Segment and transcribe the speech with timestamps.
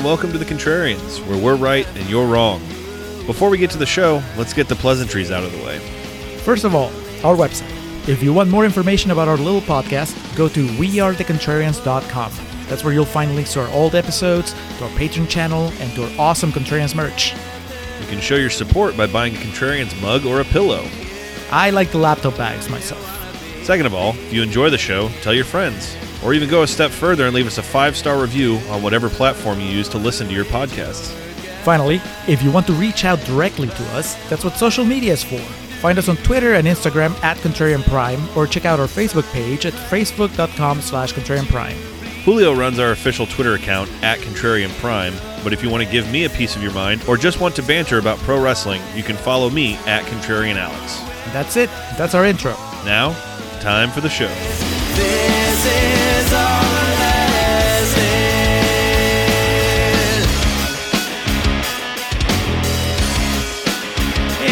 [0.00, 2.60] and welcome to The Contrarians, where we're right and you're wrong.
[3.26, 5.78] Before we get to the show, let's get the pleasantries out of the way.
[6.38, 6.90] First of all,
[7.22, 7.68] our website.
[8.08, 12.32] If you want more information about our little podcast, go to wearethecontrarians.com.
[12.66, 16.04] That's where you'll find links to our old episodes, to our Patreon channel, and to
[16.04, 17.34] our awesome Contrarians merch.
[18.00, 20.88] You can show your support by buying a Contrarians mug or a pillow.
[21.50, 23.04] I like the laptop bags myself.
[23.64, 25.94] Second of all, if you enjoy the show, tell your friends.
[26.24, 29.08] Or even go a step further and leave us a five star review on whatever
[29.08, 31.14] platform you use to listen to your podcasts.
[31.62, 35.22] Finally, if you want to reach out directly to us, that's what social media is
[35.22, 35.40] for.
[35.80, 39.64] Find us on Twitter and Instagram at Contrarian Prime, or check out our Facebook page
[39.64, 41.76] at facebook.com slash Contrarian Prime.
[42.24, 46.10] Julio runs our official Twitter account at Contrarian Prime, but if you want to give
[46.12, 49.02] me a piece of your mind or just want to banter about pro wrestling, you
[49.02, 51.00] can follow me at Contrarian Alex.
[51.32, 51.70] That's it.
[51.96, 52.52] That's our intro.
[52.84, 53.12] Now,
[53.60, 54.28] time for the show.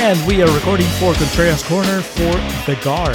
[0.08, 2.32] And we are recording for Contrarian's Corner for
[2.70, 3.14] The Guard.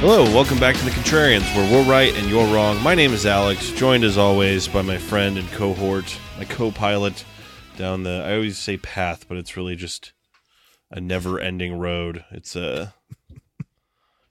[0.00, 2.82] Hello, welcome back to the Contrarians, where we're right and you're wrong.
[2.82, 7.24] My name is Alex, joined as always by my friend and cohort, my co-pilot
[7.76, 8.22] down the.
[8.24, 10.12] I always say path, but it's really just
[10.90, 12.24] a never-ending road.
[12.30, 12.94] It's a.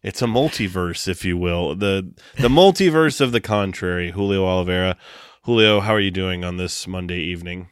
[0.03, 1.75] It's a multiverse, if you will.
[1.75, 4.11] the The multiverse of the contrary.
[4.11, 4.97] Julio Oliveira.
[5.43, 7.69] Julio, how are you doing on this Monday evening?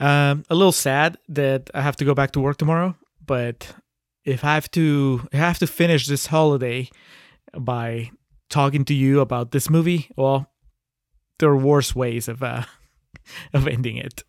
[0.00, 3.72] Um, a little sad that I have to go back to work tomorrow, but
[4.24, 6.88] if I have to, I have to finish this holiday
[7.56, 8.10] by
[8.50, 10.10] talking to you about this movie.
[10.16, 10.50] Well,
[11.38, 12.64] there are worse ways of uh,
[13.52, 14.24] of ending it.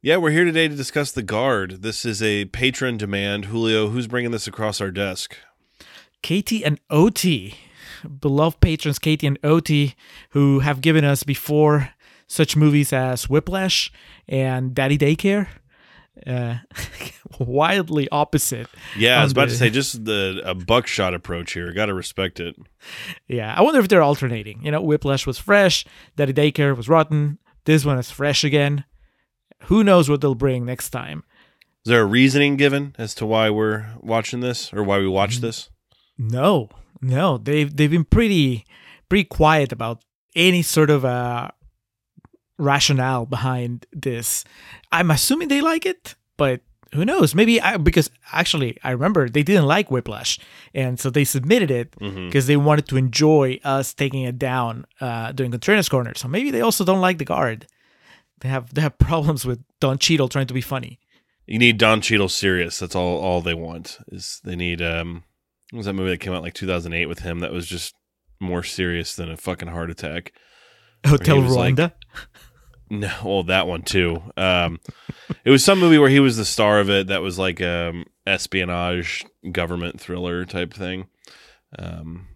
[0.00, 1.82] Yeah, we're here today to discuss The Guard.
[1.82, 3.46] This is a patron demand.
[3.46, 5.36] Julio, who's bringing this across our desk?
[6.22, 7.54] Katie and OT,
[8.20, 9.94] beloved patrons Katie and OT,
[10.30, 11.90] who have given us before
[12.26, 13.90] such movies as Whiplash
[14.28, 15.48] and Daddy Daycare.
[16.26, 16.56] Uh,
[17.38, 18.66] wildly opposite.
[18.96, 21.72] Yeah, I was about the- to say just the a buckshot approach here.
[21.72, 22.56] Got to respect it.
[23.28, 24.64] Yeah, I wonder if they're alternating.
[24.64, 25.84] You know, Whiplash was fresh,
[26.16, 27.38] Daddy Daycare was rotten.
[27.64, 28.84] This one is fresh again.
[29.64, 31.22] Who knows what they'll bring next time?
[31.84, 35.12] Is there a reasoning given as to why we're watching this or why we Mm-hmm.
[35.12, 35.70] watch this?
[36.18, 36.68] No,
[37.00, 38.66] no, they've they've been pretty
[39.08, 40.02] pretty quiet about
[40.34, 41.50] any sort of uh,
[42.58, 44.44] rationale behind this.
[44.90, 46.60] I'm assuming they like it, but
[46.94, 47.34] who knows?
[47.34, 50.38] Maybe I, because actually I remember they didn't like Whiplash,
[50.74, 55.32] and so they submitted it because they wanted to enjoy us taking it down uh,
[55.32, 56.14] during Contrarian's Corner.
[56.16, 57.66] So maybe they also don't like the guard.
[58.40, 60.98] They have they have problems with Don Cheadle trying to be funny.
[61.46, 62.78] You need Don Cheadle serious.
[62.78, 63.18] That's all.
[63.18, 64.82] All they want is they need.
[64.82, 65.24] Um,
[65.72, 67.40] was that movie that came out like 2008 with him?
[67.40, 67.94] That was just
[68.40, 70.32] more serious than a fucking heart attack.
[71.06, 71.92] Hotel was like- Rwanda.
[72.90, 74.22] No, well, that one too.
[74.38, 74.80] Um,
[75.44, 77.08] it was some movie where he was the star of it.
[77.08, 81.06] That was like um espionage government thriller type thing.
[81.78, 82.28] Um,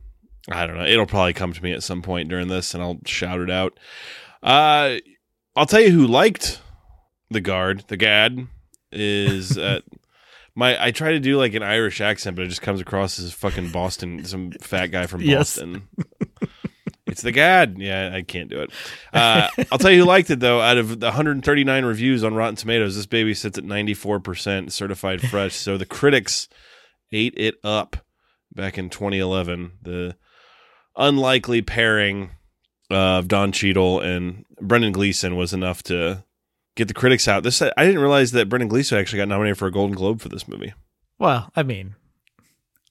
[0.50, 0.84] I don't know.
[0.84, 3.81] It'll probably come to me at some point during this, and I'll shout it out.
[4.42, 4.97] Uh,
[5.56, 6.60] I'll tell you who liked
[7.31, 7.84] the guard.
[7.88, 8.47] The gad
[8.91, 9.81] is uh,
[10.54, 10.82] my.
[10.82, 13.70] I try to do like an Irish accent, but it just comes across as fucking
[13.70, 14.24] Boston.
[14.24, 15.56] Some fat guy from Yes.
[15.56, 15.88] Boston.
[17.04, 17.76] It's the Gad.
[17.78, 18.70] Yeah, I can't do it.
[19.12, 20.62] Uh, I'll tell you who liked it though.
[20.62, 25.54] Out of the 139 reviews on Rotten Tomatoes, this baby sits at 94% certified fresh.
[25.54, 26.48] so the critics
[27.10, 27.96] ate it up
[28.54, 29.72] back in 2011.
[29.82, 30.16] The
[30.96, 32.30] unlikely pairing
[32.88, 36.24] of Don Cheadle and Brendan Gleeson was enough to
[36.75, 37.43] get the critics out.
[37.43, 40.28] This I didn't realize that Brendan Gleeson actually got nominated for a Golden Globe for
[40.28, 40.72] this movie.
[41.19, 41.94] Well, I mean,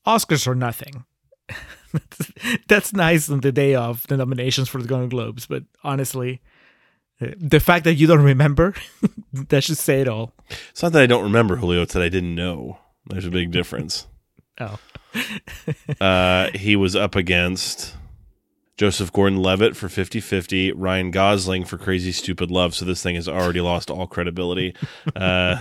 [0.06, 1.06] Oscars are nothing.
[2.68, 6.42] That's nice on the day of the nominations for the Golden Globes, but honestly,
[7.22, 8.74] uh, the fact that you don't remember,
[9.34, 10.34] that should say it all.
[10.70, 12.80] It's not that I don't remember Julio; it's that I didn't know.
[13.08, 14.08] There's a big difference.
[14.60, 14.80] Oh,
[16.00, 17.96] Uh, he was up against
[18.82, 22.74] Joseph Gordon Levitt for 50 50, Ryan Gosling for Crazy Stupid Love.
[22.74, 24.74] So this thing has already lost all credibility.
[25.16, 25.60] Uh,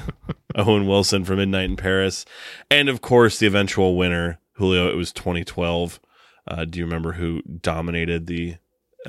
[0.55, 2.25] Owen Wilson for Midnight in Paris.
[2.71, 6.01] And of course, the eventual winner, Julio, it was 2012.
[6.49, 8.57] Uh, do you remember who dominated the.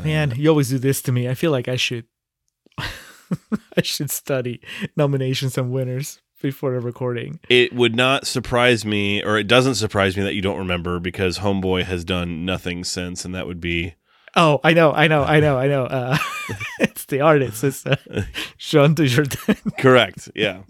[0.03, 1.29] man, you always do this to me.
[1.29, 2.05] I feel like I should,
[2.77, 4.59] I should study
[4.97, 7.39] nominations and winners before the recording.
[7.47, 11.39] It would not surprise me, or it doesn't surprise me that you don't remember because
[11.39, 13.95] Homeboy has done nothing since, and that would be
[14.35, 15.85] Oh, I know, I know, I know, I know.
[15.85, 16.17] Uh,
[16.79, 17.63] it's the artist.
[17.63, 17.95] It's uh,
[18.57, 19.77] Jean Dujardin.
[19.79, 20.29] Correct.
[20.35, 20.61] Yeah.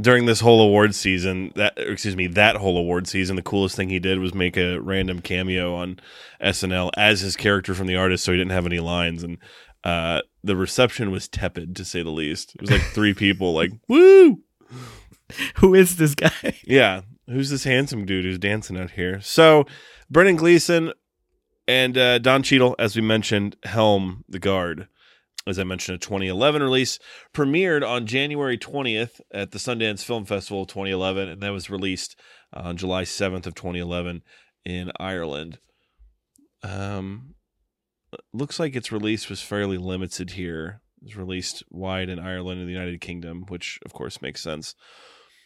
[0.00, 3.88] During this whole award season, that excuse me, that whole award season, the coolest thing
[3.88, 5.98] he did was make a random cameo on
[6.40, 9.24] SNL as his character from the artist, so he didn't have any lines.
[9.24, 9.38] And
[9.82, 12.54] uh, the reception was tepid to say the least.
[12.54, 14.42] It was like three people, like woo,
[15.56, 16.54] Who is this guy?
[16.64, 17.00] yeah.
[17.26, 19.20] Who's this handsome dude who's dancing out here?
[19.20, 19.66] So,
[20.08, 20.92] Brendan Gleeson
[21.68, 24.88] and uh, Don Cheadle, as we mentioned, helm the guard.
[25.46, 26.98] As I mentioned, a 2011 release
[27.34, 32.18] premiered on January 20th at the Sundance Film Festival of 2011, and that was released
[32.52, 34.22] on July 7th of 2011
[34.64, 35.58] in Ireland.
[36.62, 37.34] Um,
[38.32, 40.80] looks like its release was fairly limited here.
[41.00, 44.74] It was released wide in Ireland and the United Kingdom, which of course makes sense.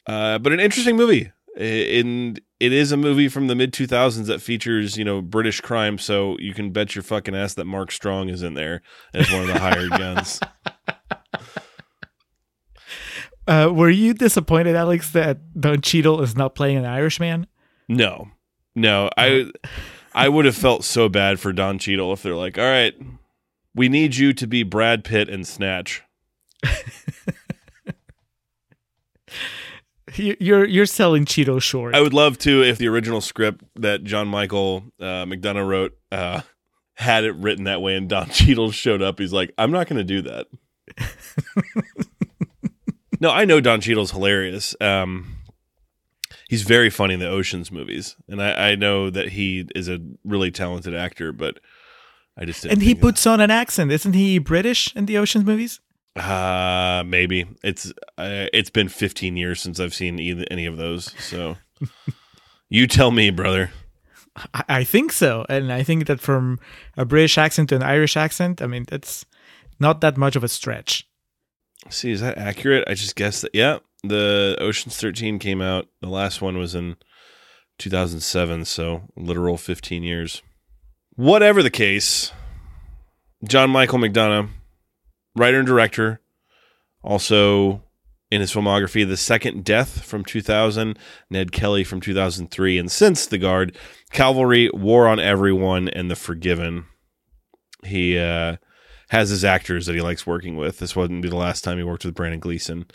[0.06, 1.32] Uh, but an interesting movie.
[1.56, 5.98] In it is a movie from the mid 2000s that features you know British crime,
[5.98, 8.82] so you can bet your fucking ass that Mark Strong is in there
[9.12, 10.38] as one of the hired guns.
[13.48, 17.48] Uh, were you disappointed, Alex, that Don Cheadle is not playing an Irishman?
[17.88, 18.28] No,
[18.76, 19.50] no, I
[20.14, 22.94] I would have felt so bad for Don Cheadle if they're like, all right,
[23.74, 26.02] we need you to be Brad Pitt and Snatch.
[29.34, 31.94] You- You're you're selling Cheadle short.
[31.94, 36.42] I would love to if the original script that John Michael uh, McDonagh wrote uh,
[36.94, 39.18] had it written that way, and Don Cheadle showed up.
[39.18, 40.46] He's like, "I'm not going to do that."
[43.20, 44.74] no, I know Don Cheadle's hilarious.
[44.80, 45.36] Um,
[46.48, 50.00] he's very funny in the Ocean's movies, and I, I know that he is a
[50.24, 51.32] really talented actor.
[51.32, 51.58] But
[52.36, 53.92] I just didn't and he puts on an accent.
[53.92, 55.80] Isn't he British in the Ocean's movies?
[56.14, 61.12] Uh maybe it's uh, it's been 15 years since I've seen either, any of those.
[61.18, 61.56] So
[62.68, 63.70] you tell me, brother.
[64.54, 65.44] I, I think so.
[65.48, 66.58] And I think that from
[66.96, 69.24] a British accent to an Irish accent, I mean, that's
[69.80, 71.06] not that much of a stretch.
[71.90, 72.84] See, is that accurate?
[72.86, 73.54] I just guessed that.
[73.54, 75.88] Yeah, the Ocean's 13 came out.
[76.00, 76.96] The last one was in
[77.78, 80.42] 2007, so literal 15 years.
[81.14, 82.32] Whatever the case,
[83.44, 84.48] John Michael McDonagh,
[85.36, 86.20] writer and director,
[87.02, 87.82] also
[88.30, 90.98] in his filmography, The Second Death from 2000,
[91.28, 93.76] Ned Kelly from 2003, and since The Guard,
[94.10, 96.86] Calvary, War on Everyone, and The Forgiven.
[97.84, 98.56] He uh,
[99.10, 100.78] has his actors that he likes working with.
[100.78, 102.86] This wouldn't be the last time he worked with Brendan Gleeson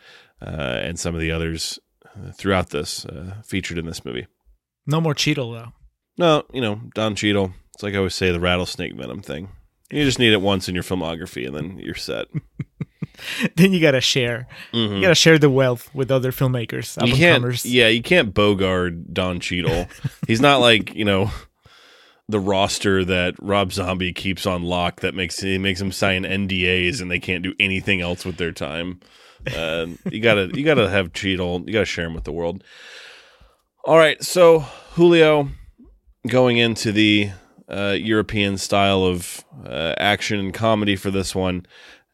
[0.41, 4.25] uh, and some of the others uh, throughout this uh, featured in this movie.
[4.87, 5.73] No more Cheadle, though.
[6.17, 7.53] No, you know, Don Cheadle.
[7.75, 9.49] It's like I always say, the rattlesnake venom thing.
[9.89, 12.27] You just need it once in your filmography, and then you're set.
[13.55, 14.47] then you gotta share.
[14.73, 17.07] You gotta share the wealth with other filmmakers, Mm-hmm.
[17.07, 19.87] you can't, yeah, you can't bogard Don Cheadle.
[20.27, 21.31] He's not like you know
[22.29, 27.01] the roster that Rob Zombie keeps on lock that makes he makes them sign NDAs
[27.01, 28.99] and they can't do anything else with their time.
[29.55, 31.63] Uh, you gotta you gotta have Cheadle.
[31.65, 32.63] You gotta share him with the world.
[33.85, 34.59] All right, so
[34.95, 35.47] Julio
[36.27, 37.29] going into the
[37.69, 41.65] uh, European style of uh, action and comedy for this one.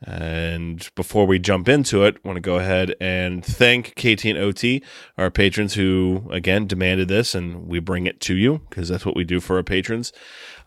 [0.05, 4.37] And before we jump into it, I want to go ahead and thank KT and
[4.37, 4.83] OT,
[5.17, 9.15] our patrons who, again, demanded this, and we bring it to you because that's what
[9.15, 10.11] we do for our patrons.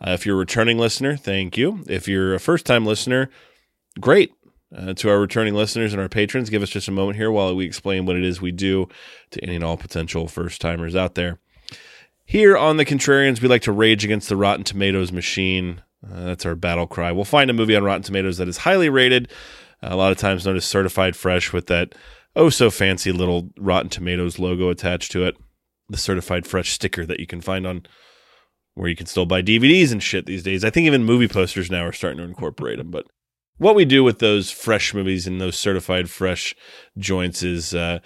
[0.01, 1.83] Uh, if you're a returning listener, thank you.
[1.87, 3.29] If you're a first time listener,
[3.99, 4.33] great.
[4.75, 7.55] Uh, to our returning listeners and our patrons, give us just a moment here while
[7.55, 8.85] we explain what it is we do
[9.31, 11.39] to any and all potential first timers out there.
[12.29, 15.81] Here on the Contrarians, we like to rage against the Rotten Tomatoes machine.
[16.05, 17.09] Uh, that's our battle cry.
[17.13, 19.31] We'll find a movie on Rotten Tomatoes that is highly rated,
[19.81, 21.95] a lot of times known as certified fresh, with that
[22.35, 25.37] oh so fancy little Rotten Tomatoes logo attached to it.
[25.87, 27.83] The certified fresh sticker that you can find on
[28.73, 30.65] where you can still buy DVDs and shit these days.
[30.65, 32.91] I think even movie posters now are starting to incorporate them.
[32.91, 33.05] But
[33.57, 36.53] what we do with those fresh movies and those certified fresh
[36.97, 37.99] joints is uh,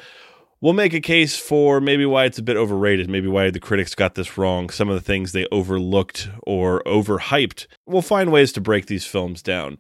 [0.62, 3.96] we'll make a case for maybe why it's a bit overrated, maybe why the critics
[3.96, 7.68] got this wrong, some of the things they overlooked or overhyped.
[7.86, 9.80] We'll find ways to break these films down.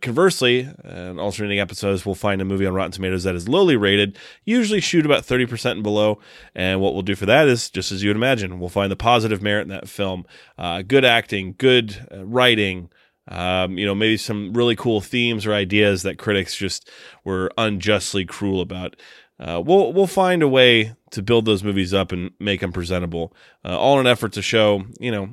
[0.00, 4.16] Conversely, in alternating episodes, we'll find a movie on Rotten Tomatoes that is lowly rated,
[4.46, 6.18] usually shoot about 30% and below.
[6.54, 8.96] And what we'll do for that is, just as you would imagine, we'll find the
[8.96, 10.24] positive merit in that film.
[10.56, 12.88] Uh, good acting, good uh, writing,
[13.28, 16.90] um, you know, maybe some really cool themes or ideas that critics just
[17.24, 18.96] were unjustly cruel about.
[19.40, 23.34] Uh, we'll we'll find a way to build those movies up and make them presentable,
[23.64, 25.28] uh, all in an effort to show, you know,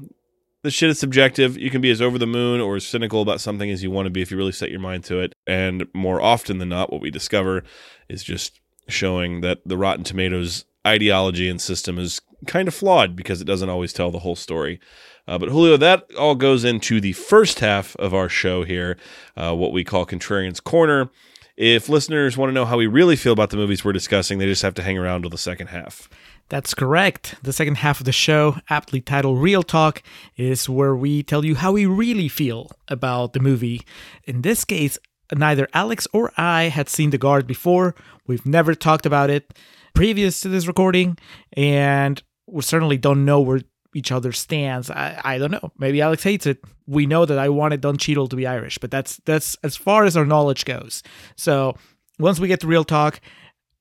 [0.63, 1.57] this shit is subjective.
[1.57, 4.05] You can be as over the moon or as cynical about something as you want
[4.05, 5.33] to be if you really set your mind to it.
[5.45, 7.63] And more often than not, what we discover
[8.09, 13.41] is just showing that the Rotten Tomatoes ideology and system is kind of flawed because
[13.41, 14.79] it doesn't always tell the whole story.
[15.27, 18.97] Uh, but Julio, that all goes into the first half of our show here,
[19.35, 21.09] uh, what we call Contrarian's Corner.
[21.57, 24.45] If listeners want to know how we really feel about the movies we're discussing, they
[24.45, 26.07] just have to hang around till the second half.
[26.49, 27.33] That's correct.
[27.41, 30.03] The second half of the show, aptly titled Real Talk,
[30.35, 33.81] is where we tell you how we really feel about the movie.
[34.25, 34.99] In this case,
[35.35, 37.95] neither Alex or I had seen The Guard before.
[38.27, 39.57] We've never talked about it
[39.95, 41.17] previous to this recording,
[41.53, 43.61] and we certainly don't know where
[43.97, 44.91] each other stands.
[44.91, 45.71] I, I don't know.
[45.77, 46.63] Maybe Alex hates it.
[46.85, 50.05] We know that I wanted Don Cheadle to be Irish, but that's that's as far
[50.05, 51.01] as our knowledge goes.
[51.35, 51.75] So
[52.19, 53.19] once we get to real talk,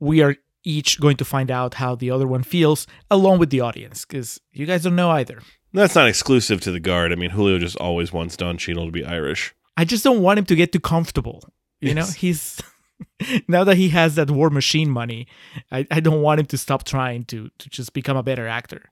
[0.00, 3.60] we are each going to find out how the other one feels along with the
[3.60, 5.40] audience because you guys don't know either.
[5.72, 7.12] That's not exclusive to the guard.
[7.12, 9.54] I mean, Julio just always wants Don Cheadle to be Irish.
[9.76, 11.44] I just don't want him to get too comfortable.
[11.80, 12.58] You know, he's
[13.48, 15.26] now that he has that war machine money,
[15.70, 18.82] I, I don't want him to stop trying to to just become a better actor.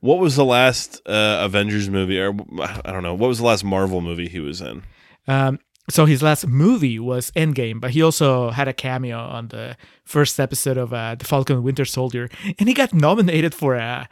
[0.00, 3.64] What was the last uh, Avengers movie, or I don't know, what was the last
[3.64, 4.82] Marvel movie he was in?
[5.28, 5.58] Um,
[5.88, 10.38] so his last movie was Endgame, but he also had a cameo on the first
[10.38, 14.08] episode of uh, The Falcon and Winter Soldier, and he got nominated for a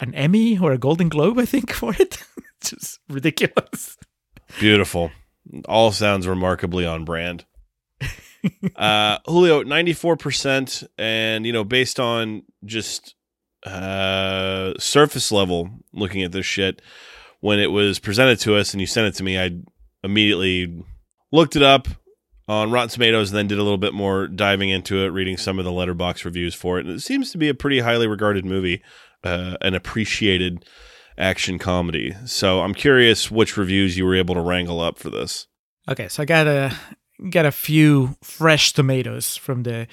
[0.00, 2.18] an Emmy or a Golden Globe, I think, for it.
[2.62, 3.96] just ridiculous.
[4.58, 5.10] Beautiful.
[5.66, 7.44] All sounds remarkably on brand.
[8.76, 10.86] uh, Julio, 94%.
[10.96, 13.14] And, you know, based on just
[13.64, 16.82] uh, surface level looking at this shit,
[17.40, 19.50] when it was presented to us and you sent it to me, I
[20.02, 20.84] immediately
[21.32, 21.88] looked it up
[22.48, 25.58] on Rotten Tomatoes and then did a little bit more diving into it, reading some
[25.58, 26.86] of the Letterboxd reviews for it.
[26.86, 28.82] And it seems to be a pretty highly regarded movie,
[29.22, 30.64] uh, an appreciated
[31.18, 32.14] action comedy.
[32.24, 35.46] So I'm curious which reviews you were able to wrangle up for this.
[35.88, 36.72] Okay, so I got a
[37.30, 39.88] got a few fresh tomatoes from the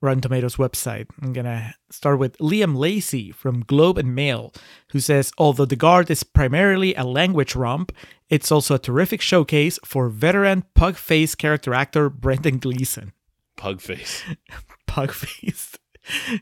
[0.00, 1.06] Rotten Tomatoes website.
[1.22, 4.52] I'm gonna start with Liam Lacey from Globe and Mail,
[4.92, 7.92] who says, although The Guard is primarily a language romp,
[8.28, 13.12] it's also a terrific showcase for veteran pug face character actor Brendan Gleeson.
[13.56, 14.22] Pug face.
[14.86, 15.76] Pug face.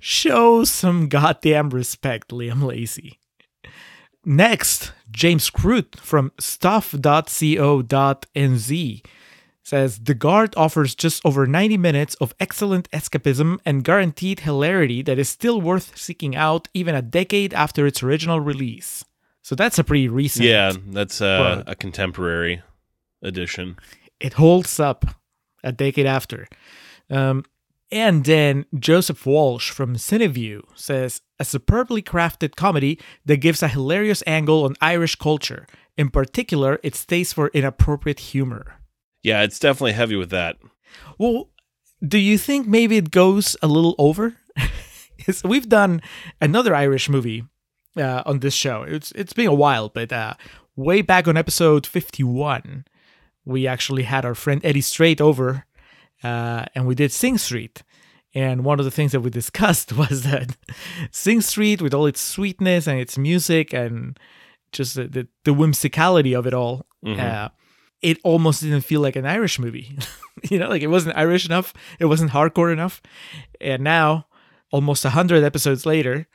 [0.01, 3.19] Show some goddamn respect, Liam Lacey.
[4.25, 7.03] Next, James Croot from stuff.co.nz
[9.69, 15.19] says The Guard offers just over 90 minutes of excellent escapism and guaranteed hilarity that
[15.19, 19.05] is still worth seeking out even a decade after its original release.
[19.43, 20.47] So that's a pretty recent.
[20.47, 22.63] Yeah, that's uh, a contemporary
[23.23, 23.77] edition.
[24.21, 25.05] it holds up
[25.63, 26.49] a decade after.
[27.11, 27.45] Um,
[27.91, 34.23] and then Joseph Walsh from CineVue says a superbly crafted comedy that gives a hilarious
[34.27, 35.67] angle on Irish culture.
[35.97, 38.78] In particular, its taste for inappropriate humor.
[39.23, 40.57] Yeah, it's definitely heavy with that.
[41.19, 41.51] Well,
[42.07, 44.37] do you think maybe it goes a little over?
[45.45, 46.01] We've done
[46.41, 47.45] another Irish movie
[47.97, 48.83] uh, on this show.
[48.83, 50.35] It's it's been a while, but uh,
[50.77, 52.85] way back on episode fifty-one,
[53.45, 55.67] we actually had our friend Eddie Straight over,
[56.23, 57.83] uh, and we did Sing Street.
[58.35, 60.57] And one of the things that we discussed was that
[61.11, 64.19] Sing Street, with all its sweetness and its music and
[64.71, 67.17] just the, the, the whimsicality of it all, Mhm.
[68.03, 69.99] It almost didn't feel like an Irish movie.
[70.51, 73.03] you know, like it wasn't Irish enough, it wasn't hardcore enough.
[73.61, 74.27] And now,
[74.71, 76.29] almost a hundred episodes later,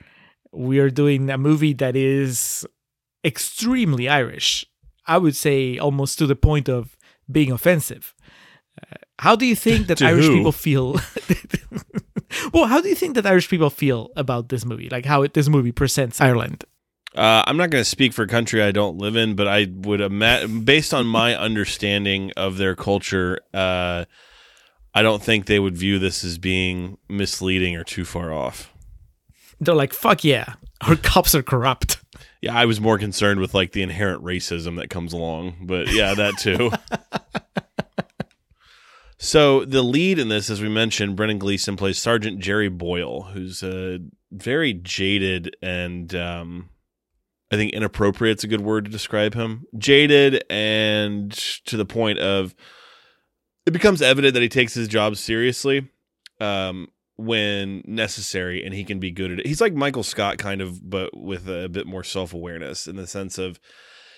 [0.51, 2.65] we are doing a movie that is
[3.23, 4.65] extremely Irish.
[5.05, 6.97] I would say almost to the point of
[7.31, 8.13] being offensive.
[8.81, 10.37] Uh, how do you think that Irish who?
[10.37, 10.99] people feel?
[12.53, 14.89] well, how do you think that Irish people feel about this movie?
[14.89, 16.65] Like how it, this movie presents Ireland?
[17.15, 19.67] Uh, I'm not going to speak for a country I don't live in, but I
[19.71, 24.05] would imagine, based on my understanding of their culture, uh,
[24.95, 28.73] I don't think they would view this as being misleading or too far off.
[29.59, 31.99] They're like, "Fuck yeah, our cops are corrupt."
[32.41, 36.13] Yeah, I was more concerned with like the inherent racism that comes along, but yeah,
[36.15, 36.71] that too.
[39.17, 43.63] so the lead in this, as we mentioned, Brendan Gleeson plays Sergeant Gerry Boyle, who's
[43.63, 43.99] uh,
[44.31, 46.69] very jaded and um,
[47.53, 49.65] I think inappropriate's a good word to describe him.
[49.77, 51.31] Jaded and
[51.65, 52.55] to the point of
[53.67, 55.87] it becomes evident that he takes his job seriously.
[56.41, 59.45] Um, when necessary and he can be good at it.
[59.45, 63.37] He's like Michael Scott kind of but with a bit more self-awareness in the sense
[63.37, 63.59] of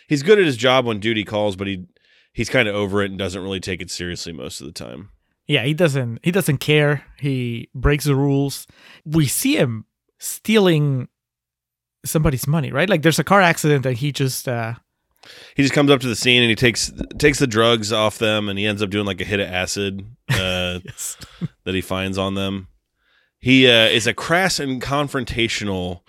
[0.08, 1.86] he's good at his job when duty calls but he
[2.32, 5.10] he's kind of over it and doesn't really take it seriously most of the time.
[5.46, 7.04] Yeah, he doesn't he doesn't care.
[7.20, 8.66] He breaks the rules.
[9.04, 9.86] We see him
[10.18, 11.10] stealing
[12.06, 12.90] somebody's money, right?
[12.90, 14.76] Like there's a car accident and he just uh
[15.56, 18.50] He just comes up to the scene and he takes takes the drugs off them
[18.50, 21.18] and he ends up doing like a hit of acid uh, yes.
[21.64, 22.68] that he finds on them.
[23.40, 26.02] He uh, is a crass and confrontational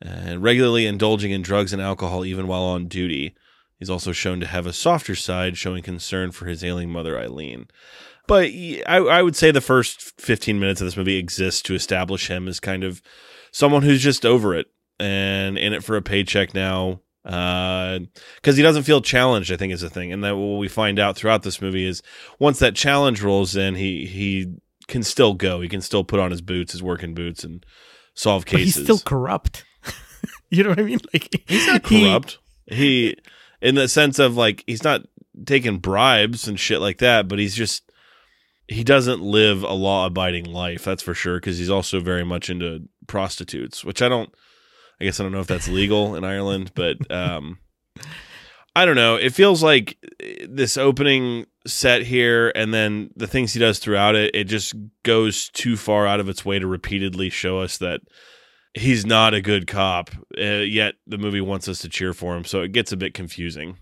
[0.00, 3.34] and regularly indulging in drugs and alcohol even while on duty.
[3.78, 7.66] He's also shown to have a softer side, showing concern for his ailing mother, Eileen.
[8.26, 8.44] but
[8.86, 12.46] I, I would say the first 15 minutes of this movie exists to establish him
[12.46, 13.00] as kind of
[13.52, 14.66] someone who's just over it
[15.00, 17.98] and in it for a paycheck now uh,
[18.36, 20.98] because he doesn't feel challenged i think is the thing and that what we find
[20.98, 22.02] out throughout this movie is
[22.38, 24.54] once that challenge rolls in he he
[24.88, 27.64] can still go he can still put on his boots his working boots and
[28.14, 29.64] solve But cases he's still corrupt.
[30.50, 31.00] you know what I mean?
[31.12, 32.38] Like he's not he- corrupt.
[32.66, 33.16] He,
[33.60, 35.02] in the sense of like, he's not
[35.44, 37.90] taking bribes and shit like that, but he's just,
[38.68, 40.84] he doesn't live a law abiding life.
[40.84, 41.40] That's for sure.
[41.40, 44.32] Cause he's also very much into prostitutes, which I don't,
[45.00, 47.58] I guess I don't know if that's legal in Ireland, but, um,
[48.76, 49.16] I don't know.
[49.16, 54.14] It feels like eh, this opening set here and then the things he does throughout
[54.14, 58.00] it, it just goes too far out of its way to repeatedly show us that
[58.74, 62.44] he's not a good cop, uh, yet the movie wants us to cheer for him.
[62.44, 63.78] So it gets a bit confusing.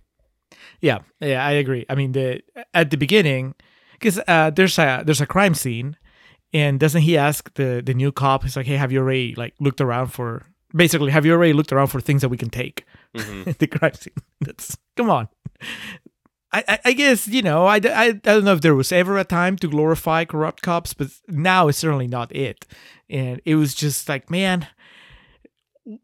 [0.80, 1.84] Yeah, yeah, I agree.
[1.88, 2.40] I mean, the
[2.72, 3.54] at the beginning,
[3.92, 5.96] because uh, there's a there's a crime scene,
[6.52, 8.44] and doesn't he ask the the new cop?
[8.44, 11.72] He's like, "Hey, have you already like looked around for basically have you already looked
[11.72, 12.84] around for things that we can take?"
[13.16, 13.50] Mm-hmm.
[13.58, 14.14] the crime scene.
[14.40, 15.28] That's come on.
[16.50, 19.18] I, I, I guess you know I, I, I don't know if there was ever
[19.18, 22.66] a time to glorify corrupt cops, but now it's certainly not it.
[23.10, 24.66] And it was just like, man,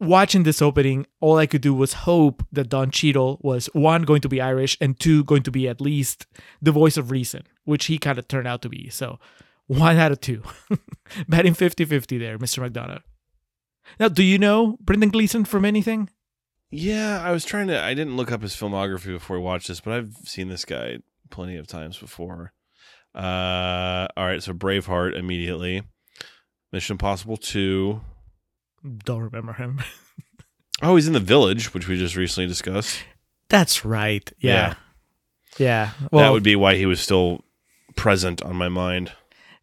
[0.01, 4.23] watching this opening, all I could do was hope that Don Cheadle was one going
[4.23, 6.27] to be Irish and two going to be at least
[6.63, 8.89] the voice of reason, which he kind of turned out to be.
[8.89, 9.19] So
[9.67, 10.43] one out of two,
[11.29, 12.67] betting 50-50 there, Mr.
[12.67, 13.03] McDonagh.
[13.99, 16.11] Now, do you know Brendan Gleeson from anything?
[16.71, 17.81] Yeah, I was trying to.
[17.83, 20.99] I didn't look up his filmography before I watched this, but I've seen this guy
[21.31, 22.53] plenty of times before.
[23.15, 25.83] Uh, all right, so Braveheart immediately,
[26.73, 28.01] Mission Impossible two.
[29.05, 29.81] Don't remember him.
[30.83, 32.99] Oh, he's in the Village, which we just recently discussed.
[33.49, 34.31] That's right.
[34.41, 34.75] Yeah.
[35.57, 35.91] Yeah.
[36.11, 37.45] Well, that would be why he was still
[37.95, 39.13] present on my mind.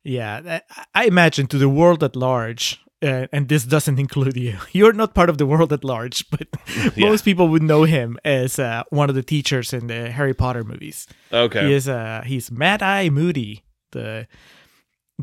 [0.04, 0.62] Yeah,
[0.96, 4.58] I imagine to the world at large, uh, and this doesn't include you.
[4.72, 6.48] You're not part of the world at large, but
[6.96, 7.10] Yeah.
[7.10, 10.64] most people would know him as uh, one of the teachers in the Harry Potter
[10.64, 11.08] movies.
[11.32, 14.28] Okay, He is uh, he's Mad Eye Moody, the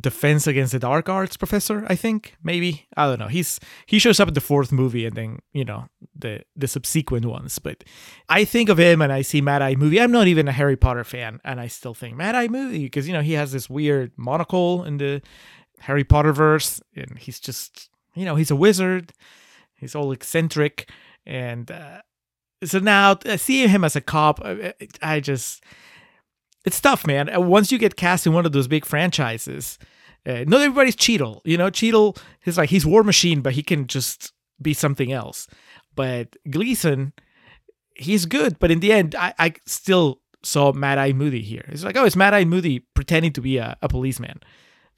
[0.01, 1.85] defense against the dark arts professor.
[1.89, 3.27] I think maybe I don't know.
[3.27, 7.25] He's he shows up in the fourth movie and then you know the the subsequent
[7.27, 7.59] ones.
[7.59, 7.83] But
[8.29, 10.01] I think of him and I see Mad Eye Moody.
[10.01, 13.09] I'm not even a Harry Potter fan, and I still think Mad Eye Moody because
[13.09, 15.21] you know he has this weird monocle in the
[15.81, 19.13] Harry Potter verse, and he's just you know he's a wizard.
[19.77, 20.91] He's all eccentric,
[21.25, 22.03] and uh,
[22.65, 25.63] so now uh, seeing him as a cop, I, I just
[26.65, 27.35] it's tough, man.
[27.35, 29.79] Uh, Once you get cast in one of those big franchises,
[30.27, 31.41] uh, not everybody's Cheadle.
[31.45, 35.47] You know, Cheadle is like he's War Machine, but he can just be something else.
[35.95, 37.13] But Gleeson,
[37.95, 41.65] he's good, but in the end, I, I still saw Mad Eye Moody here.
[41.69, 44.41] It's like, oh, it's Mad Eye Moody pretending to be a, a policeman.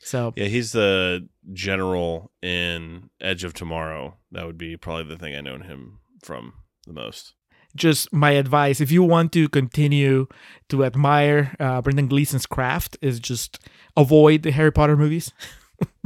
[0.03, 4.17] So yeah, he's the general in Edge of Tomorrow.
[4.33, 6.55] That would be probably the thing I know him from
[6.87, 7.35] the most.
[7.77, 10.27] just my advice if you want to continue
[10.69, 13.59] to admire uh, Brendan Gleeson's craft is just
[13.97, 15.33] avoid the Harry Potter movies.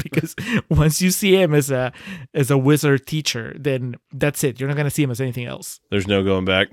[0.00, 0.37] Because
[0.70, 1.92] once you see him as a
[2.33, 4.61] as a wizard teacher then that's it.
[4.61, 5.80] You're not going to see him as anything else.
[5.90, 6.68] There's no going back.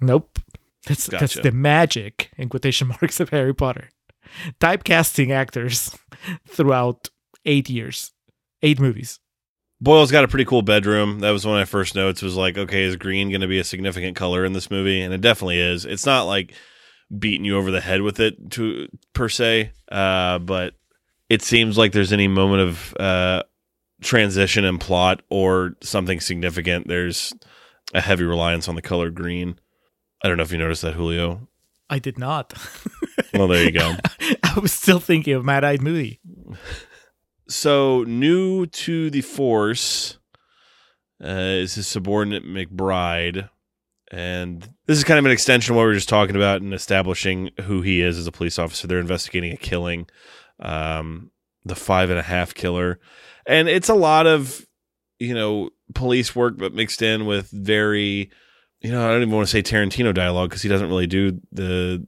[0.00, 0.38] nope.
[0.86, 3.88] That's that's the magic in quotation marks of Harry Potter.
[4.60, 5.96] Typecasting actors
[6.48, 7.10] throughout
[7.44, 8.12] 8 years
[8.62, 9.20] 8 movies
[9.80, 11.20] Boyle's got a pretty cool bedroom.
[11.20, 12.22] That was one of my first notes.
[12.22, 15.02] Was like, okay, is green going to be a significant color in this movie?
[15.02, 15.84] And it definitely is.
[15.84, 16.54] It's not like
[17.18, 20.74] beating you over the head with it to per se, uh, but
[21.28, 23.42] it seems like there's any moment of uh,
[24.00, 26.88] transition in plot or something significant.
[26.88, 27.34] There's
[27.92, 29.58] a heavy reliance on the color green.
[30.22, 31.48] I don't know if you noticed that, Julio.
[31.90, 32.54] I did not
[33.32, 33.94] Well, there you go.
[34.42, 36.20] I was still thinking of Mad Eyed Moody
[37.48, 40.18] so new to the force
[41.22, 43.48] uh, is his subordinate McBride,
[44.10, 46.72] and this is kind of an extension of what we were just talking about in
[46.72, 48.86] establishing who he is as a police officer.
[48.86, 50.06] They're investigating a killing,
[50.60, 51.30] um,
[51.64, 52.98] the five and a half killer,
[53.46, 54.66] and it's a lot of
[55.18, 58.30] you know police work, but mixed in with very,
[58.80, 61.40] you know, I don't even want to say Tarantino dialogue because he doesn't really do
[61.52, 62.06] the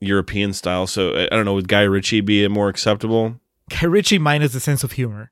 [0.00, 0.86] European style.
[0.86, 3.40] So I don't know, would Guy Ritchie be more acceptable?
[3.68, 5.30] Guy Ritchie minus the sense of humor.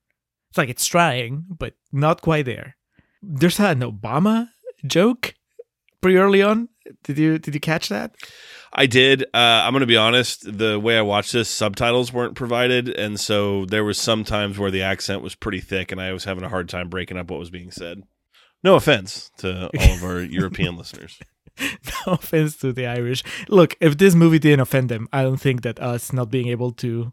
[0.50, 2.76] It's like it's trying, but not quite there.
[3.22, 4.48] There's an Obama
[4.86, 5.34] joke
[6.00, 6.68] pretty early on.
[7.04, 8.14] Did you did you catch that?
[8.72, 9.24] I did.
[9.34, 10.58] Uh, I'm going to be honest.
[10.58, 14.70] The way I watched this, subtitles weren't provided, and so there was some times where
[14.70, 17.40] the accent was pretty thick, and I was having a hard time breaking up what
[17.40, 18.02] was being said.
[18.62, 21.18] No offense to all of our European listeners.
[22.06, 23.22] no offense to the Irish.
[23.48, 26.72] Look, if this movie didn't offend them, I don't think that us not being able
[26.72, 27.12] to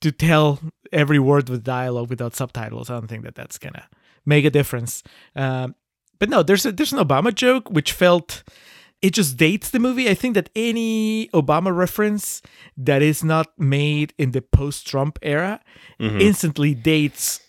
[0.00, 0.60] to tell
[0.92, 3.88] every word with dialogue without subtitles, I don't think that that's gonna
[4.24, 5.02] make a difference.
[5.34, 5.74] Um,
[6.18, 8.42] but no, there's a, there's an Obama joke which felt
[9.00, 10.08] it just dates the movie.
[10.08, 12.42] I think that any Obama reference
[12.76, 15.60] that is not made in the post-Trump era
[16.20, 17.40] instantly dates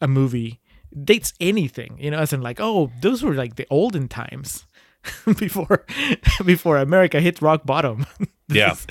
[0.00, 0.60] a movie,
[1.04, 1.96] dates anything.
[2.00, 4.66] You know, as in like, oh, those were like the olden times
[5.38, 5.84] before
[6.44, 8.06] before America hit rock bottom.
[8.52, 8.72] Yeah.
[8.72, 8.86] is-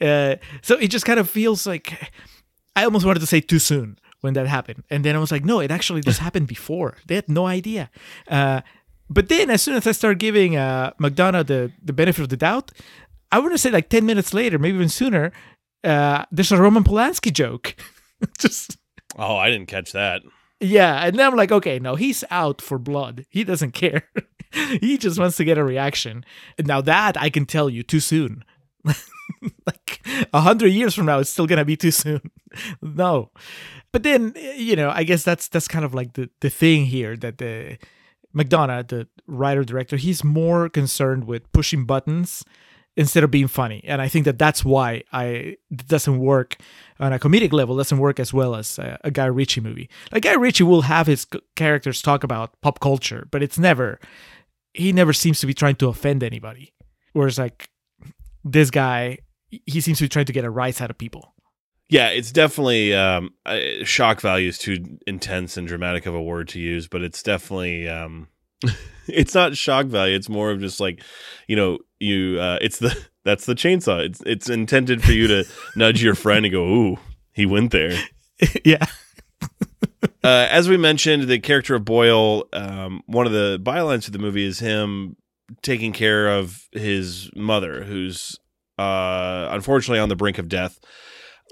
[0.00, 2.10] uh, so it just kind of feels like
[2.74, 5.44] I almost wanted to say too soon when that happened, and then I was like,
[5.44, 6.96] no, it actually this happened before.
[7.06, 7.90] They had no idea.
[8.26, 8.62] Uh,
[9.10, 12.38] but then as soon as I start giving uh, McDonagh the the benefit of the
[12.38, 12.72] doubt,
[13.30, 15.30] I want to say like ten minutes later, maybe even sooner,
[15.84, 17.76] uh, there's a Roman Polanski joke.
[18.38, 18.78] just
[19.18, 20.22] Oh, I didn't catch that.
[20.60, 23.26] yeah, and then I'm like, okay, no, he's out for blood.
[23.28, 24.08] He doesn't care.
[24.80, 26.24] he just wants to get a reaction.
[26.58, 28.44] Now that I can tell you too soon.
[29.66, 32.30] like a hundred years from now, it's still gonna be too soon.
[32.82, 33.30] no,
[33.92, 37.16] but then you know, I guess that's that's kind of like the the thing here
[37.16, 37.78] that the
[38.34, 42.44] McDonagh, the writer director, he's more concerned with pushing buttons
[42.96, 46.56] instead of being funny, and I think that that's why I doesn't work
[47.00, 47.76] on a comedic level.
[47.76, 49.88] Doesn't work as well as a, a Guy Ritchie movie.
[50.12, 53.98] Like Guy Ritchie will have his characters talk about pop culture, but it's never
[54.74, 56.74] he never seems to be trying to offend anybody.
[57.12, 57.70] Whereas like
[58.44, 61.32] this guy, he seems to be trying to get a rise out of people.
[61.88, 66.48] Yeah, it's definitely um, uh, shock value is too intense and dramatic of a word
[66.48, 68.28] to use, but it's definitely um,
[69.06, 70.16] it's not shock value.
[70.16, 71.02] It's more of just like
[71.46, 74.04] you know you uh, it's the that's the chainsaw.
[74.04, 75.44] It's it's intended for you to
[75.76, 76.98] nudge your friend and go, ooh,
[77.32, 77.98] he went there.
[78.64, 78.86] yeah.
[80.24, 84.18] Uh, as we mentioned, the character of Boyle, um, one of the bylines of the
[84.18, 85.16] movie is him
[85.60, 88.38] taking care of his mother, who's
[88.78, 90.78] uh, unfortunately on the brink of death.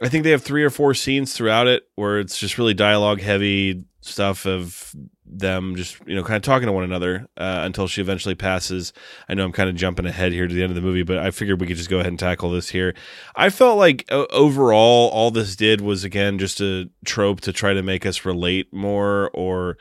[0.02, 3.20] I think they have three or four scenes throughout it where it's just really dialogue
[3.20, 4.94] heavy stuff of
[5.38, 8.92] them just you know kind of talking to one another uh, until she eventually passes.
[9.28, 11.18] I know I'm kind of jumping ahead here to the end of the movie, but
[11.18, 12.94] I figured we could just go ahead and tackle this here.
[13.36, 17.74] I felt like o- overall all this did was again just a trope to try
[17.74, 19.78] to make us relate more or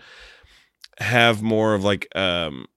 [0.99, 2.67] have more of like um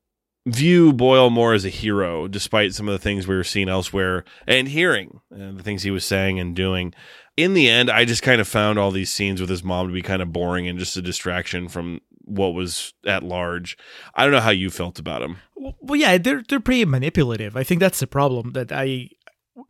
[0.47, 4.25] view Boyle more as a hero, despite some of the things we were seeing elsewhere
[4.47, 6.93] and hearing uh, the things he was saying and doing.
[7.37, 9.93] In the end, I just kind of found all these scenes with his mom to
[9.93, 13.77] be kind of boring and just a distraction from what was at large.
[14.15, 15.37] I don't know how you felt about him.
[15.57, 17.57] Well, yeah, they're they're pretty manipulative.
[17.57, 19.11] I think that's the problem that I,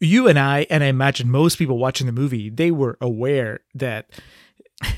[0.01, 4.11] you and I, and I imagine most people watching the movie, they were aware that.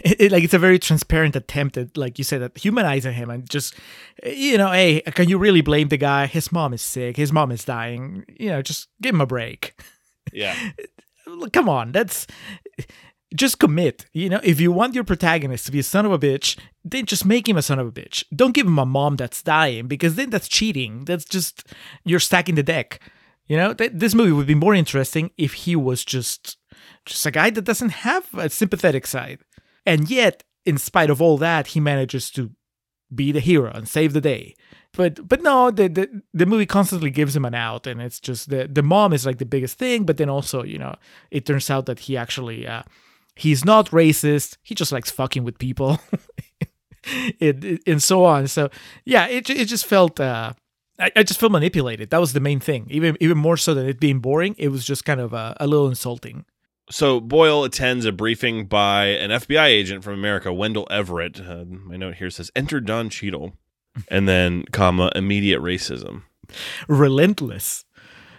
[0.00, 3.28] It, it- like it's a very transparent attempt at like you said at humanizing him
[3.30, 3.74] and just
[4.24, 7.52] you know hey can you really blame the guy his mom is sick his mom
[7.52, 9.78] is dying you know just give him a break
[10.32, 10.56] Yeah.
[11.52, 12.26] Come on that's
[13.34, 14.40] just commit you know?
[14.42, 17.48] If you want your protagonist to be a son of a bitch then just make
[17.48, 18.24] him a son of a bitch.
[18.34, 21.04] Don't give him a mom that's dying because then that's cheating.
[21.04, 21.64] That's just
[22.04, 23.00] you're stacking the deck
[23.48, 23.72] you know?
[23.74, 26.56] Th- this movie would be more interesting if he was just
[27.04, 29.40] just a guy that doesn't have a sympathetic side.
[29.84, 32.50] And yet in spite of all that he manages to
[33.14, 34.54] be the hero and save the day.
[34.92, 38.50] But but no the, the the movie constantly gives him an out and it's just
[38.50, 40.96] the the mom is like the biggest thing but then also you know
[41.30, 42.82] it turns out that he actually uh
[43.36, 44.56] he's not racist.
[44.62, 46.00] He just likes fucking with people.
[47.38, 48.48] It, it- and so on.
[48.48, 48.68] So
[49.04, 50.54] yeah it, it just felt uh
[50.98, 52.10] I, I just felt manipulated.
[52.10, 52.86] That was the main thing.
[52.90, 55.68] Even even more so than it being boring it was just kind of uh, a
[55.68, 56.44] little insulting.
[56.90, 61.40] So Boyle attends a briefing by an FBI agent from America, Wendell Everett.
[61.40, 63.52] Uh, my note here says, "Enter Don Cheadle,"
[64.08, 66.22] and then comma immediate racism.
[66.88, 67.84] relentless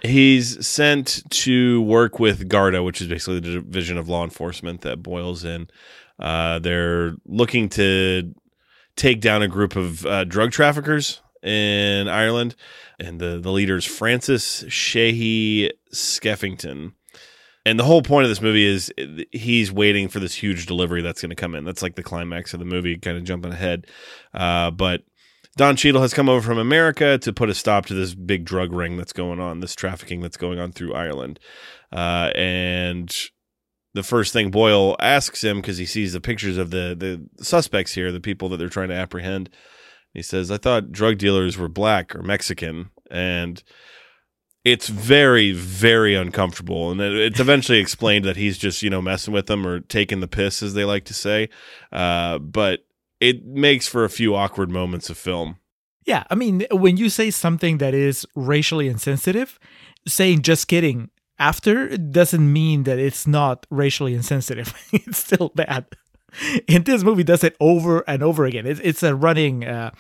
[0.01, 5.03] He's sent to work with Garda, which is basically the division of law enforcement that
[5.03, 5.69] Boyle's in.
[6.19, 8.33] Uh, they're looking to
[8.95, 12.55] take down a group of uh, drug traffickers in Ireland,
[12.99, 16.93] and the the leader is Francis Sheehy Skeffington.
[17.65, 21.01] And the whole point of this movie is uh, he's waiting for this huge delivery
[21.01, 21.65] that's going to come in.
[21.65, 23.88] That's like the climax of the movie, kind of jumping ahead.
[24.33, 25.03] Uh, but
[25.57, 28.71] Don Cheadle has come over from America to put a stop to this big drug
[28.71, 31.39] ring that's going on, this trafficking that's going on through Ireland.
[31.91, 33.13] Uh, and
[33.95, 37.93] the first thing Boyle asks him, because he sees the pictures of the, the suspects
[37.93, 39.49] here, the people that they're trying to apprehend,
[40.13, 42.91] he says, I thought drug dealers were black or Mexican.
[43.09, 43.63] And
[44.63, 46.91] it's very, very uncomfortable.
[46.91, 50.27] And it's eventually explained that he's just, you know, messing with them or taking the
[50.27, 51.49] piss, as they like to say.
[51.91, 52.87] Uh, but
[53.19, 55.58] it makes for a few awkward moments of film.
[56.06, 59.60] Yeah, I mean, when you say something that is racially insensitive,
[60.08, 64.73] saying just kidding after doesn't mean that it's not racially insensitive.
[64.93, 65.86] it's still bad.
[66.67, 68.65] And this movie does it over and over again.
[68.65, 69.91] It's, it's a running, uh,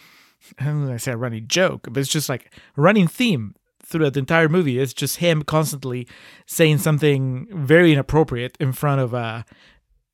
[0.59, 4.19] I don't say a running joke, but it's just like a running theme throughout the
[4.19, 4.79] entire movie.
[4.79, 6.07] It's just him constantly
[6.45, 9.43] saying something very inappropriate in front of uh,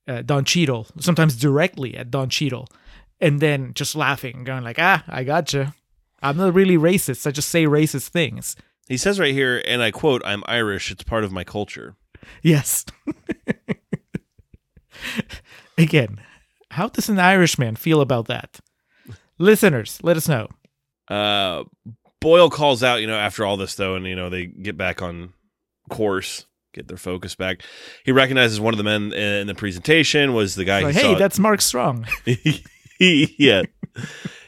[0.06, 2.68] uh, Don Cheadle, sometimes directly at Don Cheadle,
[3.20, 5.74] and then just laughing, going like, "Ah, I gotcha.
[6.22, 7.26] I'm not really racist.
[7.26, 8.56] I just say racist things."
[8.88, 10.90] He says right here, and I quote, I'm Irish.
[10.90, 11.96] It's part of my culture.
[12.42, 12.84] Yes.
[15.78, 16.20] Again,
[16.70, 18.60] how does an Irishman feel about that?
[19.38, 20.48] Listeners, let us know.
[21.08, 21.64] Uh,
[22.20, 25.02] Boyle calls out, you know, after all this, though, and, you know, they get back
[25.02, 25.32] on
[25.88, 27.62] course, get their focus back.
[28.04, 31.14] He recognizes one of the men in the presentation was the guy Like, he hey,
[31.14, 32.06] that's Mark Strong.
[32.98, 33.62] he, yeah.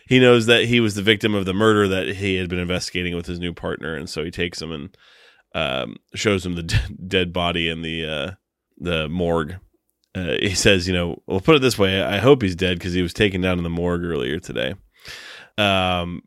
[0.08, 3.16] He knows that he was the victim of the murder that he had been investigating
[3.16, 4.96] with his new partner, and so he takes him and
[5.54, 8.30] um, shows him the d- dead body in the uh,
[8.78, 9.56] the morgue.
[10.14, 12.92] Uh, he says, "You know, we'll put it this way: I hope he's dead because
[12.92, 14.74] he was taken down in the morgue earlier today."
[15.58, 16.22] Um,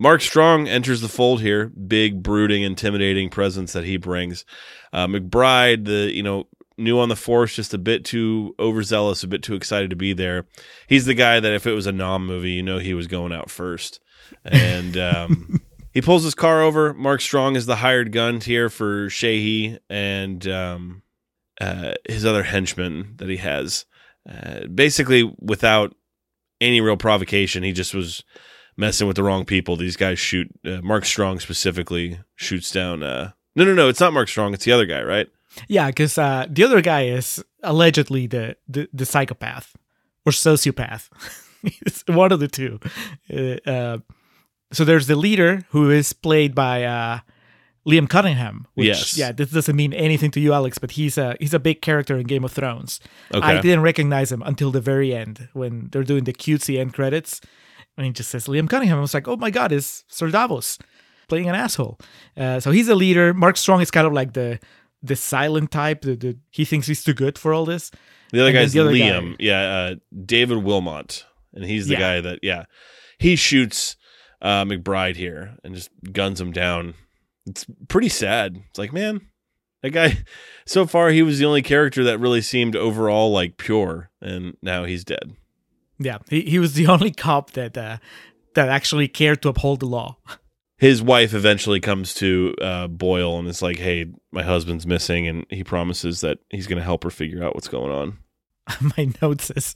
[0.00, 1.66] Mark Strong enters the fold here.
[1.66, 4.44] Big, brooding, intimidating presence that he brings.
[4.92, 9.28] Uh, McBride, the you know new on the force, just a bit too overzealous, a
[9.28, 10.46] bit too excited to be there.
[10.88, 13.32] He's the guy that if it was a Nom movie, you know he was going
[13.32, 14.00] out first.
[14.44, 15.60] And um,
[15.92, 16.92] he pulls his car over.
[16.94, 21.02] Mark Strong is the hired gun here for Sheehy and um,
[21.60, 23.86] uh, his other henchman that he has.
[24.28, 25.94] Uh, basically, without
[26.60, 28.24] any real provocation, he just was
[28.76, 29.76] messing with the wrong people.
[29.76, 30.48] These guys shoot.
[30.64, 33.02] Uh, Mark Strong specifically shoots down.
[33.02, 33.88] Uh, no, no, no.
[33.88, 34.54] It's not Mark Strong.
[34.54, 35.28] It's the other guy, right?
[35.68, 39.76] Yeah, because uh, the other guy is allegedly the, the, the psychopath
[40.26, 41.08] or sociopath.
[41.62, 42.80] it's one of the two.
[43.32, 43.98] Uh, uh,
[44.72, 47.20] so there's the leader who is played by uh,
[47.86, 48.66] Liam Cunningham.
[48.74, 49.16] Which, Yes.
[49.16, 52.16] Yeah, this doesn't mean anything to you, Alex, but he's a he's a big character
[52.16, 53.00] in Game of Thrones.
[53.32, 53.46] Okay.
[53.46, 57.40] I didn't recognize him until the very end when they're doing the cutesy end credits.
[57.96, 58.98] And he just says Liam Cunningham.
[58.98, 60.78] I was like, oh my god, it's Ser Davos
[61.28, 61.98] playing an asshole.
[62.36, 63.32] Uh, so he's a leader.
[63.32, 64.58] Mark Strong is kind of like the
[65.04, 66.00] the silent type.
[66.02, 67.90] The, the he thinks he's too good for all this.
[68.32, 69.30] The other And guy's the other Liam.
[69.32, 72.00] guy- Yeah, uh, David Wilmot, and he's the Yeah.
[72.00, 72.64] guy that yeah
[73.18, 73.96] he shoots
[74.42, 76.94] uh, McBride here and just guns him down.
[77.46, 78.56] It's pretty sad.
[78.70, 79.20] It's like man,
[79.82, 80.24] that guy.
[80.66, 84.84] So far, he was the only character that really seemed overall like pure, and now
[84.84, 85.36] he's dead.
[85.98, 87.98] Yeah, he, he was the only cop that uh,
[88.54, 90.16] that actually cared to uphold the law.
[90.76, 95.46] His wife eventually comes to uh, Boyle and is like, "Hey, my husband's missing," and
[95.48, 98.18] he promises that he's going to help her figure out what's going on.
[98.96, 99.74] My notes says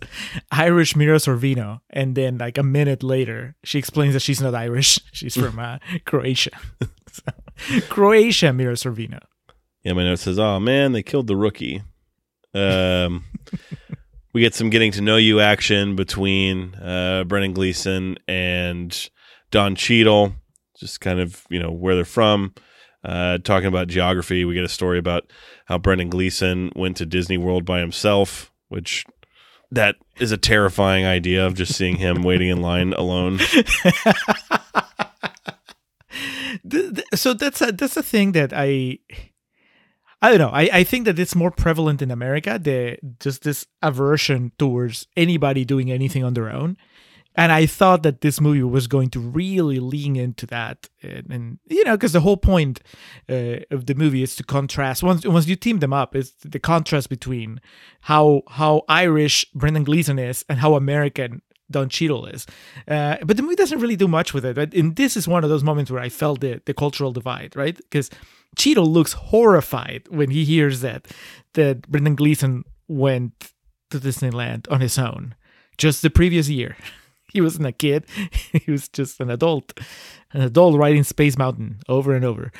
[0.50, 4.98] Irish Mira Sorvino, and then like a minute later, she explains that she's not Irish;
[5.12, 6.50] she's from uh, Croatia.
[7.12, 7.22] so,
[7.88, 9.20] Croatia Mira Sorvino.
[9.84, 11.82] Yeah, my note says, "Oh man, they killed the rookie."
[12.54, 13.24] Um,
[14.32, 19.11] we get some getting to know you action between uh, Brendan Gleeson and
[19.50, 20.32] Don Cheadle,
[20.78, 22.54] just kind of you know where they're from.
[23.04, 25.30] Uh, talking about geography, we get a story about
[25.66, 29.06] how Brendan Gleeson went to Disney World by himself, which
[29.70, 33.38] that is a terrifying idea of just seeing him waiting in line alone.
[37.14, 38.98] So that's a that's a thing that I
[40.20, 40.50] I don't know.
[40.50, 45.64] I, I think that it's more prevalent in America, the just this aversion towards anybody
[45.64, 46.76] doing anything on their own.
[47.38, 51.59] And I thought that this movie was going to really lean into that, and, and
[51.66, 52.81] you know, because the whole point
[53.29, 55.05] uh, of the movie is to contrast.
[55.05, 57.61] Once once you team them up, it's the contrast between
[58.01, 62.44] how how Irish Brendan Gleeson is and how American Don Cheadle is.
[62.88, 64.57] Uh, but the movie doesn't really do much with it.
[64.57, 67.55] But and this is one of those moments where I felt the, the cultural divide,
[67.55, 67.77] right?
[67.77, 68.11] Because
[68.57, 71.07] Cheadle looks horrified when he hears that
[71.53, 73.53] that Brendan Gleeson went
[73.90, 75.37] to Disneyland on his own
[75.77, 76.77] just the previous year.
[77.32, 78.06] He wasn't a kid;
[78.52, 79.78] he was just an adult,
[80.32, 82.50] an adult riding Space Mountain over and over.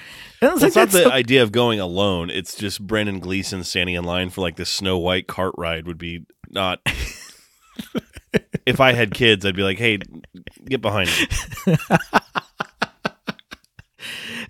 [0.43, 2.29] And I was Well, it's not the so- idea of going alone.
[2.31, 5.99] It's just Brendan Gleeson standing in line for like the Snow White cart ride would
[5.99, 6.81] be not.
[8.67, 9.99] if I had kids, I'd be like, "Hey,
[10.67, 11.77] get behind me."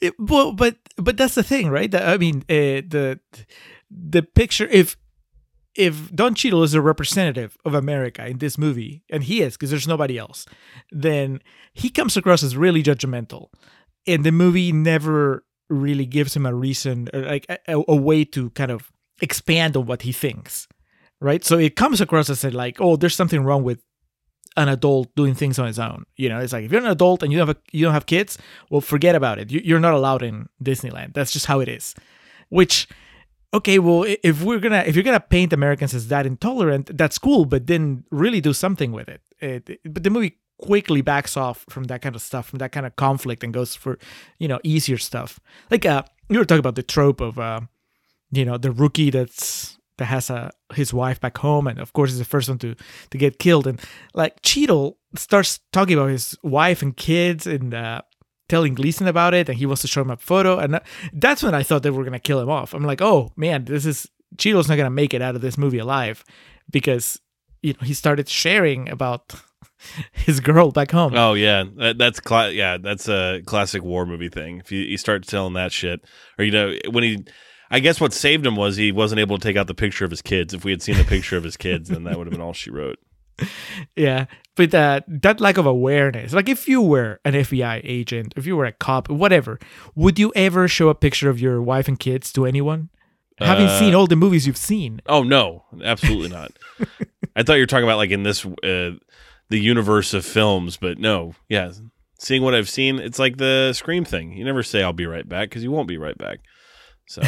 [0.00, 1.90] It- well, but but that's the thing, right?
[1.90, 3.18] That- I mean, uh, the
[3.90, 4.96] the picture if
[5.79, 9.71] if Don Cheadle is a representative of America in this movie, and he is because
[9.71, 10.45] there's nobody else,
[10.91, 11.41] then
[11.73, 13.51] he comes across as really judgmental,
[14.05, 18.51] and the movie never really gives him a reason, or like a, a way to
[18.51, 18.91] kind of
[19.23, 20.67] expand on what he thinks,
[21.21, 21.45] right?
[21.45, 23.81] So it comes across as like, oh, there's something wrong with
[24.57, 26.05] an adult doing things on his own.
[26.17, 28.07] You know, it's like if you're an adult and you have a you don't have
[28.07, 28.37] kids,
[28.69, 29.53] well, forget about it.
[29.53, 31.14] You, you're not allowed in Disneyland.
[31.14, 31.95] That's just how it is.
[32.49, 32.88] Which,
[33.53, 37.45] okay, well, if we're gonna if you're gonna paint Americans as that intolerant, that's cool,
[37.45, 39.23] but then really do something with it.
[39.41, 42.87] it but the movie quickly backs off from that kind of stuff, from that kind
[42.87, 43.99] of conflict, and goes for
[44.39, 45.41] you know easier stuff.
[45.71, 47.61] Like uh, you were talking about the trope of uh,
[48.31, 52.13] you know the rookie that's that has a his wife back home and of course
[52.13, 52.75] is the first one to
[53.11, 53.81] to get killed and
[54.15, 58.03] like Cheadle starts talking about his wife and kids and uh
[58.49, 60.81] telling Gleeson about it and he wants to show him a photo and
[61.13, 63.85] that's when I thought they were gonna kill him off I'm like oh man this
[63.87, 66.25] is Cheeto's not gonna make it out of this movie alive
[66.71, 67.21] because
[67.63, 69.35] you know he started sharing about
[70.13, 74.29] his girl back home Oh yeah, that, that's cla- yeah, that's a classic war movie
[74.29, 74.59] thing.
[74.59, 76.01] If you, you start telling that shit,
[76.39, 77.25] or you know, when he,
[77.71, 80.11] I guess what saved him was he wasn't able to take out the picture of
[80.11, 80.53] his kids.
[80.53, 82.53] If we had seen the picture of his kids, then that would have been all
[82.55, 82.99] she wrote.
[83.95, 84.27] Yeah,
[84.59, 88.55] but uh, that lack of awareness, like if you were an FBI agent, if you
[88.59, 89.59] were a cop, whatever,
[89.94, 92.90] would you ever show a picture of your wife and kids to anyone?
[93.38, 96.51] Having Uh, seen all the movies you've seen, Oh no, absolutely not.
[97.37, 98.99] I thought you were talking about like in this uh,
[99.49, 101.71] the universe of films, but no, yeah,
[102.18, 104.33] seeing what I've seen, it's like the Scream thing.
[104.33, 106.40] You never say I'll be right back because you won't be right back.
[107.07, 107.23] So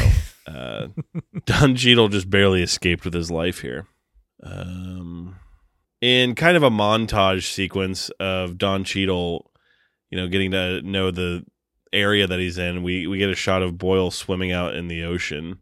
[0.47, 0.87] uh,
[1.45, 3.87] Don Cheadle just barely escaped with his life here.
[4.43, 5.37] Um,
[6.01, 9.51] in kind of a montage sequence of Don Cheadle,
[10.09, 11.45] you know, getting to know the
[11.93, 15.03] area that he's in, we we get a shot of Boyle swimming out in the
[15.03, 15.59] ocean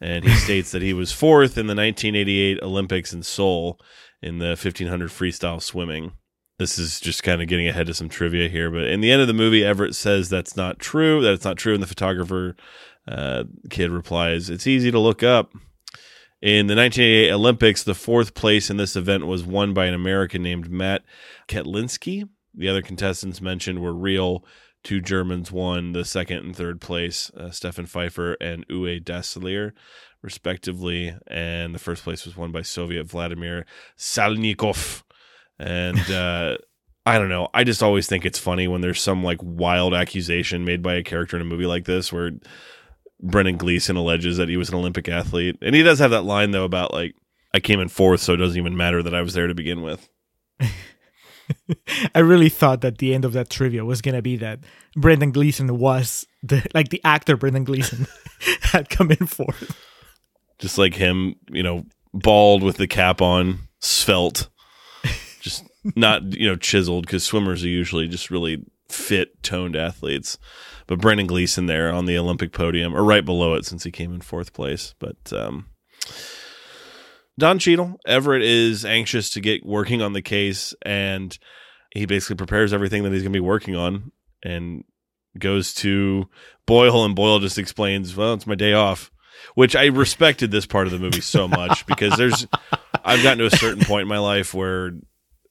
[0.00, 3.80] and he states that he was fourth in the 1988 Olympics in Seoul
[4.22, 6.12] in the 1500 freestyle swimming.
[6.58, 9.22] This is just kind of getting ahead of some trivia here, but in the end
[9.22, 11.22] of the movie, Everett says that's not true.
[11.22, 12.56] That it's not true, and the photographer
[13.06, 15.52] uh, kid replies, "It's easy to look up."
[16.40, 20.42] In the 1988 Olympics, the fourth place in this event was won by an American
[20.42, 21.02] named Matt
[21.48, 22.28] Cetlinski.
[22.54, 24.44] The other contestants mentioned were real.
[24.84, 29.72] Two Germans won the second and third place, uh, Stefan Pfeiffer and Uwe Dassler,
[30.22, 31.16] respectively.
[31.26, 35.02] And the first place was won by Soviet Vladimir Salnikov.
[35.58, 36.58] And uh,
[37.04, 37.48] I don't know.
[37.52, 41.02] I just always think it's funny when there's some like wild accusation made by a
[41.02, 42.30] character in a movie like this where
[43.20, 45.56] Brendan Gleeson alleges that he was an Olympic athlete.
[45.60, 47.14] And he does have that line, though, about like,
[47.52, 49.82] I came in fourth, so it doesn't even matter that I was there to begin
[49.82, 50.08] with.
[52.14, 54.60] I really thought that the end of that trivia was gonna be that
[54.96, 58.06] Brendan Gleeson was the like the actor Brendan Gleeson
[58.60, 59.54] had come in for.
[60.58, 64.48] just like him, you know, bald with the cap on, svelte,
[65.40, 65.64] just
[65.96, 70.38] not you know chiseled because swimmers are usually just really fit, toned athletes.
[70.88, 74.12] But Brendan Gleeson there on the Olympic podium, or right below it, since he came
[74.12, 74.94] in fourth place.
[74.98, 75.66] But um,
[77.38, 81.38] Don Cheadle, Everett is anxious to get working on the case, and
[81.94, 84.10] he basically prepares everything that he's going to be working on,
[84.42, 84.82] and
[85.38, 86.28] goes to
[86.66, 89.12] Boyle, and Boyle just explains, "Well, it's my day off."
[89.54, 92.46] which I respected this part of the movie so much because there's
[93.04, 94.92] I've gotten to a certain point in my life where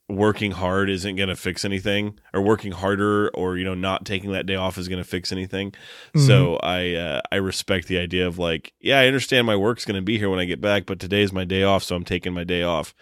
[0.10, 4.32] working hard isn't going to fix anything or working harder or you know not taking
[4.32, 5.74] that day off is going to fix anything.
[6.16, 9.96] So I uh, I respect the idea of like yeah, I understand my work's going
[9.98, 12.34] to be here when I get back, but today's my day off, so I'm taking
[12.34, 12.96] my day off.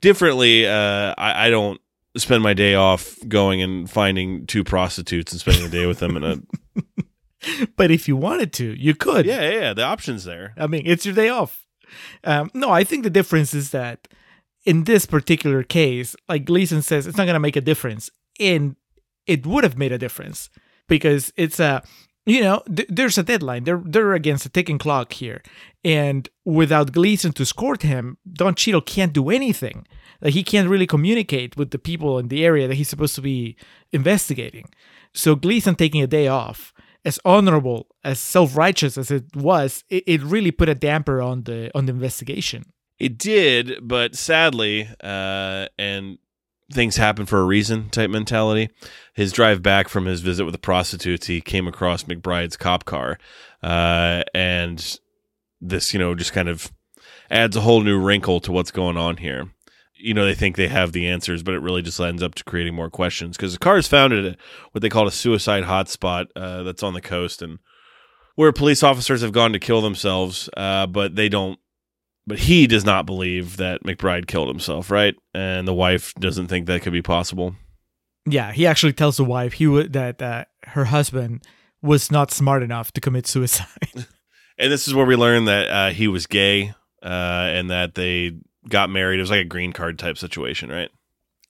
[0.00, 1.80] Differently, uh, I, I don't
[2.16, 6.16] spend my day off going and finding two prostitutes and spending a day with them
[6.16, 6.36] in a
[7.76, 9.26] But if you wanted to, you could.
[9.26, 10.54] yeah yeah, yeah the options there.
[10.56, 11.64] I mean, it's your day off.
[12.24, 14.08] Um, no, I think the difference is that
[14.66, 18.10] in this particular case, like Gleeson says, it's not going to make a difference.
[18.38, 18.76] And
[19.26, 20.50] it would have made a difference
[20.88, 21.82] because it's a,
[22.26, 23.64] you know, th- there's a deadline.
[23.64, 25.42] They're they're against a ticking clock here,
[25.84, 29.86] and without Gleeson to escort him, Don Cheadle can't do anything.
[30.20, 33.22] Like he can't really communicate with the people in the area that he's supposed to
[33.22, 33.56] be
[33.92, 34.68] investigating.
[35.14, 36.74] So Gleeson taking a day off,
[37.04, 41.70] as honorable, as self-righteous as it was, it, it really put a damper on the
[41.76, 42.72] on the investigation.
[42.98, 46.18] It did, but sadly, uh, and
[46.72, 48.70] things happen for a reason type mentality.
[49.14, 53.18] His drive back from his visit with the prostitutes, he came across McBride's cop car,
[53.62, 54.98] uh, and
[55.60, 56.72] this, you know, just kind of
[57.30, 59.50] adds a whole new wrinkle to what's going on here.
[59.98, 62.44] You know, they think they have the answers, but it really just ends up to
[62.44, 64.36] creating more questions because the car is found at
[64.72, 67.58] what they call a suicide hotspot uh, that's on the coast and
[68.34, 71.58] where police officers have gone to kill themselves, uh, but they don't
[72.26, 75.14] but he does not believe that McBride killed himself, right?
[75.34, 77.54] And the wife doesn't think that could be possible.
[78.28, 81.46] Yeah, he actually tells the wife he would that uh, her husband
[81.80, 84.06] was not smart enough to commit suicide.
[84.58, 86.72] And this is where we learn that uh, he was gay
[87.02, 87.06] uh,
[87.52, 89.18] and that they got married.
[89.18, 90.88] It was like a green card type situation, right?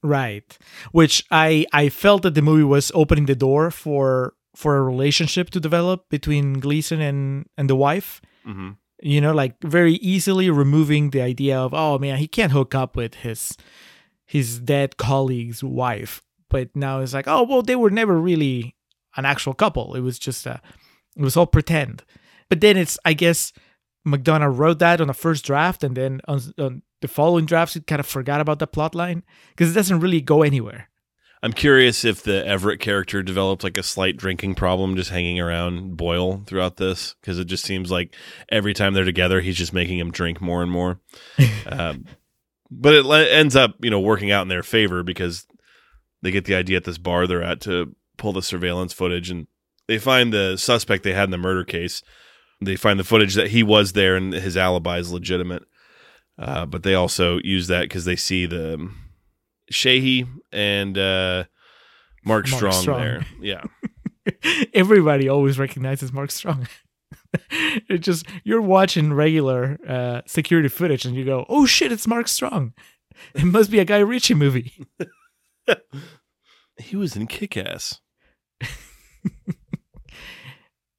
[0.03, 0.59] Right.
[0.93, 5.51] Which I I felt that the movie was opening the door for for a relationship
[5.51, 8.20] to develop between Gleeson and and the wife.
[8.45, 8.70] hmm
[9.07, 12.96] You know, like very easily removing the idea of oh man, he can't hook up
[12.96, 13.57] with his
[14.24, 16.22] his dead colleague's wife.
[16.50, 18.74] But now it's like, oh well, they were never really
[19.16, 19.94] an actual couple.
[19.94, 20.61] It was just a
[21.16, 22.02] it was all pretend.
[22.48, 23.52] But then it's I guess
[24.04, 27.82] McDonagh wrote that on the first draft, and then on, on the following drafts, he
[27.82, 30.88] kind of forgot about the plot line because it doesn't really go anywhere.
[31.43, 35.97] I'm curious if the Everett character developed like a slight drinking problem just hanging around
[35.97, 38.14] Boyle throughout this because it just seems like
[38.49, 41.01] every time they're together, he's just making him drink more and more.
[41.66, 42.07] um,
[42.70, 45.47] but it le- ends up, you know, working out in their favor because
[46.22, 49.47] they get the idea at this bar they're at to pull the surveillance footage and
[49.87, 52.03] they find the suspect they had in the murder case.
[52.61, 55.64] They find the footage that he was there and his alibi is legitimate.
[56.39, 58.91] Uh, but they also use that because they see the
[59.70, 61.44] Sheehy and uh,
[62.24, 63.00] Mark, Mark Strong, Strong.
[63.00, 63.26] there.
[63.40, 63.64] Yeah.
[64.74, 66.66] Everybody always recognizes Mark Strong.
[67.50, 72.28] it's just you're watching regular uh, security footage and you go, "Oh shit, it's Mark
[72.28, 72.74] Strong."
[73.34, 74.72] It must be a Guy Ritchie movie.
[76.76, 78.00] He was in Kick Ass.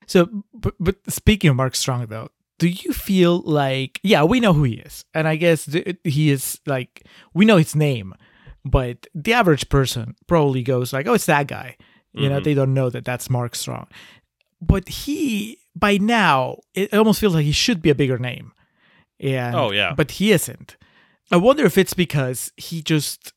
[0.07, 4.53] So, but, but speaking of Mark Strong, though, do you feel like, yeah, we know
[4.53, 7.03] who he is, and I guess th- he is like
[7.33, 8.13] we know his name,
[8.69, 11.77] but the average person probably goes like, "Oh, it's that guy."
[12.13, 12.43] You know, Mhm.
[12.43, 13.87] they don't know that that's Mark Strong,
[14.61, 18.53] but he by now it almost feels like he should be a bigger name,
[19.19, 19.93] and Oh, yeah.
[19.95, 20.77] but he isn't.
[21.31, 23.33] I wonder if it's because he just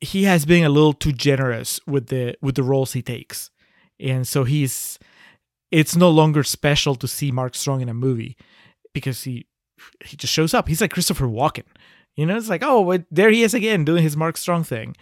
[0.00, 3.50] he has been a little too generous with the with the roles he takes,
[3.98, 4.98] and so he's
[5.70, 8.36] it's no longer special to see Mark Strong in a movie
[8.94, 9.46] because he
[10.04, 10.68] he just shows up.
[10.68, 11.66] He's like Christopher Walken.
[12.16, 14.94] You know, it's like, oh, but there he is again doing his Mark Strong thing.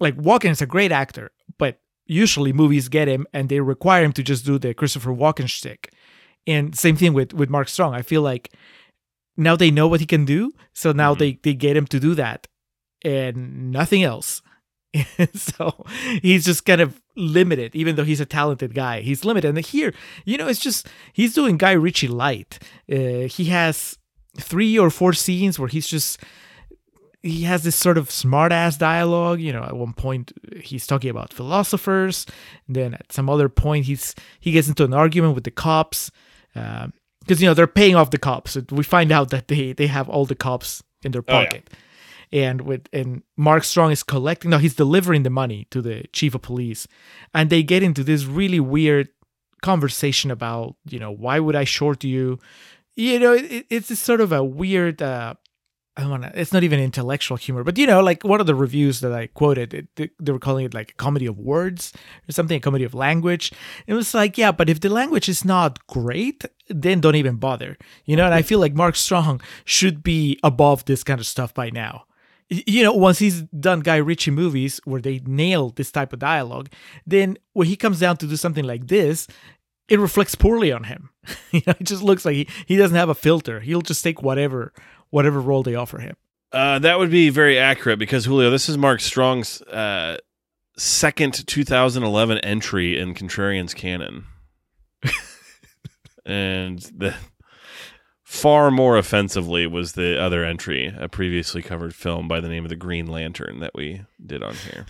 [0.00, 4.12] Like Walken is a great actor, but usually movies get him and they require him
[4.14, 5.92] to just do the Christopher Walken shtick.
[6.46, 7.94] And same thing with with Mark Strong.
[7.94, 8.52] I feel like
[9.36, 11.18] now they know what he can do, so now Mhm.
[11.18, 12.46] they they get him to do that
[13.04, 14.42] and nothing else.
[15.34, 15.84] so
[16.22, 19.00] he's just kind of limited, even though he's a talented guy.
[19.02, 19.54] He's limited.
[19.56, 19.92] And here,
[20.24, 22.58] you know, it's just he's doing Guy Ritchie light.
[22.90, 23.98] Uh, he has
[24.36, 26.18] three or four scenes where he's just
[27.22, 29.40] he has this sort of smart ass dialogue.
[29.40, 32.26] You know, at one point he's talking about philosophers,
[32.68, 36.10] then at some other point he's he gets into an argument with the cops
[36.54, 38.56] because you know they're paying off the cops.
[38.70, 41.44] We find out that they they have all the cops in their Oh, yeah.
[41.44, 41.70] pocket
[42.32, 46.34] and with and Mark Strong is collecting no he's delivering the money to the chief
[46.34, 46.86] of police
[47.32, 49.08] and they get into this really weird
[49.62, 52.38] conversation about you know why would I short you
[52.96, 55.34] you know it, it's this sort of a weird uh
[55.98, 58.46] I don't want to it's not even intellectual humor but you know like one of
[58.46, 61.38] the reviews that I quoted it, they, they were calling it like a comedy of
[61.38, 61.92] words
[62.28, 63.52] or something a comedy of language
[63.88, 67.76] it was like yeah but if the language is not great then don't even bother
[68.04, 71.52] you know and I feel like Mark Strong should be above this kind of stuff
[71.52, 72.04] by now
[72.50, 76.70] you know, once he's done Guy Ritchie movies where they nail this type of dialogue,
[77.06, 79.26] then when he comes down to do something like this,
[79.88, 81.10] it reflects poorly on him.
[81.50, 83.60] you know, it just looks like he, he doesn't have a filter.
[83.60, 84.72] He'll just take whatever
[85.10, 86.16] whatever role they offer him.
[86.52, 90.16] Uh, that would be very accurate because Julio, this is Mark Strong's uh,
[90.78, 94.24] second 2011 entry in Contrarian's canon,
[96.24, 97.14] and the
[98.28, 102.68] far more offensively was the other entry, a previously covered film by the name of
[102.68, 104.86] the Green Lantern that we did on here.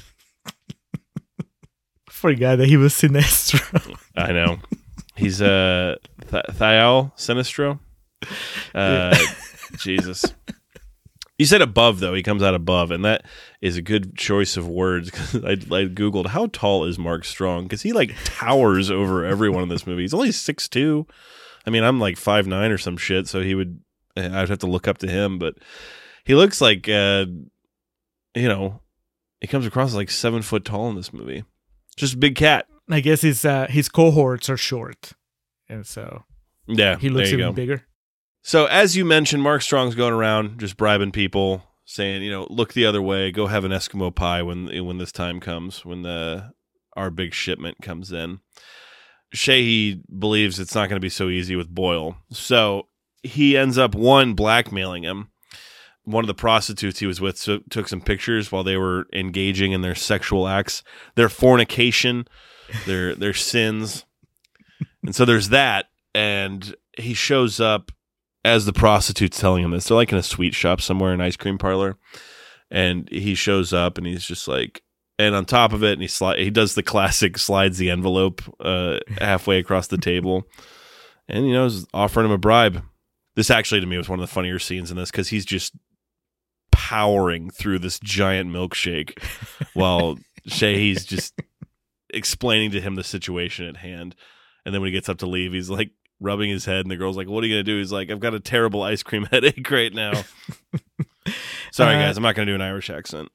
[2.10, 3.96] Forgot that he was Sinestro.
[4.16, 4.58] I know
[5.16, 5.96] he's uh,
[6.30, 7.78] Th- Thaal Sinestro.
[8.74, 9.16] Uh,
[9.76, 10.24] Jesus.
[11.38, 12.14] You said above though.
[12.14, 13.24] He comes out above, and that
[13.60, 15.10] is a good choice of words.
[15.10, 19.62] 'cause I, I googled how tall is Mark Strong because he like towers over everyone
[19.62, 20.02] in this movie.
[20.02, 21.06] He's only six two.
[21.66, 23.80] I mean, I'm like five nine or some shit, so he would.
[24.16, 25.54] I'd have to look up to him, but
[26.24, 27.26] he looks like, uh,
[28.34, 28.80] you know,
[29.40, 31.44] he comes across as like seven foot tall in this movie.
[31.96, 32.66] Just a big cat.
[32.90, 35.12] I guess his uh, his cohorts are short,
[35.68, 36.24] and so
[36.66, 37.52] Yeah, he looks even go.
[37.52, 37.84] bigger.
[38.48, 42.72] So as you mentioned, Mark Strong's going around just bribing people, saying, you know, look
[42.72, 46.54] the other way, go have an Eskimo pie when when this time comes, when the
[46.96, 48.40] our big shipment comes in.
[49.34, 52.88] Sheehy believes it's not going to be so easy with Boyle, so
[53.22, 55.28] he ends up one blackmailing him.
[56.04, 59.72] One of the prostitutes he was with so, took some pictures while they were engaging
[59.72, 60.82] in their sexual acts,
[61.16, 62.26] their fornication,
[62.86, 64.06] their their sins,
[65.02, 65.90] and so there's that.
[66.14, 67.92] And he shows up
[68.44, 69.88] as the prostitute's telling him this.
[69.88, 71.98] They're like in a sweet shop somewhere, an ice cream parlor.
[72.70, 74.82] and he shows up and he's just like
[75.18, 78.42] and on top of it and he slide he does the classic slides the envelope
[78.60, 80.44] uh halfway across the table
[81.28, 82.82] and you know is offering him a bribe
[83.36, 85.74] this actually to me was one of the funnier scenes in this because he's just
[86.70, 89.18] powering through this giant milkshake
[89.74, 91.40] while Sheehy's just
[92.10, 94.14] explaining to him the situation at hand
[94.64, 95.90] and then when he gets up to leave he's like
[96.20, 98.20] rubbing his head and the girl's like what are you gonna do he's like i've
[98.20, 100.12] got a terrible ice cream headache right now
[101.72, 103.28] sorry Uh, guys i'm not gonna do an irish accent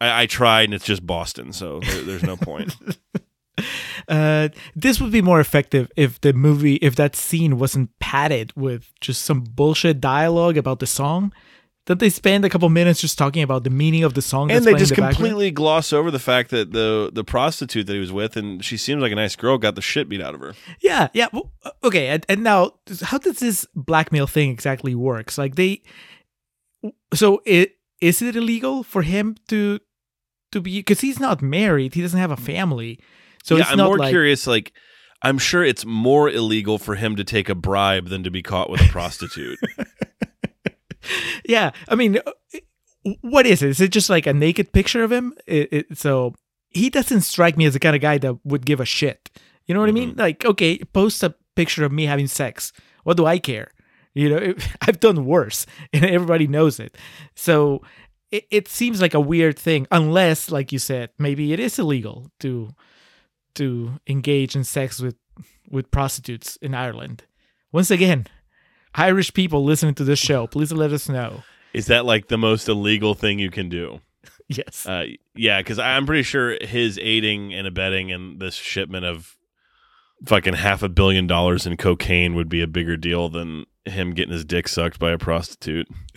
[0.00, 2.74] I, I tried and it's just Boston, so there, there's no point.
[4.08, 8.90] Uh, this would be more effective if the movie, if that scene wasn't padded with
[9.02, 11.30] just some bullshit dialogue about the song.
[11.90, 14.64] That they spend a couple minutes just talking about the meaning of the song, and
[14.64, 15.16] they just the background.
[15.16, 18.76] completely gloss over the fact that the the prostitute that he was with, and she
[18.76, 20.54] seems like a nice girl, got the shit beat out of her.
[20.80, 21.26] Yeah, yeah.
[21.32, 25.36] well, uh, okay, and, and now, how does this blackmail thing exactly works?
[25.36, 25.82] Like they,
[27.12, 29.80] so it is it illegal for him to
[30.52, 33.00] to be because he's not married, he doesn't have a family,
[33.42, 34.46] so yeah, I'm more like curious.
[34.46, 34.72] Like,
[35.22, 38.70] I'm sure it's more illegal for him to take a bribe than to be caught
[38.70, 39.58] with a prostitute.
[41.44, 41.70] yeah.
[41.88, 42.32] I mean, uh,
[43.22, 43.70] what is it?
[43.70, 45.34] Is it just like a naked picture of him?
[45.46, 46.34] It, it, so
[46.68, 49.30] he doesn't strike me as the kind of guy that would give a shit.
[49.66, 50.14] You know what I mean?
[50.16, 52.72] Like, okay, post a picture of me having sex.
[53.04, 53.70] What do I care?
[54.14, 56.96] You know, I've done worse, and everybody knows it.
[57.34, 57.82] So
[58.30, 62.30] it, it seems like a weird thing, unless, like you said, maybe it is illegal
[62.40, 62.70] to
[63.54, 65.16] to engage in sex with
[65.68, 67.24] with prostitutes in Ireland.
[67.72, 68.26] Once again,
[68.94, 71.42] Irish people listening to this show, please let us know.
[71.72, 74.00] Is that like the most illegal thing you can do?
[74.52, 74.84] Yes.
[74.84, 75.04] Uh,
[75.36, 79.36] yeah, because I'm pretty sure his aiding and abetting in this shipment of
[80.26, 84.32] fucking half a billion dollars in cocaine would be a bigger deal than him getting
[84.32, 85.86] his dick sucked by a prostitute.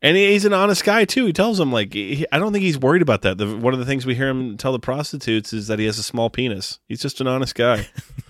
[0.00, 1.26] and he's an honest guy too.
[1.26, 3.36] He tells him like he, I don't think he's worried about that.
[3.36, 5.98] The, one of the things we hear him tell the prostitutes is that he has
[5.98, 6.78] a small penis.
[6.86, 7.88] He's just an honest guy.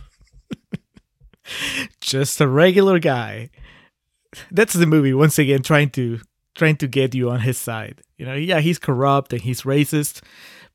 [2.01, 3.51] Just a regular guy.
[4.51, 6.20] That's the movie once again trying to
[6.55, 8.03] trying to get you on his side.
[8.16, 10.22] You know, yeah, he's corrupt and he's racist,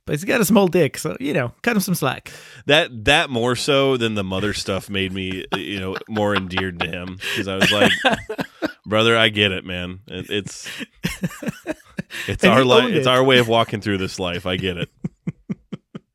[0.05, 2.31] but he's got a small dick, so you know, cut him some slack.
[2.65, 6.87] that that more so than the mother stuff made me you know more endeared to
[6.87, 7.91] him because I was like,
[8.85, 9.99] brother, I get it, man.
[10.07, 10.69] It, it's
[12.27, 12.89] it's And our life.
[12.93, 14.45] It's our way of walking through this life.
[14.45, 14.89] I get it.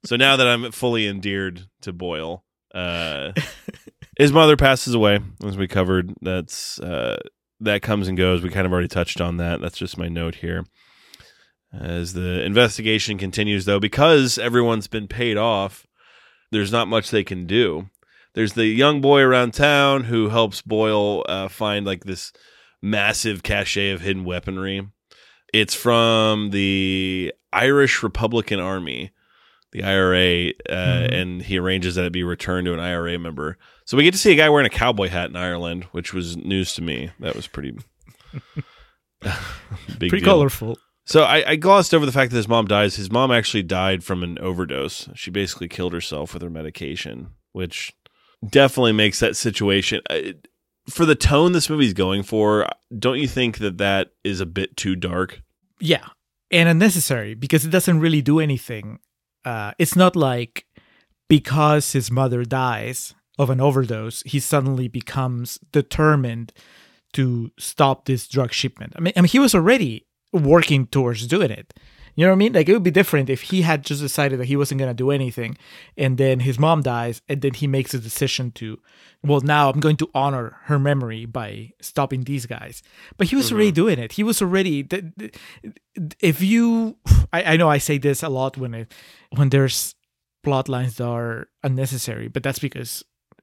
[0.04, 2.44] so now that I'm fully endeared to Boyle,
[2.74, 3.32] uh,
[4.16, 6.14] his mother passes away, as we covered.
[6.20, 7.20] That's uh,
[7.60, 8.42] that comes and goes.
[8.42, 9.60] We kind of already touched on that.
[9.60, 10.64] That's just my note here.
[11.72, 15.86] As the investigation continues, though, because everyone's been paid off,
[16.52, 17.88] there's not much they can do.
[18.34, 22.32] There's the young boy around town who helps Boyle uh, find like this
[22.82, 24.88] massive cache of hidden weaponry.
[25.52, 29.12] It's from the Irish Republican Army,
[29.74, 31.12] the IRA, uh, Mhm.
[31.12, 33.58] and he arranges that it be returned to an IRA member.
[33.84, 36.36] So we get to see a guy wearing a cowboy hat in Ireland, which was
[36.38, 37.10] news to me.
[37.20, 37.72] That was pretty
[39.22, 39.32] big
[39.98, 40.24] Pretty deal.
[40.24, 40.78] colorful.
[41.06, 42.96] So I, I glossed over the fact that his mom dies.
[42.96, 45.08] His mom actually died from an overdose.
[45.14, 47.92] She basically killed herself with her medication, which
[48.48, 50.00] definitely makes that situation.
[50.08, 50.20] uh,
[50.88, 52.66] For the tone this movie's going for,
[52.98, 55.42] don't you think that that is a bit too dark?
[55.80, 56.06] Yeah,
[56.50, 58.98] and unnecessary because it doesn't really do anything.
[59.44, 60.66] Uh, it's not like
[61.28, 66.52] because his mother dies of an overdose, he suddenly becomes determined
[67.12, 68.92] to stop this drug shipment.
[68.96, 71.74] I mean, I mean, he was already working towards doing it.
[72.14, 72.52] You know what I mean?
[72.52, 74.94] Like it would be different if he had just decided that he wasn't going to
[74.94, 75.56] do anything,
[75.96, 78.78] and then his mom dies, and then he makes a decision to,
[79.22, 82.82] well, now I'm going to honor her memory by stopping these guys.
[83.16, 84.12] But he was already doing it.
[84.12, 84.86] He was already.
[86.20, 86.98] If you,
[87.32, 88.94] I, I know I say this a lot when it,
[89.34, 89.94] when there's
[90.44, 93.02] plot lines that are unnecessary, but that's because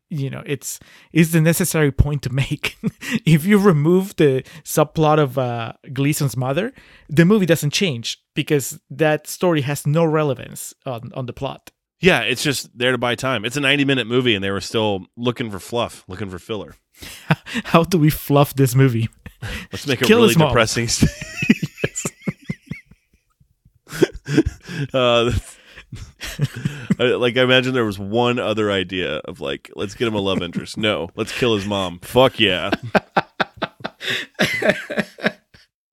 [0.09, 0.78] you know it's
[1.13, 2.78] is the necessary point to make.
[3.26, 6.72] if you remove the subplot of uh, Gleeson's mother,
[7.09, 11.71] the movie doesn't change because that story has no relevance on on the plot.
[12.01, 13.45] Yeah, it's just there to buy time.
[13.45, 16.75] It's a 90 minute movie, and they were still looking for fluff, looking for filler.
[17.65, 19.09] How do we fluff this movie?
[19.71, 20.88] Let's make it Kill really depressing.
[24.93, 25.32] uh,
[26.99, 30.41] like I imagine there was one other idea of like, let's get him a love
[30.41, 30.77] interest.
[30.77, 31.99] No, let's kill his mom.
[31.99, 32.71] Fuck yeah.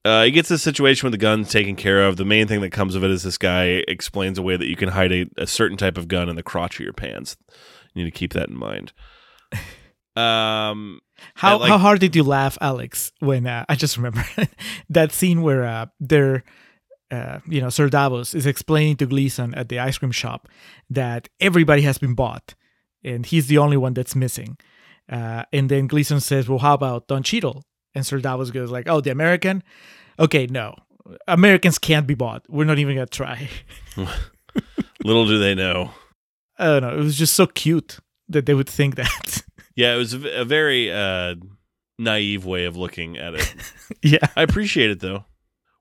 [0.05, 2.15] Uh, he gets this situation with the guns taken care of.
[2.17, 4.75] The main thing that comes of it is this guy explains a way that you
[4.77, 7.35] can hide a, a certain type of gun in the crotch of your pants.
[7.93, 8.93] You need to keep that in mind.
[10.15, 10.99] Um,
[11.35, 13.13] How like- how hard did you laugh, Alex?
[13.19, 14.25] When uh, I just remember
[14.89, 16.43] that scene where uh, they're,
[17.09, 20.49] uh, you know, Ser Davos is explaining to Gleeson at the ice cream shop
[20.89, 22.55] that everybody has been bought,
[23.03, 24.57] and he's the only one that's missing.
[25.09, 27.63] Uh, and then Gleeson says, "Well, how about Don Cheadle?"
[27.95, 29.63] And Ser Davos goes like, "Oh, the American?
[30.19, 30.75] Okay, no,
[31.27, 32.43] Americans can't be bought.
[32.49, 33.49] We're not even gonna try."
[35.03, 35.91] little do they know.
[36.57, 36.93] I don't know.
[36.97, 39.43] It was just so cute that they would think that.
[39.75, 41.35] Yeah, it was a very uh,
[41.97, 43.55] naive way of looking at it.
[44.03, 44.27] yeah.
[44.35, 45.23] I appreciate it though.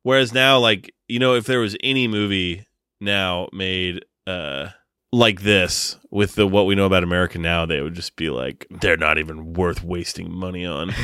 [0.04, 2.64] Whereas now, like you know, if there was any movie
[3.00, 4.68] now made uh,
[5.10, 8.68] like this with the what we know about America now, they would just be like,
[8.70, 10.94] they're not even worth wasting money on.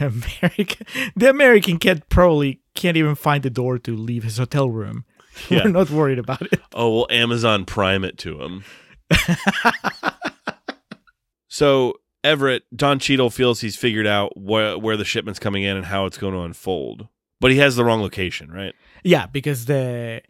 [0.00, 0.86] American,
[1.16, 5.04] the American cat probably can't even find the door to leave his hotel room.
[5.48, 5.64] Yeah.
[5.64, 6.60] We're not worried about it.
[6.74, 8.64] Oh well, Amazon Prime it to him.
[11.48, 11.94] so
[12.24, 16.06] Everett Don Cheadle feels he's figured out where where the shipment's coming in and how
[16.06, 17.08] it's going to unfold,
[17.40, 18.74] but he has the wrong location, right?
[19.04, 20.22] Yeah, because the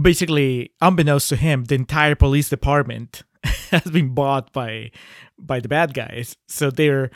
[0.00, 3.22] basically, unbeknownst to him, the entire police department
[3.70, 4.90] has been bought by
[5.38, 6.36] by the bad guys.
[6.48, 7.10] So they're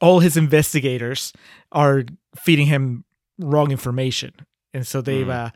[0.00, 1.32] all his investigators
[1.72, 2.04] are
[2.36, 3.04] feeding him
[3.38, 4.32] wrong information,
[4.74, 5.46] and so they've Mm.
[5.46, 5.50] uh,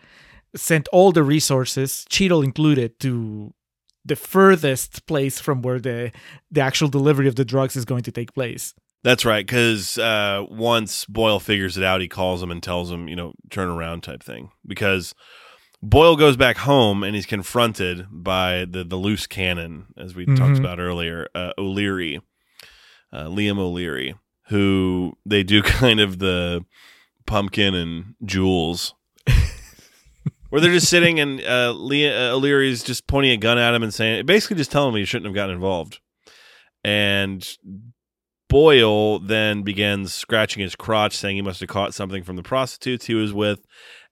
[0.55, 3.53] sent all the resources, Cheadle included, to
[4.05, 6.12] the furthest place from where the
[6.51, 8.74] the actual delivery of the drugs is going to take place.
[9.05, 13.07] That's right, because uh, once Boyle figures it out, he calls him and tells him,
[13.09, 14.51] you know, turn around type thing.
[14.66, 15.14] Because
[15.83, 20.55] Boyle goes back home and he's confronted by the the loose cannon, as we talked
[20.57, 20.61] Mhm.
[20.61, 22.20] about earlier, uh, O'Leary,
[23.12, 24.14] uh, Liam O'Leary,
[24.49, 26.64] who they do kind of the
[27.27, 28.95] pumpkin and jewels,
[30.49, 33.83] Where they're just sitting and uh, Lee, uh, O'Leary's just pointing a gun at him
[33.83, 35.99] and saying, basically just telling him he shouldn't have gotten involved.
[36.85, 37.47] And
[38.49, 43.07] Boyle then begins scratching his crotch, saying he must have caught something from the prostitutes
[43.07, 43.66] he was with.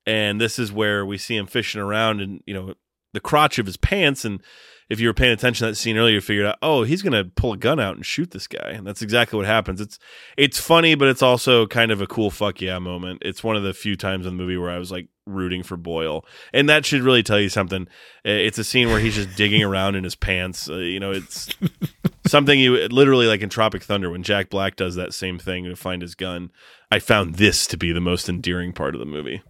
[0.07, 2.75] And this is where we see him fishing around in, you know,
[3.13, 4.25] the crotch of his pants.
[4.25, 4.43] And
[4.91, 7.13] if you were paying attention to that scene earlier, you figured out, oh, he's going
[7.13, 8.71] to pull a gun out and shoot this guy.
[8.71, 9.81] And that's exactly what happens.
[9.81, 9.99] It's
[10.37, 13.23] it's funny, but it's also kind of a cool fuck yeah moment.
[13.25, 15.77] It's one of the few times in the movie where I was like rooting for
[15.77, 16.27] Boyle.
[16.53, 17.89] And that should really tell you something.
[18.25, 20.69] It's a scene where he's just digging around in his pants.
[20.69, 21.49] Uh, you know, it's
[22.27, 25.77] something you literally like in Tropic Thunder when Jack Black does that same thing to
[25.77, 26.51] find his gun.
[26.95, 29.43] I found this to be the most endearing part of the movie.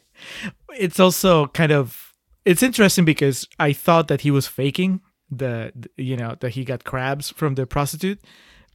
[0.70, 2.12] it's also kind of
[2.44, 6.82] it's interesting because I thought that he was faking the, you know that he got
[6.84, 8.18] crabs from the prostitute,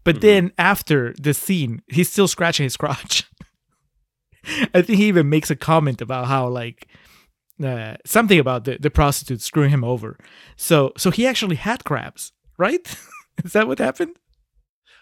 [0.05, 3.23] but then after the scene, he's still scratching his crotch.
[4.73, 6.87] I think he even makes a comment about how like
[7.61, 10.17] uh, something about the the prostitute screwing him over.
[10.55, 12.87] So so he actually had crabs, right?
[13.43, 14.15] Is that what happened?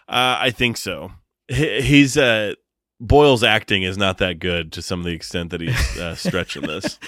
[0.08, 1.12] Uh, I think so.
[1.48, 2.54] He- He's uh,
[2.98, 6.62] Boyle's acting is not that good to some of the extent that he's uh, stretching
[6.62, 6.98] this.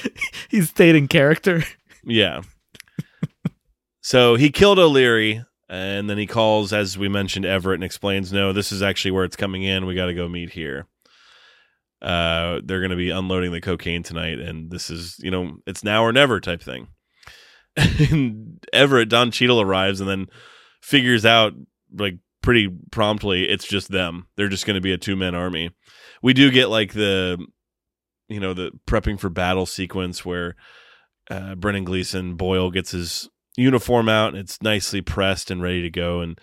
[0.48, 1.64] He stayed in character.
[2.04, 2.42] Yeah.
[4.00, 8.52] so he killed O'Leary, and then he calls, as we mentioned, Everett and explains, "No,
[8.52, 9.86] this is actually where it's coming in.
[9.86, 10.86] We got to go meet here.
[12.00, 15.82] Uh, they're going to be unloading the cocaine tonight, and this is, you know, it's
[15.82, 16.88] now or never type thing."
[18.10, 20.26] and Everett, Don Cheadle arrives, and then
[20.80, 21.54] figures out
[21.92, 24.26] like pretty promptly it's just them.
[24.36, 25.70] They're just going to be a two man army.
[26.22, 27.44] We do get like the,
[28.28, 30.56] you know, the prepping for battle sequence where
[31.30, 35.90] uh, Brendan Gleeson Boyle gets his uniform out and it's nicely pressed and ready to
[35.90, 36.20] go.
[36.20, 36.40] And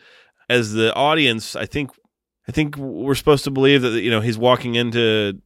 [0.50, 1.92] as the audience, I think,
[2.48, 5.42] I think we're supposed to believe that you know he's walking into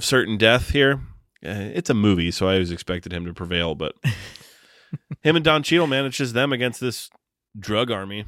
[0.00, 1.00] certain death here.
[1.44, 3.94] Uh, it's a movie, so I always expected him to prevail, but
[5.22, 7.10] him and Don Cheadle, manages them against this
[7.58, 8.26] drug army.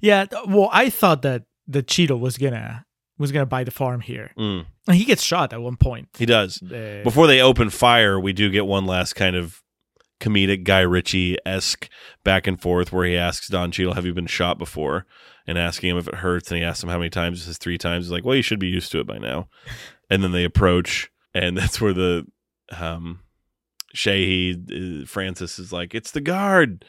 [0.00, 2.85] Yeah, well, I thought that the Cheeto was gonna
[3.18, 4.32] was gonna buy the farm here.
[4.38, 6.08] Mm, And he gets shot at one point.
[6.18, 6.62] he does.
[6.62, 9.62] Uh, Before they open fire, we do get one last kind of
[10.20, 11.88] comedic Guy Ritchie esque
[12.24, 15.06] back and forth where he asks Don Cheadle, "Have you been shot before?"
[15.48, 17.38] and asking him if it hurts, and he asks him how many times.
[17.40, 18.06] He says three times.
[18.06, 19.48] He's like, "Well, you should be used to it by now."
[20.10, 22.26] and then they approach, and that's where the
[22.76, 23.20] um,
[23.94, 26.84] Sheehy uh, Francis is like, "It's the guard,"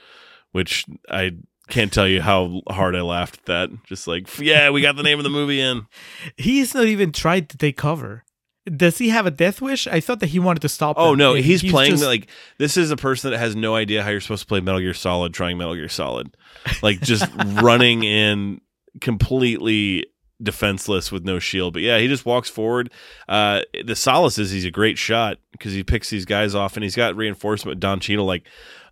[0.51, 1.31] which I
[1.67, 3.83] can't tell you how hard I laughed at that.
[3.85, 5.85] Just like, yeah, we got the name of the movie in.
[6.37, 8.23] he's not even tried to take cover.
[8.65, 9.87] Does he have a death wish?
[9.87, 10.97] I thought that he wanted to stop.
[10.99, 11.19] Oh them.
[11.19, 14.09] no, And he's, playing just- like this is a person that has no idea how
[14.09, 16.35] you're supposed to play Metal Gear Solid trying Metal Gear Solid.
[16.83, 17.25] Like just
[17.61, 18.59] running in
[18.99, 20.05] completely
[20.43, 21.73] defenseless with no shield.
[21.73, 22.91] But yeah, he just walks forward.
[23.29, 26.83] Uh the solace is he's a great shot because he picks these guys off and
[26.83, 28.43] he's got reinforcement Don Cheadle like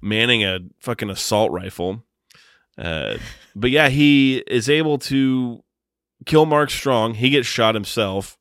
[0.02, 2.02] manning a fucking assault rifle.
[2.78, 3.18] Uh,
[3.56, 5.64] but yeah, he is able to
[6.26, 7.16] kill Mark Strong.
[7.16, 8.38] He gets shot himself.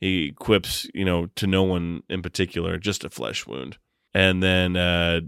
[0.00, 3.78] He quips, you know, to no one in particular, just a flesh wound.
[4.12, 5.20] And then uh,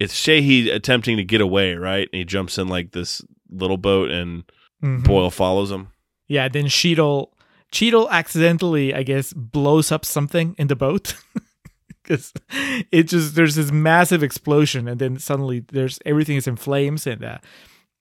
[0.00, 2.08] it's Sheehy attempting to get away, right?
[2.12, 3.20] And he jumps in like this
[3.50, 4.44] little boat, and
[4.82, 5.02] Mhm.
[5.04, 5.88] Boyle follows him.
[6.28, 7.32] Yeah, then Cheadle
[7.72, 11.14] Cheadle accidentally, I guess, blows up something in the boat.
[12.02, 12.32] Because
[12.90, 17.06] it just there's this massive explosion, and then suddenly there's everything is in flames.
[17.06, 17.38] And uh,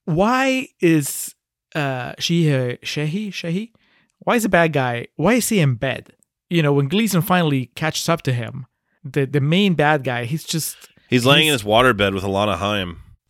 [0.08, 1.36] why is
[1.76, 3.74] uh Sheehy Sheehy Sheehy?
[4.20, 5.08] Why is the bad guy?
[5.18, 6.14] Why is he in bed?
[6.50, 8.66] You know, when Gleeson finally catches up to him,
[9.04, 10.76] the the main bad guy, he's just
[11.10, 13.00] He's laying in He's- his waterbed with Alana Haim.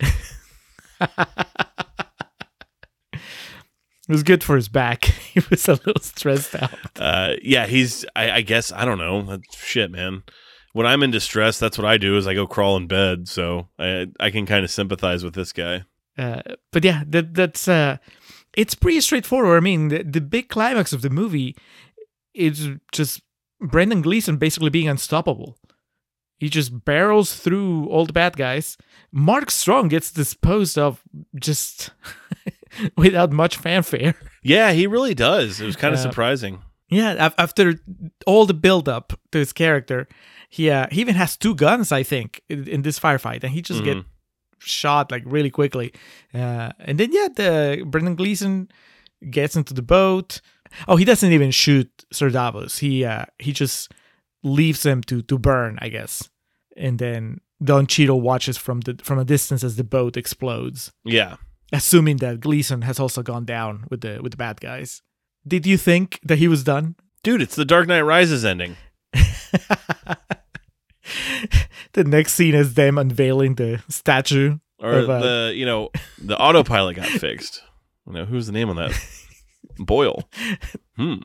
[3.10, 5.04] it was good for his back.
[5.34, 6.70] he was a little stressed out.
[6.98, 8.04] Uh, yeah, he's.
[8.16, 9.22] I, I guess I don't know.
[9.22, 10.22] That's shit, man.
[10.72, 12.16] When I'm in distress, that's what I do.
[12.16, 13.28] Is I go crawl in bed.
[13.28, 15.84] So I I can kind of sympathize with this guy.
[16.18, 16.42] Uh,
[16.72, 17.96] but yeah, that that's uh,
[18.56, 19.56] it's pretty straightforward.
[19.56, 21.54] I mean, the, the big climax of the movie
[22.34, 23.22] is just
[23.60, 25.56] Brendan Gleeson basically being unstoppable.
[26.40, 28.76] He just barrels through all the bad guys.
[29.10, 31.02] Mark Strong gets disposed of
[31.34, 31.90] just
[32.96, 34.14] without much fanfare.
[34.42, 35.60] Yeah, he really does.
[35.60, 36.62] It was kind of Uh, surprising.
[36.90, 37.74] Yeah, after
[38.26, 40.08] all the build up to his character,
[40.48, 43.60] he uh, he even has two guns, I think, in, in this firefight, and he
[43.60, 44.04] just get Mhm.
[44.60, 45.92] Shot like really quickly.
[46.34, 48.68] Uh, and then yeah, the Brendan Gleeson
[49.30, 50.40] gets into the boat.
[50.86, 52.78] Oh, he doesn't even shoot Ser Davos.
[52.78, 53.92] He uh, he just
[54.42, 56.28] leaves him to to burn, I guess.
[56.76, 61.36] And then Don Cheadle watches from the from a distance as the boat explodes, Yeah.
[61.72, 65.02] assuming that Gleeson has also gone down with the with the bad guys.
[65.46, 66.94] Did you think that he was done?
[67.22, 68.76] Dude, it's the Dark Knight Rises ending.
[72.04, 74.58] the next scene is them unveiling the statue.
[74.80, 77.62] Or Of, uh, the, you know, the autopilot got fixed.
[78.06, 78.92] You know, who's the name on that?
[79.78, 80.28] Boyle.
[80.96, 81.16] Hmm.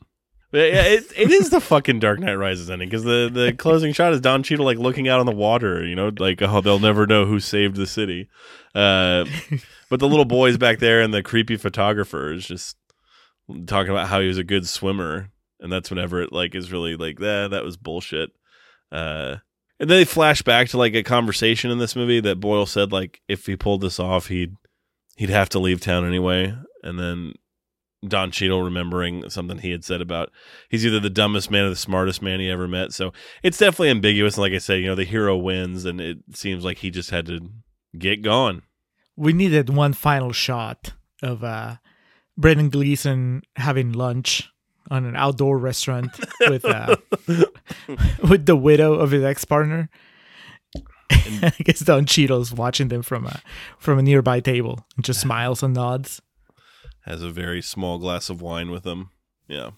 [0.52, 3.92] But yeah, it, it is the fucking Dark Knight Rises ending because the, the closing
[3.92, 6.78] shot is Don Cheadle like looking out on the water, you know, like oh they'll
[6.78, 8.30] never know who saved the city.
[8.76, 9.26] Uh,
[9.90, 12.78] but the little boys back there and the creepy photographer is just
[13.66, 16.96] talking about how he was a good swimmer, and that's whenever it like is really
[16.96, 18.30] like that that was bullshit.
[18.92, 19.38] Uh,
[19.84, 22.94] and then they flash back to like a conversation in this movie that Boyle said
[22.94, 24.56] like if he pulled this off he'd
[25.18, 27.34] he'd have to leave town anyway, and then
[28.08, 30.32] Don Cheadle remembering something he had said about
[30.70, 32.94] he's either the dumbest man or the smartest man he ever met.
[32.94, 33.12] So
[33.44, 34.36] it's definitely ambiguous.
[34.36, 37.10] And like I said, you know, the hero wins, and it seems like he just
[37.10, 37.50] had to
[37.98, 38.62] get gone.
[39.18, 41.76] We needed one final shot of uh,
[42.38, 44.50] Brendan Gleeson having lunch
[44.92, 46.12] on an outdoor restaurant
[46.42, 46.96] with uh,
[48.30, 49.90] with the widow of his ex partner.
[51.12, 53.42] I guess Don Cheadle's watching them from a
[53.78, 56.22] from a nearby table and just smiles and nods.
[57.02, 59.10] Has a very small glass of wine with him.
[59.48, 59.72] Yeah.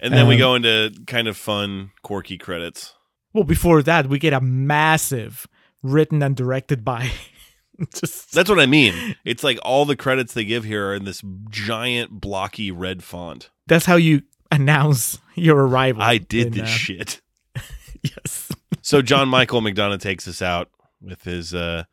[0.00, 2.94] And then we Um, go into kind of fun, quirky credits.
[3.32, 5.46] Well, before that, we get a massive
[5.82, 7.10] written and directed by
[7.94, 9.16] just That's what I mean.
[9.24, 13.50] It's like all the credits they give here are in this giant, blocky red font.
[13.66, 16.02] That's how you announce your arrival.
[16.02, 17.20] I did in, this uh, shit.
[18.02, 18.50] Yes.
[18.80, 21.84] So John Michael McDonagh takes us out with his uh,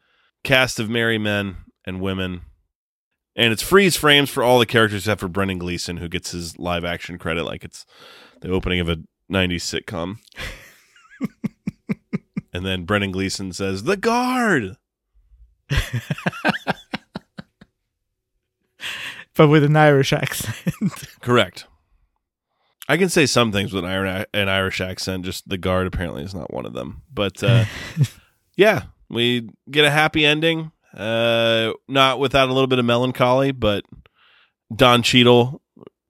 [0.43, 2.41] cast of merry men and women.
[3.35, 6.57] And it's freeze frames for all the characters except for Brendan Gleeson, who gets his
[6.57, 7.85] live action credit like it's
[8.41, 8.97] the opening of a
[9.31, 10.17] 90s sitcom.
[12.53, 14.77] and then Brendan Gleeson says, The guard.
[19.39, 20.75] but with an Irish accent.
[21.21, 21.65] Correct.
[22.89, 26.53] I can say some things with an Irish accent, just the guard apparently is not
[26.53, 27.03] one of them.
[27.13, 27.63] But uh,
[28.57, 30.73] yeah, we get a happy ending.
[30.93, 33.85] Uh, not without a little bit of melancholy, but
[34.75, 35.61] Don Cheadle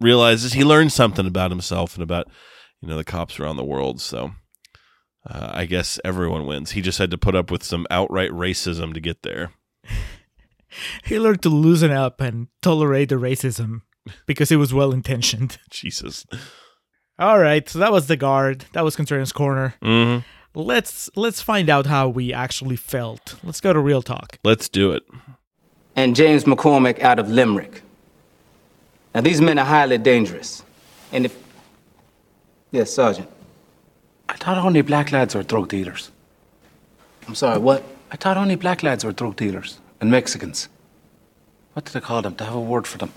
[0.01, 2.31] realizes he learned something about himself and about
[2.81, 4.01] you know the cops around the world.
[4.01, 4.31] So
[5.29, 6.71] uh, I guess everyone wins.
[6.71, 9.51] He just had to put up with some outright racism to get there.
[11.05, 13.81] he learned to loosen up and tolerate the racism
[14.25, 15.57] because it was well intentioned.
[15.69, 16.25] Jesus.
[17.17, 18.65] All right, so that was the guard.
[18.73, 19.75] That was Contrarian's corner.
[19.81, 20.19] hmm
[20.55, 23.35] Let's let's find out how we actually felt.
[23.43, 24.39] Let's go to real talk.
[24.43, 25.03] Let's do it.
[25.95, 27.83] and James McCormick out of Limerick.
[29.13, 30.63] Now, these men are highly dangerous.
[31.11, 31.37] And if.
[32.71, 33.29] Yes, Sergeant.
[34.27, 36.11] I thought only black lads were drug dealers.
[37.27, 37.83] I'm sorry, what?
[38.11, 40.69] I thought only black lads were drug dealers and Mexicans.
[41.73, 42.35] What did they call them?
[42.35, 43.11] To have a word for them.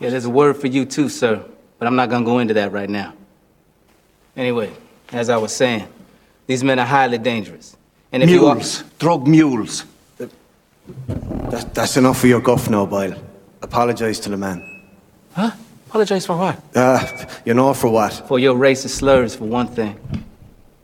[0.00, 1.44] Yeah, there's a word for you too, sir,
[1.78, 3.14] but I'm not gonna go into that right now.
[4.36, 4.72] Anyway,
[5.12, 5.86] as I was saying,
[6.46, 7.76] these men are highly dangerous.
[8.12, 8.54] And if you are.
[8.54, 9.84] Mules, drug mules.
[10.16, 13.14] That, that's enough for your guff now, Boyle.
[13.62, 14.62] Apologise to the man.
[15.32, 15.50] Huh?
[15.88, 16.60] Apologise for what?
[16.74, 17.04] Uh,
[17.44, 18.12] you know for what?
[18.28, 19.98] For your racist slurs, for one thing.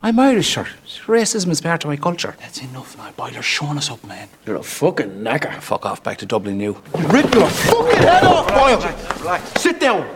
[0.05, 0.67] I'm Irish, sir.
[1.07, 2.37] Racism is part of my culture.
[2.39, 3.33] That's enough now, Boyle.
[3.33, 4.29] You're showing us up, man.
[4.45, 5.59] You're a fucking knacker.
[5.63, 6.75] Fuck off back to Dublin New.
[7.09, 9.41] Rip your fucking head off, Boyle!
[9.57, 10.07] Sit down!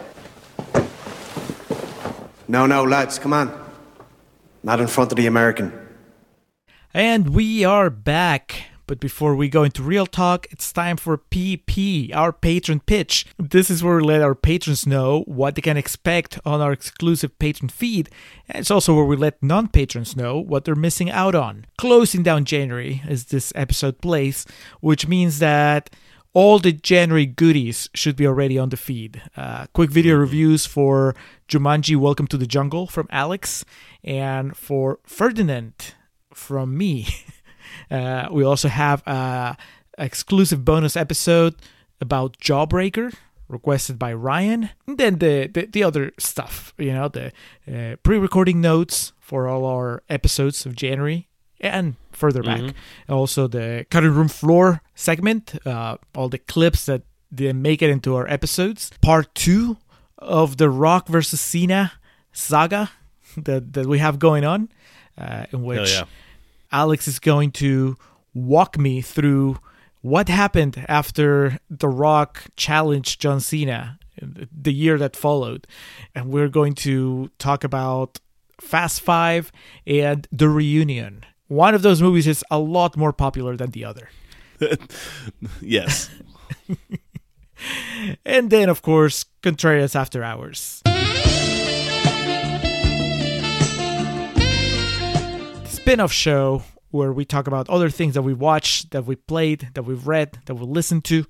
[2.48, 3.50] No, no, lads, come on.
[4.62, 5.72] Not in front of the American.
[6.92, 8.66] And we are back.
[8.88, 13.26] But before we go into real talk, it's time for PP, our patron pitch.
[13.38, 17.38] This is where we let our patrons know what they can expect on our exclusive
[17.38, 18.08] patron feed.
[18.48, 21.66] And it's also where we let non patrons know what they're missing out on.
[21.76, 24.46] Closing down January as this episode plays,
[24.80, 25.90] which means that
[26.32, 29.20] all the January goodies should be already on the feed.
[29.36, 31.14] Uh, quick video reviews for
[31.46, 33.66] Jumanji Welcome to the Jungle from Alex,
[34.02, 35.94] and for Ferdinand
[36.32, 37.06] from me.
[37.90, 39.56] Uh, we also have a
[39.98, 41.54] exclusive bonus episode
[42.00, 43.12] about Jawbreaker
[43.48, 44.70] requested by Ryan.
[44.86, 47.32] And then the, the, the other stuff, you know, the
[47.66, 51.28] uh, pre-recording notes for all our episodes of January
[51.60, 52.74] and further back.
[53.08, 57.02] Also the cutting room floor segment, uh, all the clips that
[57.34, 58.90] didn't make it into our episodes.
[59.00, 59.78] Part two
[60.18, 61.92] of the Rock versus Cena
[62.32, 62.90] saga
[63.36, 64.68] that, that we have going on,
[65.16, 66.02] uh, in which.
[66.70, 67.96] Alex is going to
[68.34, 69.58] walk me through
[70.00, 75.66] what happened after The Rock challenged John Cena the year that followed.
[76.14, 78.18] And we're going to talk about
[78.60, 79.52] Fast Five
[79.86, 81.24] and The Reunion.
[81.46, 84.08] One of those movies is a lot more popular than the other.
[85.60, 86.10] Yes.
[88.24, 90.80] And then, of course, Contrarians After Hours.
[95.88, 99.70] Spin off show where we talk about other things that we watched, that we played,
[99.72, 101.24] that we've read, that we listened to.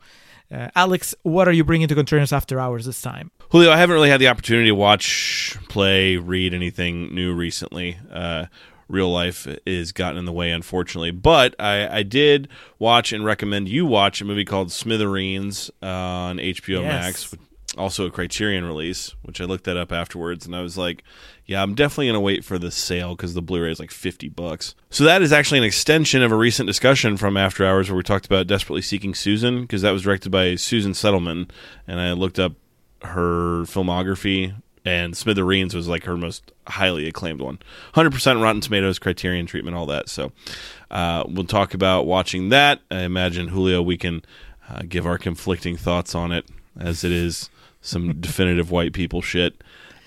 [0.51, 3.31] Uh, Alex, what are you bringing to Contrarians After Hours this time?
[3.51, 7.99] Julio, I haven't really had the opportunity to watch, play, read anything new recently.
[8.11, 8.47] Uh,
[8.89, 11.13] real life is gotten in the way, unfortunately.
[11.13, 12.49] But I, I did
[12.81, 17.05] watch and recommend you watch a movie called Smithereens on HBO Yes.
[17.33, 17.37] Max,
[17.79, 21.05] also a Criterion release, which I looked that up afterwards, and I was like,
[21.47, 24.75] yeah, I'm definitely gonna wait for the sale because the Blu-ray is like 50 bucks.
[24.91, 28.03] So that is actually an extension of a recent discussion from After Hours where we
[28.03, 31.49] talked about Desperately Seeking Susan because that was directed by Susan Seidelman,
[31.87, 32.53] and I looked up
[33.03, 34.55] her filmography
[34.85, 37.59] and Smithereens was like her most highly acclaimed one.
[37.95, 40.09] 100% Rotten Tomatoes, Criterion treatment, all that.
[40.09, 40.33] So
[40.91, 42.81] uh, we'll talk about watching that.
[42.91, 44.25] I imagine, Julio, we can
[44.69, 46.47] uh, give our conflicting thoughts on it
[46.79, 47.51] as it is
[47.81, 49.63] some definitive white people shit.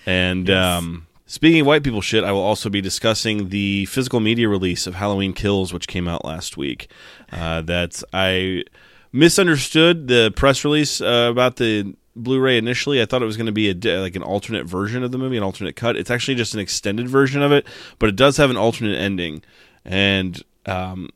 [0.05, 4.49] And um, speaking of white people shit, I will also be discussing the physical media
[4.49, 6.89] release of Halloween Kills, which came out last week.
[7.31, 8.63] Uh, that I
[9.11, 13.01] misunderstood the press release uh, about the Blu-ray initially.
[13.01, 15.37] I thought it was going to be a like an alternate version of the movie,
[15.37, 15.95] an alternate cut.
[15.95, 17.65] It's actually just an extended version of it,
[17.99, 19.43] but it does have an alternate ending,
[19.85, 21.09] and um,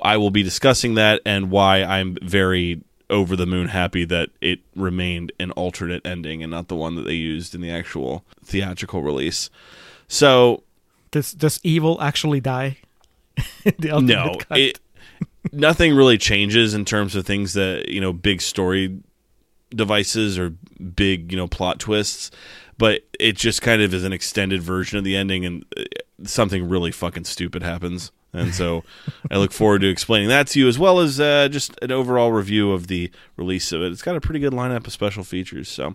[0.00, 4.60] I will be discussing that and why I'm very over the moon happy that it
[4.76, 9.02] remained an alternate ending and not the one that they used in the actual theatrical
[9.02, 9.50] release.
[10.08, 10.62] So
[11.10, 12.78] Does does evil actually die?
[13.78, 14.80] the no, it
[15.52, 18.98] nothing really changes in terms of things that you know, big story
[19.70, 20.50] devices or
[20.94, 22.30] big you know plot twists,
[22.76, 25.84] but it just kind of is an extended version of the ending, and uh,
[26.24, 28.12] something really fucking stupid happens.
[28.32, 28.84] And so,
[29.30, 32.30] I look forward to explaining that to you, as well as uh, just an overall
[32.30, 33.90] review of the release of it.
[33.90, 35.94] It's got a pretty good lineup of special features, so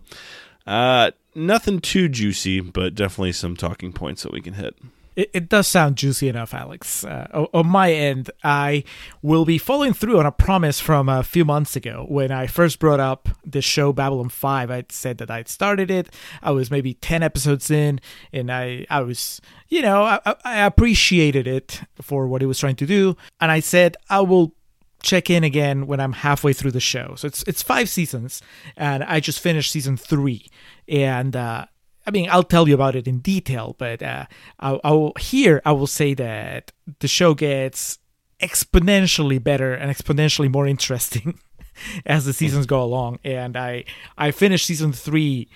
[0.65, 4.75] uh, nothing too juicy, but definitely some talking points that we can hit.
[5.15, 7.03] It, it does sound juicy enough, Alex.
[7.03, 8.83] Uh, on my end, I
[9.21, 12.79] will be following through on a promise from a few months ago when I first
[12.79, 14.71] brought up the show Babylon 5.
[14.71, 16.09] I said that I'd started it.
[16.41, 17.99] I was maybe 10 episodes in,
[18.31, 19.39] and I, I was,
[19.69, 23.15] you know, I, I- appreciated it for what it was trying to do.
[23.39, 24.55] And I said, I will
[25.01, 27.13] check in again when I'm halfway through the show.
[27.17, 28.41] So it's it's five seasons,
[28.77, 30.47] and I just finished season three.
[30.87, 31.65] And uh,
[32.05, 34.25] I mean, I'll tell you about it in detail, but uh,
[34.59, 37.99] I'll, I'll here I will say that the show gets
[38.41, 41.39] exponentially better and exponentially more interesting
[42.05, 43.19] as the seasons go along.
[43.23, 43.85] And I
[44.17, 45.47] I finished season three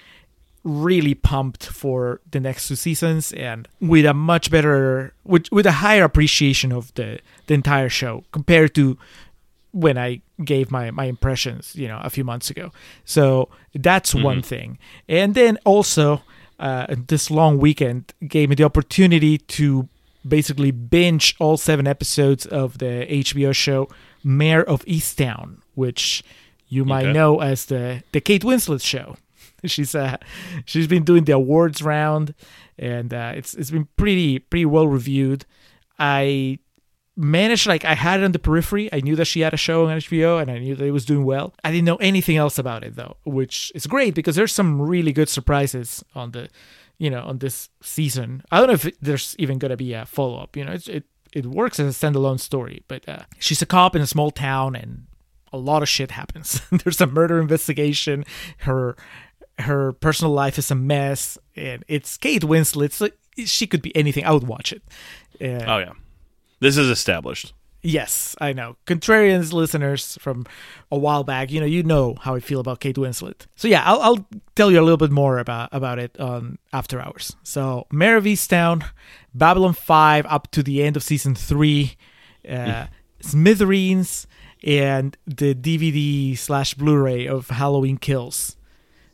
[0.63, 5.71] really pumped for the next two seasons and with a much better with with a
[5.73, 8.97] higher appreciation of the the entire show compared to
[9.71, 12.71] when I gave my my impressions, you know, a few months ago.
[13.05, 14.79] So that's one thing.
[15.07, 16.23] And then also
[16.59, 19.87] uh, this long weekend gave me the opportunity to
[20.27, 23.87] basically binge all seven episodes of the HBO show
[24.23, 26.23] Mare of Easttown, which
[26.67, 27.13] you might Okay.
[27.13, 29.15] know as the the Kate Winslet show.
[29.65, 30.17] She's uh
[30.65, 32.33] she's been doing the awards round,
[32.77, 35.45] and uh, it's it's been pretty pretty well reviewed.
[35.97, 36.59] I
[37.17, 38.89] managed like I had it on the periphery.
[38.93, 41.05] I knew that she had a show on HBO and I knew that it was
[41.05, 41.53] doing well.
[41.63, 45.11] I didn't know anything else about it though, which is great because there's some really
[45.11, 46.49] good surprises on the
[46.99, 48.43] you know, on this season.
[48.51, 50.71] I don't know if there's even going to be a follow-up, you know.
[50.71, 51.03] It's, it
[51.33, 54.75] it works as a standalone story, but uh, she's a cop in a small town
[54.75, 55.05] and
[55.53, 56.61] a lot of shit happens.
[56.83, 58.23] there's a murder investigation.
[58.59, 58.95] Her
[59.59, 62.91] her personal life is a mess and it's Kate Winslet.
[62.93, 63.09] So
[63.45, 64.25] she could be anything.
[64.25, 64.81] I would watch it.
[65.39, 65.91] Uh, Oh yeah,
[66.59, 67.53] this is established.
[67.83, 68.75] Yes, I know.
[68.85, 70.45] Contrarians listeners from
[70.91, 73.45] a while back, you know, you know how I feel about Kate Winslet.
[73.55, 76.99] So yeah, I'll, I'll tell you a little bit more about about it on After
[76.99, 77.35] Hours.
[77.43, 78.83] So Mare of Easttown,
[79.33, 81.95] Babylon Five up to the end of season three,
[82.49, 82.87] uh,
[83.21, 84.27] Smithereens,
[84.63, 88.57] and the DVD slash Blu-ray of Halloween Kills,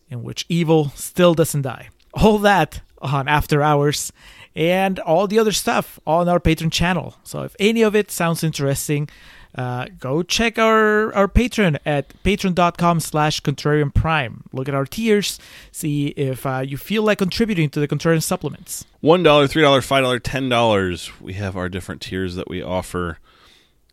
[0.09, 1.89] in which evil still doesn't die.
[2.13, 4.11] All that on After Hours
[4.55, 7.15] and all the other stuff on our Patreon channel.
[7.23, 9.09] So if any of it sounds interesting,
[9.55, 14.43] uh, go check our, our Patreon at patreon.com slash contrarian prime.
[14.51, 15.39] Look at our tiers,
[15.71, 18.85] see if uh, you feel like contributing to the contrarian supplements.
[19.01, 21.11] One dollar, three dollar, five dollar, ten dollars.
[21.21, 23.19] We have our different tiers that we offer.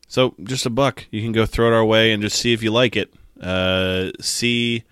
[0.09, 2.63] So just a buck, you can go throw it our way and just see if
[2.63, 3.13] you like it.
[3.41, 4.83] Uh, see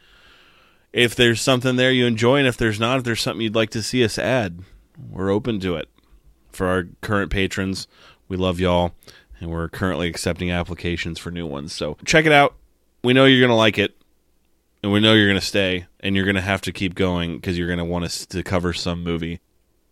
[0.92, 3.70] if there's something there you enjoy, and if there's not, if there's something you'd like
[3.70, 4.60] to see us add,
[5.10, 5.88] we're open to it.
[6.50, 7.86] For our current patrons,
[8.28, 8.94] we love y'all,
[9.40, 11.72] and we're currently accepting applications for new ones.
[11.72, 12.54] So check it out.
[13.04, 13.96] We know you're gonna like it,
[14.82, 17.68] and we know you're gonna stay, and you're gonna have to keep going because you're
[17.68, 19.40] gonna want us to cover some movie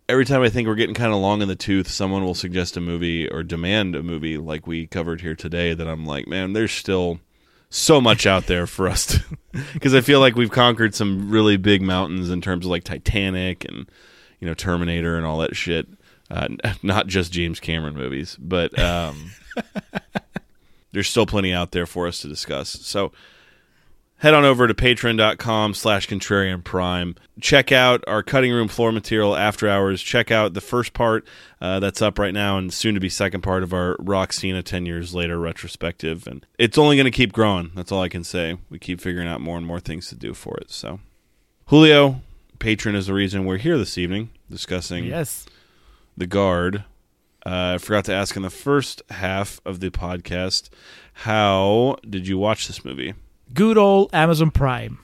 [0.09, 2.77] every time I think we're getting kind of long in the tooth, someone will suggest
[2.77, 5.73] a movie or demand a movie like we covered here today.
[5.73, 7.19] That I'm like, man, there's still
[7.69, 9.23] so much out there for us to,
[9.73, 13.65] because I feel like we've conquered some really big mountains in terms of like Titanic
[13.65, 13.89] and
[14.39, 15.87] you know Terminator and all that shit.
[16.29, 16.47] Uh,
[16.83, 19.31] not just James Cameron movies, but um,
[20.91, 22.69] there's still plenty out there for us to discuss.
[22.69, 23.11] So
[24.17, 27.15] head on over to patreon.com slash contrarian prime.
[27.39, 30.01] Check out our cutting room floor material after hours.
[30.01, 31.25] Check out the first part
[31.61, 34.85] uh, that's up right now and soon to be second part of our roxina 10
[34.85, 36.27] years later retrospective.
[36.27, 37.71] And it's only going to keep growing.
[37.75, 38.57] That's all i can say.
[38.69, 40.71] We keep figuring out more and more things to do for it.
[40.71, 40.99] So
[41.67, 42.21] julio
[42.59, 45.45] patron is the reason we're here this evening discussing Yes.
[46.15, 46.83] the guard.
[47.45, 50.69] Uh, I forgot to ask in the first half of the podcast,
[51.13, 53.13] how did you watch this movie?
[53.53, 54.99] good old Amazon Prime.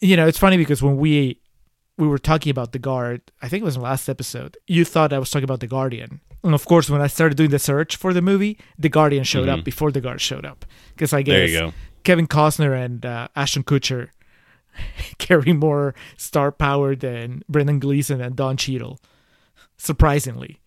[0.00, 1.38] You know, it's funny because when we
[1.98, 4.56] we were talking about the guard, I think it was in the last episode.
[4.66, 7.50] You thought I was talking about the Guardian, and of course, when I started doing
[7.50, 10.64] the search for the movie, the Guardian showed up before the guard showed up.
[10.94, 11.72] Because I guess There you go.
[12.04, 14.08] Kevin Costner and uh, Ashton Kutcher
[15.18, 19.00] carry more star power than Brendan Gleeson and Don Cheadle,
[19.76, 20.60] surprisingly.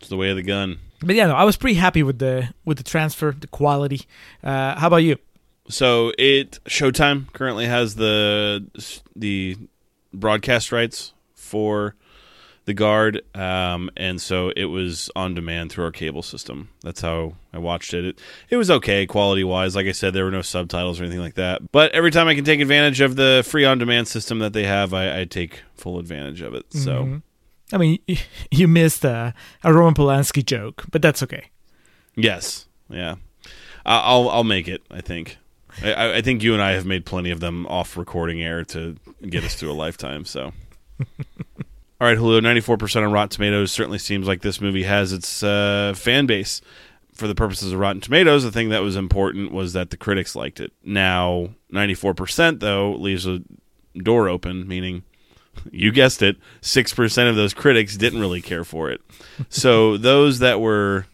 [0.00, 0.78] It's the way of the gun.
[1.00, 4.02] But yeah, no, I was pretty happy with the with the transfer, the quality.
[4.42, 5.16] Uh, how about you?
[5.68, 8.66] So it Showtime currently has the
[9.14, 9.56] the
[10.12, 11.94] broadcast rights for
[12.64, 16.68] the guard, um, and so it was on demand through our cable system.
[16.82, 18.04] That's how I watched it.
[18.04, 19.74] It, it was okay quality wise.
[19.74, 21.72] Like I said, there were no subtitles or anything like that.
[21.72, 24.64] But every time I can take advantage of the free on demand system that they
[24.64, 26.72] have, I, I take full advantage of it.
[26.72, 27.20] So
[27.72, 27.98] I mean,
[28.50, 29.34] you missed a,
[29.64, 31.46] a Roman Polanski joke, but that's okay.
[32.14, 33.16] yes, yeah,
[33.84, 34.82] I'll I'll make it.
[34.90, 35.38] I think.
[35.82, 38.94] I, I think you and I have made plenty of them off recording air to
[39.26, 40.26] get us through a lifetime.
[40.26, 40.52] So.
[42.02, 45.94] All right, Julio, 94% on Rotten Tomatoes certainly seems like this movie has its uh,
[45.94, 46.60] fan base.
[47.14, 50.34] For the purposes of Rotten Tomatoes, the thing that was important was that the critics
[50.34, 50.72] liked it.
[50.82, 53.42] Now, 94%, though, leaves a
[53.96, 55.04] door open, meaning,
[55.70, 59.00] you guessed it, 6% of those critics didn't really care for it.
[59.48, 61.06] So, those that were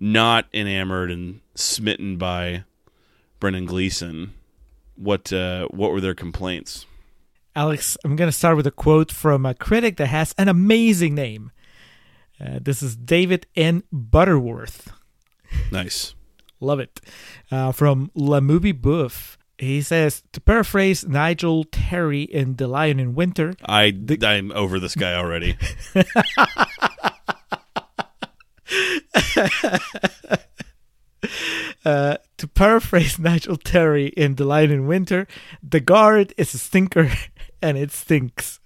[0.00, 2.64] not enamored and smitten by
[3.38, 4.34] Brendan Gleeson,
[4.96, 6.86] what uh, what were their complaints?
[7.56, 11.14] Alex, I'm going to start with a quote from a critic that has an amazing
[11.14, 11.52] name.
[12.40, 13.84] Uh, this is David N.
[13.92, 14.90] Butterworth.
[15.70, 16.16] Nice.
[16.58, 17.00] Love it.
[17.52, 19.36] Uh, from La Movie Boeuf.
[19.56, 24.96] He says, to paraphrase Nigel Terry in The Lion in Winter, I I'm over this
[24.96, 25.56] guy already.
[31.84, 35.28] uh, to paraphrase Nigel Terry in The Lion in Winter,
[35.62, 37.12] the guard is a stinker
[37.64, 38.60] and it stinks.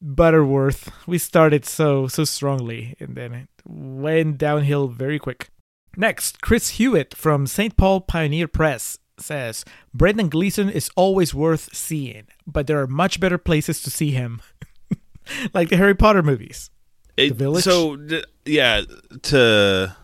[0.00, 0.90] Butterworth.
[1.06, 5.48] We started so so strongly and then it went downhill very quick.
[5.96, 7.76] Next, Chris Hewitt from St.
[7.76, 13.38] Paul Pioneer Press says Brendan Gleeson is always worth seeing, but there are much better
[13.38, 14.42] places to see him,
[15.54, 16.70] like the Harry Potter movies.
[17.16, 17.62] It- Village?
[17.64, 18.82] So d- yeah,
[19.22, 19.96] to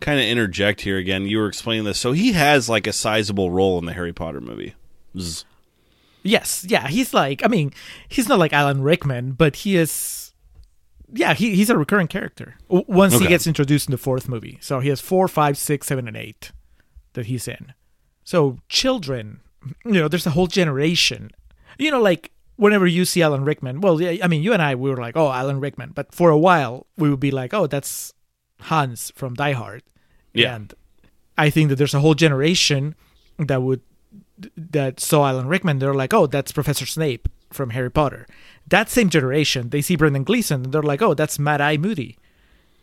[0.00, 1.98] kind of interject here again, you were explaining this.
[1.98, 4.74] So he has like a sizable role in the Harry Potter movie.
[5.18, 5.44] Zzz.
[6.24, 7.72] Yes, yeah, he's like I mean,
[8.08, 10.24] he's not like Alan Rickman, but he is
[11.12, 12.56] yeah, he, he's a recurring character.
[12.68, 14.58] Once he gets introduced in the fourth movie.
[14.60, 16.50] So he has four, five, six, seven, and eight
[17.12, 17.72] that he's in.
[18.24, 19.40] So children,
[19.84, 21.30] you know, there's a whole generation.
[21.78, 24.74] You know, like whenever you see Alan Rickman, well, yeah, I mean, you and I,
[24.74, 25.92] we were like, oh, Alan Rickman.
[25.94, 28.12] But for a while, we would be like, oh, that's
[28.62, 29.82] Hans from Die Hard.
[30.32, 30.56] Yeah.
[30.56, 30.74] And
[31.38, 32.96] I think that there's a whole generation
[33.38, 33.82] that would
[34.56, 35.78] that saw Alan Rickman.
[35.78, 38.26] They're like, oh, that's Professor Snape from Harry Potter.
[38.66, 42.16] That same generation, they see Brendan Gleeson and they're like, oh, that's Mad Eye Moody.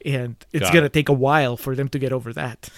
[0.06, 2.70] And it's Got gonna take a while for them to get over that,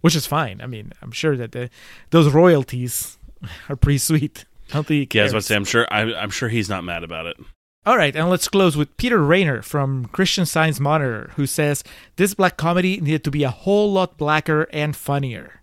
[0.00, 0.60] which is fine.
[0.60, 1.70] I mean, I'm sure that the,
[2.10, 3.18] those royalties
[3.68, 4.44] are pretty sweet.
[4.70, 5.86] I don't think Yeah, I was about to say, I'm sure.
[5.90, 7.36] I, I'm sure he's not mad about it.
[7.86, 11.82] All right, and let's close with Peter Rainer from Christian Science Monitor, who says
[12.16, 15.62] this black comedy needed to be a whole lot blacker and funnier.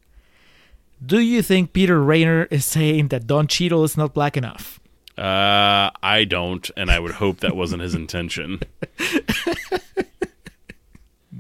[1.04, 4.80] Do you think Peter Rainer is saying that Don Cheadle is not black enough?
[5.18, 8.60] Uh, I don't, and I would hope that wasn't his intention.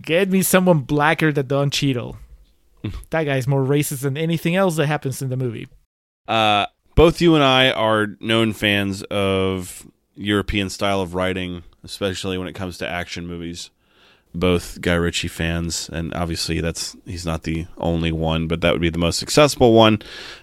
[0.02, 2.18] Get me someone blacker than Don Cheadle.
[3.10, 5.68] that guy's more racist than anything else that happens in the movie.
[6.28, 12.48] Uh, both you and I are known fans of European style of writing, especially when
[12.48, 13.70] it comes to action movies.
[14.40, 18.82] Both Guy Ritchie fans, and obviously that's he's not the only one, but that would
[18.82, 20.02] be the most successful one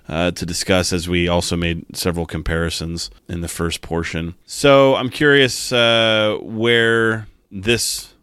[0.08, 0.92] uh, to discuss.
[0.92, 7.26] As we also made several comparisons in the first portion, so I'm curious uh, where
[7.50, 8.14] this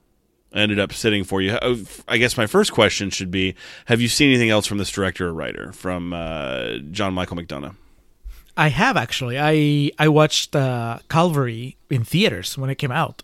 [0.54, 1.52] ended up sitting for you.
[1.54, 1.76] Uh,
[2.08, 3.56] I guess my first question should be:
[3.86, 7.76] Have you seen anything else from this director or writer, from uh, John Michael McDonagh?
[8.58, 9.40] I have actually.
[9.40, 13.24] I I watched uh, Calvary in theaters when it came out.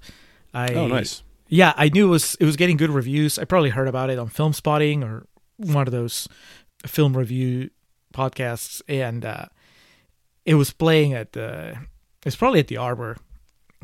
[0.54, 1.22] I, Oh, nice.
[1.48, 3.38] Yeah, I knew it was it was getting good reviews.
[3.38, 5.28] I probably heard about it on Filmspotting or
[5.58, 6.28] one of those
[6.86, 7.70] film review
[8.14, 9.46] podcasts, and uh,
[10.46, 11.78] it was playing at the.
[12.26, 13.18] It's probably at the Arbor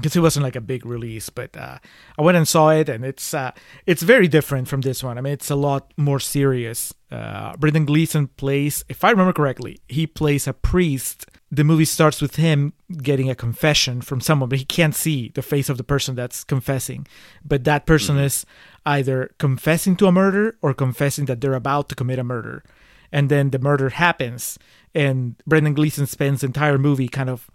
[0.02, 1.78] because it wasn't like a big release, but uh,
[2.18, 3.52] I went and saw it, and it's uh,
[3.86, 5.18] it's very different from this one.
[5.18, 6.94] I mean, it's a lot more serious.
[7.12, 11.26] Uh, Brendan Gleeson plays, if I remember correctly, he plays a priest.
[11.52, 12.74] The movie starts with him
[13.04, 16.44] getting a confession from someone, but he can't see the face of the person that's
[16.44, 17.06] confessing.
[17.44, 18.46] But that person is
[18.86, 22.64] either confessing to a murder or confessing that they're about to commit a murder.
[23.12, 24.58] And then the murder happens,
[24.96, 27.50] and Brendan Gleeson spends the entire movie kind of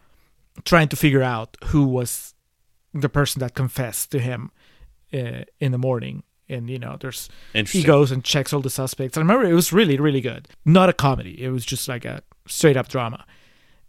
[0.64, 2.34] trying to figure out who was
[3.00, 4.50] the person that confessed to him
[5.12, 6.22] uh, in the morning.
[6.48, 7.28] And you know, there's
[7.72, 9.16] he goes and checks all the suspects.
[9.16, 10.48] I remember it was really, really good.
[10.64, 11.42] Not a comedy.
[11.42, 13.26] It was just like a straight up drama.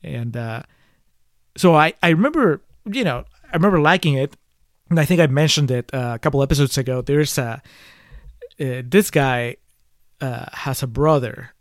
[0.01, 0.63] And uh,
[1.55, 4.35] so I, I remember, you know, I remember liking it.
[4.89, 7.01] And I think I mentioned it uh, a couple episodes ago.
[7.01, 7.61] There's a
[8.59, 9.57] uh, this guy
[10.21, 11.53] uh, has a brother.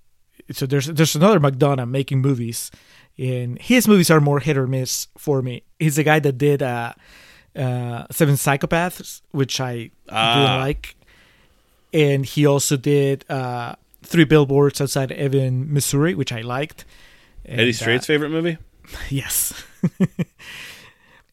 [0.52, 2.70] So there's there's another McDonagh making movies,
[3.18, 5.64] and his movies are more hit or miss for me.
[5.78, 6.62] He's the guy that did
[7.56, 10.34] uh, uh, Seven Psychopaths, which I Ah.
[10.34, 10.96] didn't like,
[11.92, 16.84] and he also did uh, Three Billboards Outside Ebbing, Missouri, which I liked.
[17.44, 18.58] And, Eddie uh, Strait's favorite movie?
[19.10, 19.52] Yes.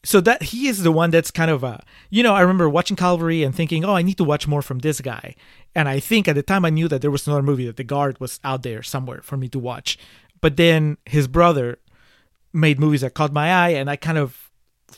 [0.02, 2.96] so that he is the one that's kind of a you know I remember watching
[2.96, 5.34] Calvary and thinking oh I need to watch more from this guy
[5.74, 7.84] and I think at the time I knew that there was another movie that The
[7.84, 9.96] Guard was out there somewhere for me to watch
[10.40, 11.78] but then his brother
[12.52, 14.43] made movies that caught my eye and I kind of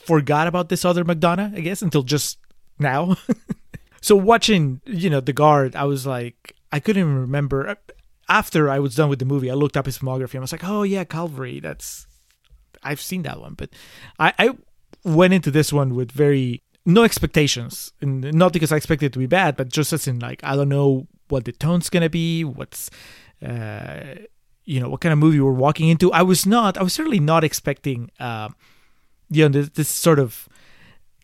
[0.07, 2.37] forgot about this other McDonagh I guess until just
[2.79, 3.17] now.
[3.99, 7.77] So watching you know The Guard I was like I couldn't even remember.
[8.29, 10.51] After I was done with the movie I looked up his filmography and I was
[10.51, 12.07] like oh yeah Calvary that's
[12.83, 13.69] I've seen that one, but
[14.19, 14.49] I, I
[15.03, 19.19] went into this one with very no expectations, and not because I expected it to
[19.19, 22.43] be bad, but just as in like I don't know what the tone's gonna be,
[22.43, 22.89] what's,
[23.45, 24.15] uh,
[24.63, 26.11] you know, what kind of movie we're walking into.
[26.13, 28.49] I was not, I was certainly not expecting, uh,
[29.29, 30.47] you know, this, this sort of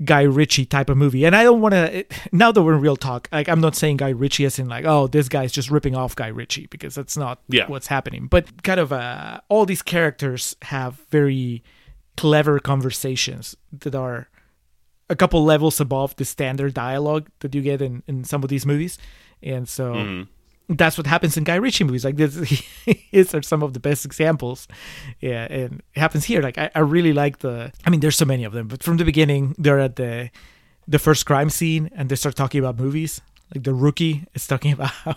[0.03, 1.23] Guy Ritchie type of movie.
[1.25, 2.03] And I don't want to.
[2.31, 4.85] Now that we're in real talk, like I'm not saying Guy Ritchie as in like,
[4.85, 7.67] oh, this guy's just ripping off Guy Ritchie because that's not Yeah.
[7.67, 8.27] what's happening.
[8.27, 11.63] But kind of, uh, all these characters have very
[12.17, 14.27] clever conversations that are
[15.09, 18.65] a couple levels above the standard dialogue that you get in, in some of these
[18.65, 18.97] movies.
[19.41, 20.25] And so
[20.69, 22.05] that's what happens in Guy Ritchie movies.
[22.05, 22.35] Like this,
[23.11, 24.67] his are some of the best examples.
[25.19, 26.41] Yeah, and it happens here.
[26.41, 27.71] Like I, I really like the.
[27.85, 30.29] I mean, there's so many of them, but from the beginning, they're at the
[30.87, 33.21] the first crime scene, and they start talking about movies.
[33.53, 35.15] Like the rookie is talking about how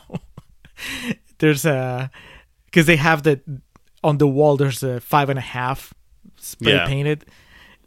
[1.39, 2.11] there's a
[2.67, 3.41] because they have the
[4.03, 4.57] on the wall.
[4.57, 5.95] There's a five and a half
[6.39, 6.87] spray Yeah.
[6.87, 7.25] painted.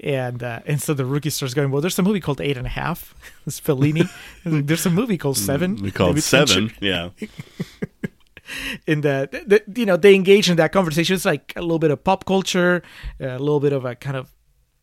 [0.02, 1.72] And uh, and so the rookie starts going.
[1.72, 3.14] Well, there's a movie called Eight and a Half.
[3.46, 4.10] It's Fellini.
[4.46, 5.76] there's a movie called Seven.
[5.78, 6.72] We call it David seven.
[6.80, 7.10] Yeah.
[8.88, 11.92] in the, the you know they engage in that conversation it's like a little bit
[11.92, 12.82] of pop culture
[13.20, 14.32] a little bit of a kind of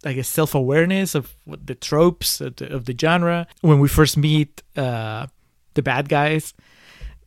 [0.05, 4.17] i guess self-awareness of what the tropes of the, of the genre when we first
[4.17, 5.27] meet uh
[5.75, 6.55] the bad guys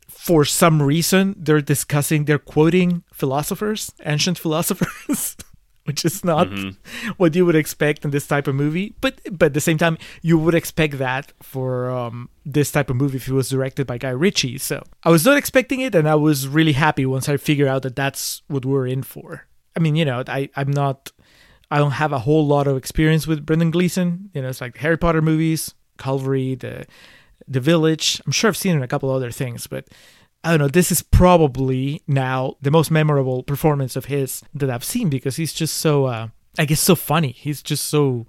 [0.08, 5.36] for some reason they're discussing they're quoting philosophers ancient philosophers
[5.84, 6.48] which is not
[7.16, 9.96] what you would expect in this type of movie but but at the same time
[10.22, 13.98] you would expect that for um, this type of movie if it was directed by
[13.98, 14.82] guy ritchie so.
[15.04, 17.96] I was not expecting it and i was really happy once i figured out that
[17.96, 19.46] that's what we're in for.
[19.76, 21.12] I mean you know i i'm not
[21.70, 24.30] i don't have a whole lot of experience with brendan gleeson.
[24.34, 26.86] You know it's like harry potter movies calvary the
[27.48, 28.20] the village.
[28.26, 29.88] I'm sure i've seen it in a couple other things but
[30.42, 30.68] I don't know.
[30.68, 35.52] This is probably now the most memorable performance of his that I've seen because he's
[35.52, 37.32] just so, uh, I guess, so funny.
[37.32, 38.26] He's just so,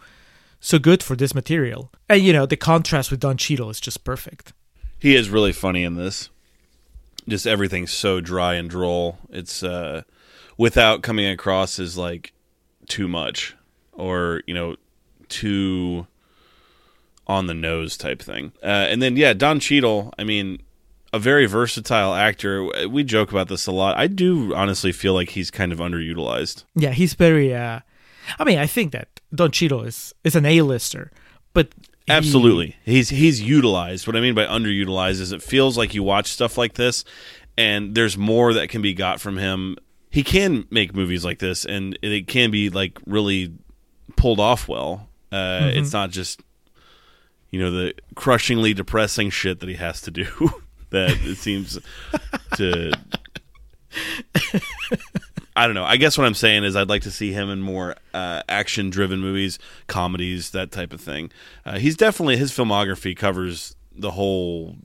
[0.60, 1.92] so good for this material.
[2.10, 4.52] And you know, the contrast with Don Cheadle is just perfect.
[5.00, 6.30] He is really funny in this.
[7.28, 9.20] Just everything's so dry and droll.
[9.30, 10.02] It's uh
[10.58, 12.34] without coming across as like
[12.88, 13.56] too much
[13.94, 14.76] or, you know,
[15.30, 16.08] too
[17.26, 18.52] on the nose type thing.
[18.62, 20.62] Uh, and then yeah, Don Cheadle, I mean,
[21.14, 22.88] a very versatile actor.
[22.88, 23.98] We joke about this a lot.
[23.98, 26.64] I do honestly feel like he's kind of underutilized.
[26.76, 27.54] Yeah, he's very.
[27.54, 27.80] uh
[28.40, 31.12] I mean, I think that Don Cheadle is is an A-lister,
[31.54, 31.70] but
[32.06, 32.76] he- Absolutely.
[32.86, 34.08] He's he's utilized.
[34.08, 37.04] What I mean by underutilized is it feels like you watch stuff like this
[37.58, 39.78] and there's more that can be got from him.
[40.10, 43.54] He can make movies like this and it can be like really
[44.16, 45.10] pulled off well.
[45.32, 46.42] Uh, It's not just
[47.50, 50.26] you know the crushingly depressing shit that he has to do
[50.91, 51.80] that it seems
[52.55, 52.93] to
[55.55, 55.84] I don't know.
[55.84, 59.19] I guess what I'm saying is I'd like to see him in more uh, action-driven
[59.19, 61.30] movies, comedies, that type of thing.
[61.65, 64.77] Uh, he's definitely his filmography covers the whole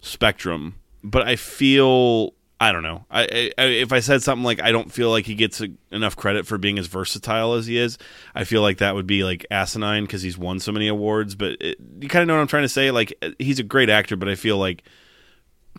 [0.00, 0.74] spectrum,
[1.04, 3.04] but I feel I don't know.
[3.10, 6.16] I, I if I said something like I don't feel like he gets a, enough
[6.16, 7.98] credit for being as versatile as he is,
[8.34, 11.36] I feel like that would be like asinine because he's won so many awards.
[11.36, 12.90] But it, you kind of know what I'm trying to say.
[12.90, 14.82] Like he's a great actor, but I feel like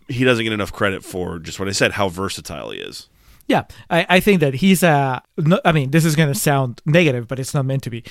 [0.08, 3.10] he doesn't get enough credit for just what I said, how versatile he is.
[3.48, 5.22] Yeah, I, I think that he's a.
[5.38, 8.04] No, I mean, this is going to sound negative, but it's not meant to be.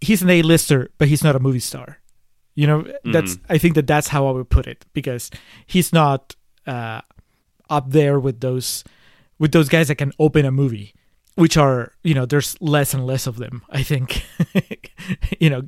[0.00, 1.98] He's an A-lister, but he's not a movie star.
[2.54, 3.38] You know, that's.
[3.48, 5.30] I think that that's how I would put it because
[5.66, 6.36] he's not
[6.66, 7.00] uh,
[7.70, 8.84] up there with those
[9.38, 10.94] with those guys that can open a movie,
[11.34, 13.62] which are you know there's less and less of them.
[13.70, 14.24] I think,
[15.40, 15.62] you know,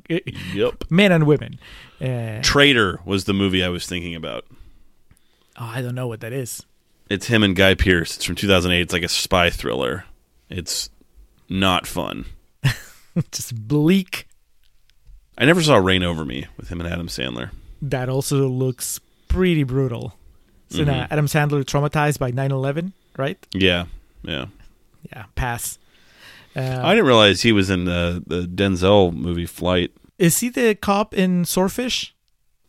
[0.53, 0.85] Yep.
[0.89, 1.59] men and women.
[2.01, 4.45] Uh, Traitor was the movie I was thinking about.
[5.59, 6.63] oh, I don't know what that is.
[7.09, 8.17] It's him and Guy Pearce.
[8.17, 8.81] It's from 2008.
[8.81, 10.03] It's like a spy thriller.
[10.49, 10.89] It's
[11.49, 12.25] not fun.
[13.31, 14.27] Just bleak.
[15.37, 17.51] I never saw Reign Over Me with him and Adam Sandler.
[17.81, 18.99] that also looks
[19.29, 20.15] pretty brutal.
[20.69, 20.87] So Mm-hmm.
[20.91, 23.37] now Adam Sandler traumatized by 9/11, right?
[23.53, 23.85] Yeah,
[24.23, 24.45] yeah.
[25.11, 25.79] Yeah, pass.
[26.55, 29.91] Uh, I didn't realize he was in the the Denzel movie Flight.
[30.17, 32.13] is he the cop in Swordfish?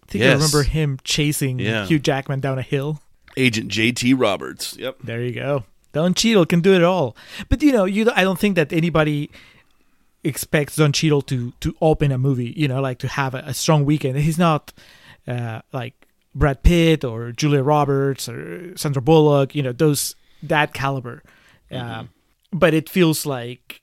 [0.04, 1.86] I think I remember him chasing Yeah.
[1.86, 3.00] Hugh Jackman down a hill.
[3.36, 4.14] Agent J.T.
[4.14, 4.76] Roberts.
[4.78, 4.96] Yep.
[5.04, 5.64] There you go.
[5.92, 7.16] Don Cheadle can do it all.
[7.48, 9.30] But you know, you I don't think that anybody
[10.24, 12.52] expects Don Cheadle to to open a movie.
[12.56, 14.18] You know, like to have a, a strong weekend.
[14.18, 14.72] He's not
[15.26, 15.94] uh, like
[16.38, 19.54] Brad Pitt or Julia Roberts or Sandra Bullock.
[19.54, 21.22] You know, those that caliber.
[21.70, 22.04] Uh,
[22.52, 23.82] but it feels like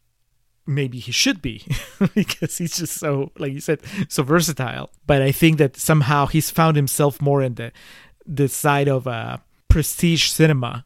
[0.66, 1.64] maybe he should be
[2.16, 3.80] because he's just so like you said
[4.10, 7.72] so versatile but i think that somehow he's found himself more in the
[8.26, 9.38] the side of uh
[9.68, 10.84] prestige cinema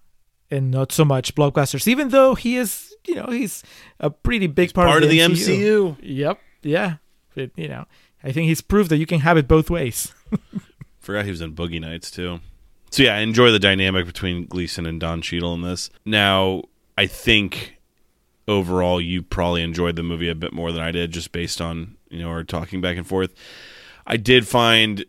[0.52, 3.64] and not so much blockbusters even though he is you know he's
[4.02, 5.96] a pretty big part, Part of the MCU.
[5.96, 5.98] MCU.
[6.02, 6.96] yep yeah
[7.34, 7.86] but you know
[8.22, 10.14] i think he's proved that you can have it both ways
[11.10, 12.40] Forgot he was in Boogie Nights too.
[12.92, 15.90] So yeah, I enjoy the dynamic between Gleeson and Don Cheadle in this.
[16.06, 16.62] Now,
[17.00, 17.80] I think
[18.48, 21.98] overall you probably enjoyed the movie a bit more than I did, just based on
[22.12, 23.34] you know our talking back and forth.
[24.06, 25.04] I did find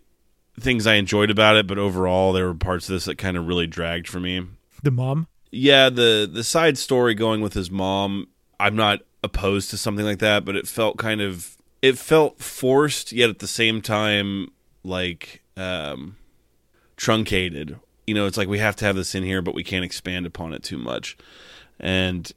[0.58, 3.46] things I enjoyed about it, but overall there were parts of this that kind of
[3.46, 4.46] really dragged for me.
[4.82, 8.28] the mom Yeah, the the side story going with his mom,
[8.58, 13.12] I'm not opposed to something like that, but it felt kind of it felt forced
[13.12, 14.52] yet at the same time
[14.82, 16.16] like um
[16.96, 17.78] truncated.
[18.06, 20.26] you know, it's like we have to have this in here, but we can't expand
[20.26, 21.16] upon it too much.
[21.78, 22.30] And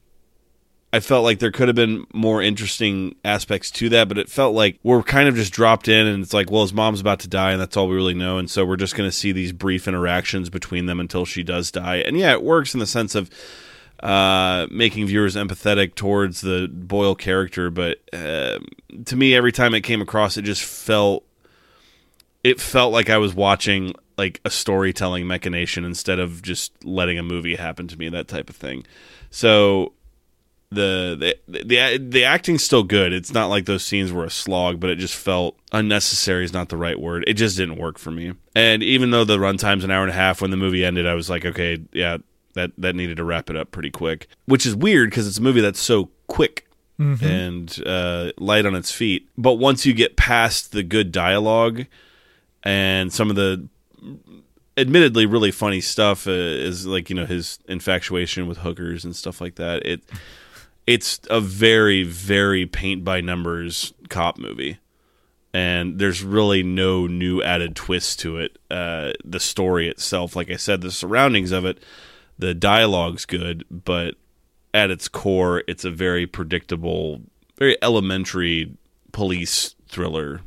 [0.93, 4.53] I felt like there could have been more interesting aspects to that, but it felt
[4.53, 7.27] like we're kind of just dropped in and it's like, well, his mom's about to
[7.27, 8.37] die and that's all we really know.
[8.37, 11.71] And so we're just going to see these brief interactions between them until she does
[11.71, 11.97] die.
[11.97, 13.31] And yeah, it works in the sense of
[14.01, 18.59] uh, making viewers empathetic towards the Boyle character, but uh,
[19.05, 21.25] to me, every time it came across, it just felt
[22.43, 27.23] it felt like I was watching like a storytelling machination instead of just letting a
[27.23, 28.85] movie happen to me, that type of thing.
[29.31, 29.93] So
[30.69, 33.13] the the the the acting's still good.
[33.13, 36.69] It's not like those scenes were a slog, but it just felt unnecessary is not
[36.69, 37.23] the right word.
[37.27, 38.33] It just didn't work for me.
[38.55, 41.13] And even though the runtime's an hour and a half, when the movie ended, I
[41.13, 42.17] was like, okay, yeah,
[42.53, 44.27] that that needed to wrap it up pretty quick.
[44.45, 46.67] Which is weird because it's a movie that's so quick
[47.23, 49.27] and uh, light on its feet.
[49.37, 51.85] But once you get past the good dialogue
[52.63, 53.67] and some of the
[54.77, 59.41] admittedly really funny stuff uh, is like you know his infatuation with hookers and stuff
[59.41, 59.85] like that.
[59.85, 60.01] It
[60.87, 64.79] it's a very very paint by numbers cop movie,
[65.53, 68.57] and there's really no new added twist to it.
[68.71, 71.81] Uh, the story itself, like I said, the surroundings of it,
[72.37, 74.15] the dialogue's good, but
[74.73, 77.21] at its core, it's a very predictable,
[77.57, 78.75] very elementary
[79.11, 80.41] police thriller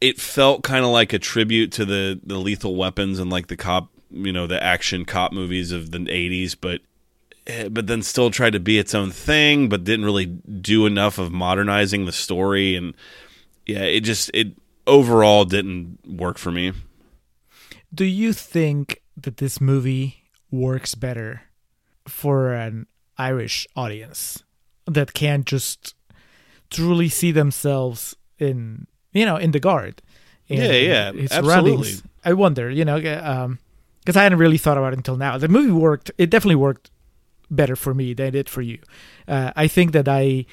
[0.00, 3.56] it felt kind of like a tribute to the the lethal weapons and like the
[3.56, 6.80] cop you know the action cop movies of the 80s but
[7.46, 11.18] eh, but then still tried to be its own thing but didn't really do enough
[11.18, 12.76] of modernizing the story.
[12.76, 12.94] And
[13.66, 14.52] yeah it just it
[14.86, 16.72] overall didn't work for me.
[17.92, 21.42] Do you think that this movie works better
[22.06, 24.42] for an Irish audience
[24.86, 25.94] that can't just
[26.70, 30.02] truly see themselves in you know in the guard?
[30.46, 31.94] Yeah, yeah, absolutely.
[32.24, 33.58] I wonder, you know, um,
[34.00, 35.38] because I hadn't really thought about it until now.
[35.38, 36.90] The movie worked; it definitely worked
[37.50, 38.78] better for me than it did for you.
[39.26, 40.44] Uh, I think that I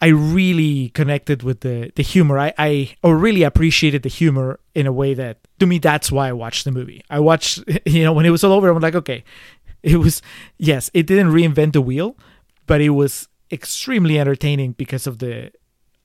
[0.00, 2.38] I really connected with the the humor.
[2.38, 6.28] I, I or really appreciated the humor in a way that to me that's why
[6.28, 7.02] I watched the movie.
[7.08, 9.24] I watched you know when it was all over, I'm like, okay,
[9.82, 10.22] it was
[10.58, 12.16] yes, it didn't reinvent the wheel,
[12.66, 15.52] but it was extremely entertaining because of the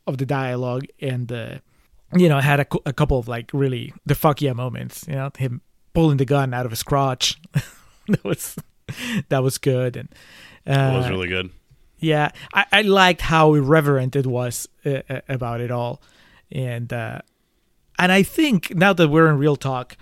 [0.07, 1.61] of the dialogue and the
[2.15, 5.05] you know had a, a couple of like really the fuck yeah moments.
[5.07, 5.61] You know him
[5.93, 7.39] pulling the gun out of his crotch.
[8.07, 8.55] that was
[9.29, 10.09] that was good and.
[10.67, 11.49] Uh, it was really good
[12.01, 16.01] yeah I, I liked how irreverent it was uh, uh, about it all
[16.51, 17.21] and uh
[17.97, 19.95] and i think now that we're in real talk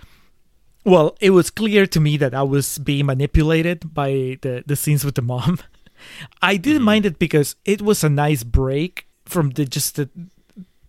[0.84, 5.04] well it was clear to me that i was being manipulated by the the scenes
[5.04, 5.58] with the mom
[6.42, 10.08] i didn't mind it because it was a nice break from the just the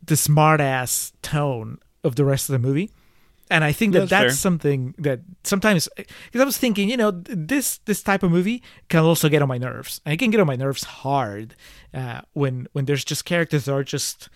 [0.03, 2.91] the smart ass tone of the rest of the movie
[3.51, 7.11] and I think that That's that's, something that sometimes because I was thinking, you know,
[7.11, 9.99] this this type of movie can also get on my nerves.
[10.05, 11.55] And it can get on my nerves hard
[11.93, 14.29] uh, when when there's just characters that are just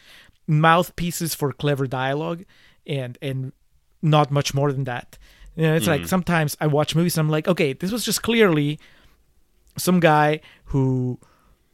[0.47, 2.43] mouthpieces for clever dialogue
[2.85, 3.53] and and
[4.01, 5.17] not much more than that.
[5.55, 8.21] You know, it's like sometimes I watch movies and I'm like, okay, this was just
[8.21, 8.79] clearly
[9.77, 11.19] some guy who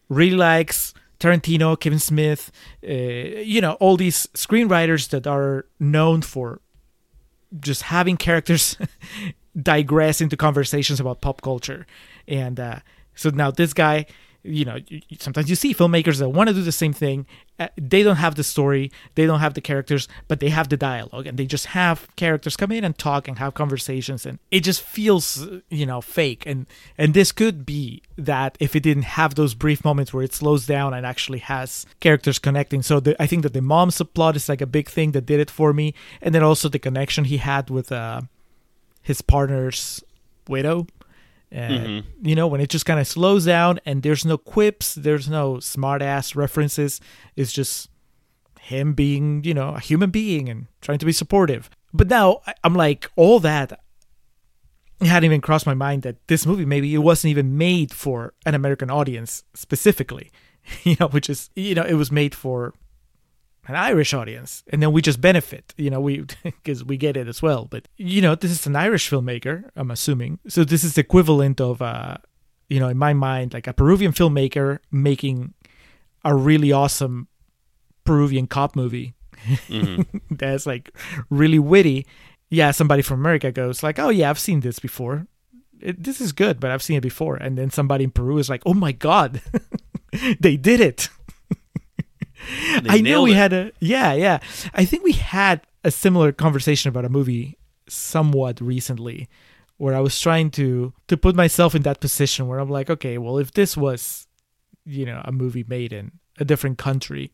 [0.09, 2.51] really likes Tarantino, Kevin Smith,
[2.83, 6.59] uh, you know, all these screenwriters that are known for
[7.59, 8.75] just having characters
[9.61, 11.85] digress into conversations about pop culture.
[12.27, 12.79] And uh,
[13.13, 14.07] so now this guy,
[14.43, 14.77] you know,
[15.19, 17.27] sometimes you see filmmakers that want to do the same thing.
[17.59, 20.77] Uh, they don't have the story, they don't have the characters, but they have the
[20.77, 24.61] dialogue, and they just have characters come in and talk and have conversations, and it
[24.61, 26.43] just feels, uh, you know, fake.
[26.45, 26.65] And
[26.97, 30.65] and this could be that if it didn't have those brief moments where it slows
[30.65, 32.81] down and actually has characters connecting.
[32.81, 35.39] So the, I think that the mom subplot is like a big thing that did
[35.39, 38.21] it for me, and then also the connection he had with uh,
[39.03, 40.03] his partner's
[40.47, 40.87] widow.
[41.53, 45.29] Uh, You know, when it just kind of slows down and there's no quips, there's
[45.29, 47.01] no smart ass references.
[47.35, 47.89] It's just
[48.59, 51.69] him being, you know, a human being and trying to be supportive.
[51.93, 53.79] But now I'm like, all that
[55.01, 58.53] hadn't even crossed my mind that this movie maybe it wasn't even made for an
[58.55, 60.31] American audience specifically,
[60.83, 62.73] you know, which is, you know, it was made for
[63.71, 67.27] an Irish audience, and then we just benefit, you know, we because we get it
[67.27, 67.65] as well.
[67.65, 71.61] But you know, this is an Irish filmmaker, I'm assuming, so this is the equivalent
[71.61, 72.17] of, uh,
[72.69, 75.53] you know, in my mind, like a Peruvian filmmaker making
[76.23, 77.27] a really awesome
[78.03, 79.13] Peruvian cop movie
[80.31, 80.91] that's like
[81.29, 82.05] really witty.
[82.49, 85.27] Yeah, somebody from America goes like, "Oh yeah, I've seen this before.
[85.79, 88.49] It, this is good, but I've seen it before." And then somebody in Peru is
[88.49, 89.41] like, "Oh my god,
[90.39, 91.09] they did it!"
[92.87, 93.37] I know we it.
[93.37, 94.39] had a yeah, yeah.
[94.73, 97.57] I think we had a similar conversation about a movie
[97.87, 99.27] somewhat recently
[99.77, 103.17] where I was trying to to put myself in that position where I'm like, okay,
[103.17, 104.27] well, if this was,
[104.85, 107.33] you know, a movie made in a different country,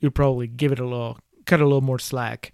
[0.00, 2.52] you'd probably give it a little, cut a little more slack.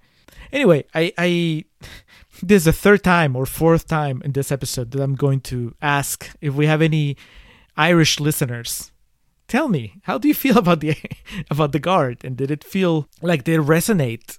[0.52, 1.64] Anyway, I, I
[2.42, 5.74] this is the third time or fourth time in this episode that I'm going to
[5.80, 7.16] ask if we have any
[7.76, 8.90] Irish listeners.
[9.48, 10.96] Tell me, how do you feel about the
[11.50, 14.38] about the guard, and did it feel like they resonate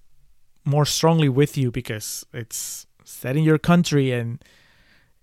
[0.64, 4.44] more strongly with you because it's set in your country and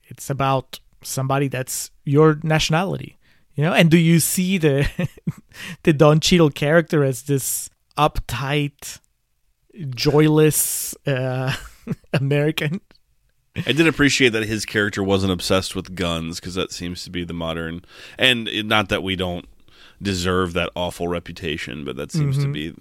[0.05, 3.17] it's about somebody that's your nationality,
[3.55, 3.73] you know?
[3.73, 4.89] And do you see the
[5.85, 8.99] the Don Cheadle character as this uptight,
[9.91, 11.55] joyless uh,
[12.13, 12.81] American?
[13.67, 17.25] I did appreciate that his character wasn't obsessed with guns because that seems to be
[17.25, 17.85] the modern,
[18.19, 19.47] and not that we don't
[20.03, 22.75] deserve that awful reputation, but that seems to be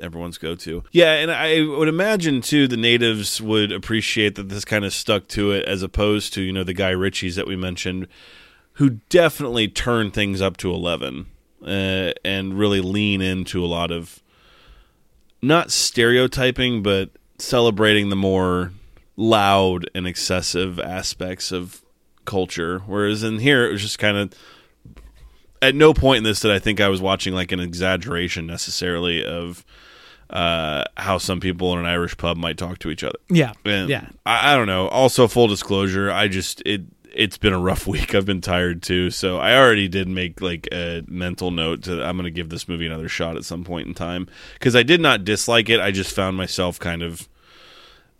[0.00, 0.82] everyone's go-to.
[0.90, 5.28] Yeah, and I would imagine too the natives would appreciate that this kind of stuck
[5.28, 8.08] to it as opposed to you know the Guy Ritchies that we mentioned,
[8.74, 11.26] who definitely turn things up to eleven
[11.64, 14.22] uh, and really lean into a lot of
[15.40, 18.72] not stereotyping, but celebrating the more
[19.16, 21.82] loud and excessive aspects of
[22.24, 22.80] culture.
[22.86, 24.32] Whereas in here, it was just kind of.
[25.62, 29.24] At no point in this did I think I was watching like an exaggeration necessarily
[29.24, 29.64] of
[30.28, 33.18] uh, how some people in an Irish pub might talk to each other.
[33.28, 34.08] Yeah, And yeah.
[34.26, 34.88] I, I don't know.
[34.88, 36.82] Also, full disclosure, I just it
[37.14, 38.14] it's been a rough week.
[38.14, 42.16] I've been tired too, so I already did make like a mental note to I'm
[42.16, 45.00] going to give this movie another shot at some point in time because I did
[45.00, 45.80] not dislike it.
[45.80, 47.28] I just found myself kind of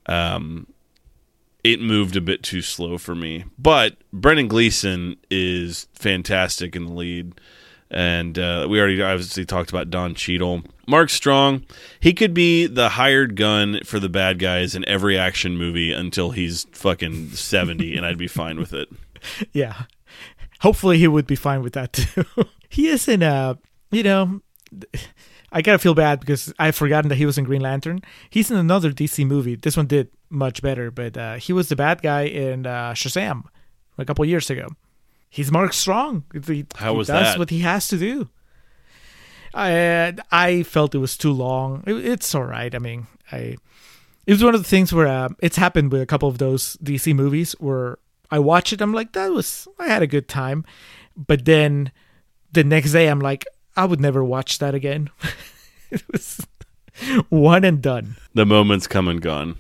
[0.07, 0.67] um
[1.65, 3.45] it moved a bit too slow for me.
[3.59, 7.41] But Brendan Gleeson is fantastic in the lead.
[7.91, 10.63] And uh, we already obviously talked about Don Cheadle.
[10.89, 11.65] Mark Strong,
[12.01, 16.31] he could be the hired gun for the bad guys in every action movie until
[16.31, 18.89] he's fucking 70, and I'd be fine with it.
[19.53, 19.83] yeah.
[20.61, 22.25] Hopefully he would be fine with that too.
[22.71, 23.59] he is in a,
[23.91, 24.41] you know,
[25.53, 28.01] I gotta feel bad because I've forgotten that he was in Green Lantern.
[28.31, 29.55] He's in another DC movie.
[29.55, 33.45] This one did much better, but uh, he was the bad guy in uh, Shazam
[33.99, 34.69] a couple years ago.
[35.29, 36.25] He's Mark Strong.
[36.47, 37.39] He, How he was does that?
[37.39, 38.29] what he has to do.
[39.55, 41.85] I I felt it was too long.
[41.87, 42.75] It, it's all right.
[42.75, 43.57] I mean, I
[44.27, 46.77] it was one of the things where uh, it's happened with a couple of those
[46.79, 47.99] DC movies where
[48.31, 50.65] I watch it, I'm like, that was I had a good time,
[51.17, 51.93] but then
[52.53, 53.45] the next day I'm like,
[53.77, 55.11] I would never watch that again.
[55.91, 56.47] it was
[57.29, 58.17] one and done.
[58.35, 59.57] The moment's come and gone.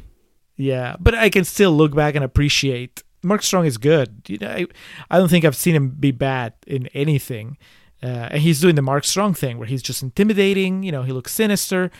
[0.56, 4.22] Yeah, but I can still look back and appreciate Mark Strong is good.
[4.28, 4.66] You know, I,
[5.10, 7.56] I don't think I've seen him be bad in anything.
[8.02, 10.82] Uh, and he's doing the Mark Strong thing where he's just intimidating.
[10.82, 11.90] You know, he looks sinister.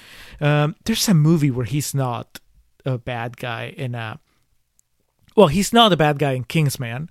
[0.41, 2.41] Um, there's a movie where he's not
[2.85, 4.19] a bad guy in a.
[5.37, 7.09] Well, he's not a bad guy in Kingsman,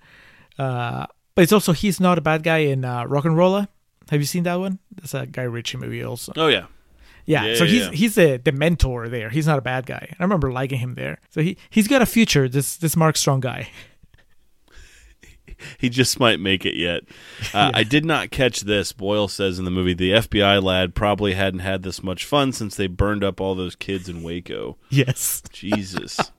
[0.60, 3.70] uh, but it's also he's not a bad guy in uh, RocknRolla.
[4.12, 4.78] Have you seen that one?
[4.94, 6.34] That's a Guy Ritchie movie also.
[6.36, 6.66] Oh, yeah.
[7.26, 7.92] Yeah, Yeah, so yeah, he's yeah.
[7.92, 9.30] he's the the mentor there.
[9.30, 10.14] He's not a bad guy.
[10.20, 11.20] I remember liking him there.
[11.30, 12.50] So he he's got a future.
[12.50, 13.70] This this Mark Strong guy.
[15.78, 17.04] He just might make it yet.
[17.54, 18.94] Uh, I did not catch this.
[18.94, 22.76] Boyle says in the movie, the FBI lad probably hadn't had this much fun since
[22.76, 24.78] they burned up all those kids in Waco.
[24.90, 25.44] Yes.
[25.54, 26.18] Jesus.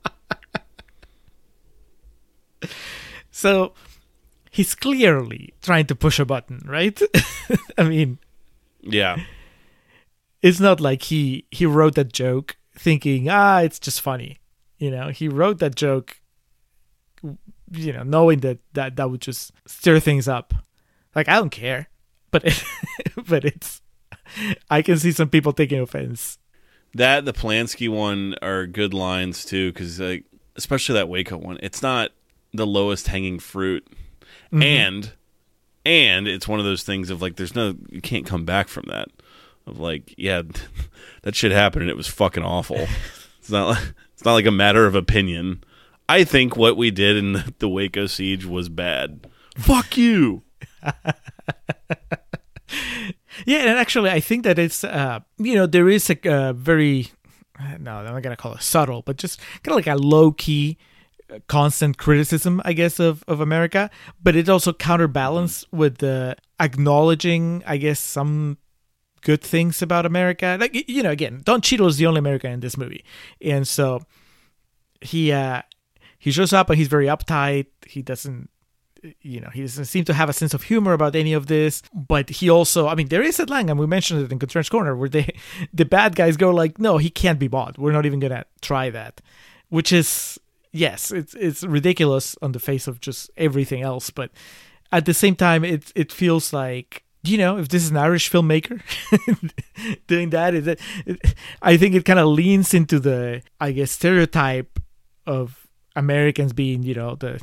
[3.30, 3.72] So
[4.52, 7.00] he's clearly trying to push a button, right?
[7.78, 8.18] I mean,
[8.82, 9.16] yeah.
[10.42, 14.38] it's not like he he wrote that joke thinking, ah, it's just funny.
[14.78, 16.20] You know, he wrote that joke
[17.74, 20.54] you know, knowing that that that would just stir things up.
[21.14, 21.88] Like I don't care,
[22.30, 22.62] but it,
[23.26, 23.82] but it's
[24.70, 26.38] I can see some people taking offense.
[26.94, 30.24] That the Polanski one are good lines too, because like
[30.56, 32.10] especially that Waco one, it's not
[32.52, 33.86] the lowest hanging fruit,
[34.52, 35.12] and
[35.84, 38.84] and it's one of those things of like there's no you can't come back from
[38.88, 39.09] that.
[39.66, 40.42] Of like yeah,
[41.22, 42.76] that shit happened and it was fucking awful.
[43.38, 45.62] it's not like, it's not like a matter of opinion.
[46.09, 49.26] I think what we did in the, the Waco siege was bad.
[49.56, 50.42] Fuck you.
[53.46, 57.10] Yeah, and actually, I think that it's uh, you know there is a uh, very
[57.78, 60.78] no, I'm not gonna call it subtle, but just kind of like a low key,
[61.48, 63.90] constant criticism, I guess, of of America.
[64.22, 68.59] But it also counterbalanced with the acknowledging, I guess, some
[69.22, 70.56] good things about America.
[70.60, 73.04] Like you know, again, Don Cheadle is the only American in this movie,
[73.40, 74.02] and so
[75.00, 75.62] he uh
[76.18, 77.66] he shows up and he's very uptight.
[77.86, 78.48] He doesn't
[79.20, 81.82] you know, he doesn't seem to have a sense of humor about any of this.
[81.92, 84.70] But he also, I mean, there is a line, and we mentioned it in Contrarians
[84.70, 85.34] Corner, where they,
[85.72, 87.78] the bad guys go like, "No, he can't be bought.
[87.78, 89.20] We're not even gonna try that,"
[89.68, 90.38] which is,
[90.72, 94.30] yes, it's it's ridiculous on the face of just everything else, but
[94.90, 98.30] at the same time, it it feels like you know if this is an Irish
[98.30, 98.80] filmmaker
[100.06, 104.80] doing that, it, it, I think it kind of leans into the I guess stereotype
[105.26, 107.40] of Americans being you know the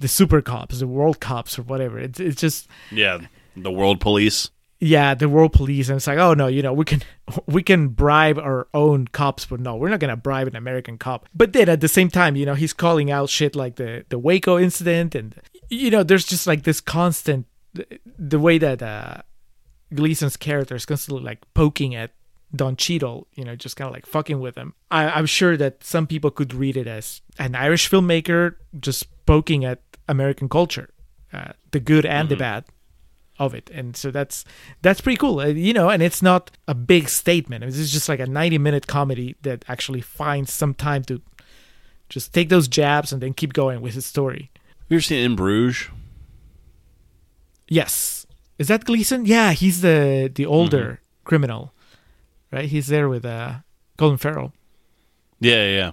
[0.00, 1.98] the super cops, the world cops, or whatever.
[1.98, 3.20] It's it's just Yeah,
[3.56, 4.50] the world police.
[4.84, 7.02] Yeah, the world police, and it's like, oh no, you know, we can
[7.46, 11.28] we can bribe our own cops, but no, we're not gonna bribe an American cop.
[11.32, 14.18] But then at the same time, you know, he's calling out shit like the the
[14.18, 15.36] Waco incident, and
[15.68, 17.46] you know, there's just like this constant
[18.18, 19.18] the way that uh,
[19.94, 22.10] Gleeson's character is constantly like poking at
[22.52, 24.74] Don Cheadle, you know, just kind of like fucking with him.
[24.90, 29.64] I, I'm sure that some people could read it as an Irish filmmaker just poking
[29.64, 30.90] at American culture,
[31.32, 32.64] uh, the good and the bad
[33.46, 33.70] of it.
[33.74, 34.44] And so that's
[34.82, 35.40] that's pretty cool.
[35.40, 37.64] Uh, you know and it's not a big statement.
[37.64, 41.20] This is just like a 90 minute comedy that actually finds some time to
[42.08, 44.50] just take those jabs and then keep going with his story.
[44.54, 45.88] Have you ever seen In Bruges?
[47.68, 48.26] yes.
[48.58, 49.26] Is that gleeson?
[49.26, 51.72] Yeah he's the the older criminal
[52.50, 52.68] right?
[52.68, 53.54] He's there with uh
[53.98, 54.52] colin farrell.
[55.40, 55.92] Yeah, yeah,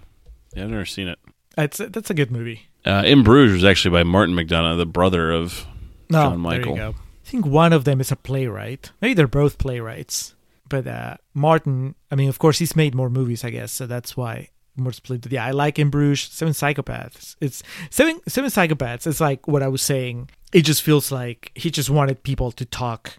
[0.54, 0.64] yeah.
[0.64, 1.20] I've never seen it.
[1.56, 2.68] that's that's a good movie.
[2.86, 5.66] Uh, In Bruges was actually by Martin McDonagh, the brother of
[6.10, 6.96] no John Michael.
[7.30, 10.36] Think one of them is a playwright maybe they're both playwrights
[10.68, 14.18] but uh martin i mean of course he's made more movies i guess so that's
[14.18, 19.22] why more split yeah i like in bruges seven psychopaths it's seven seven psychopaths it's
[19.22, 23.18] like what i was saying it just feels like he just wanted people to talk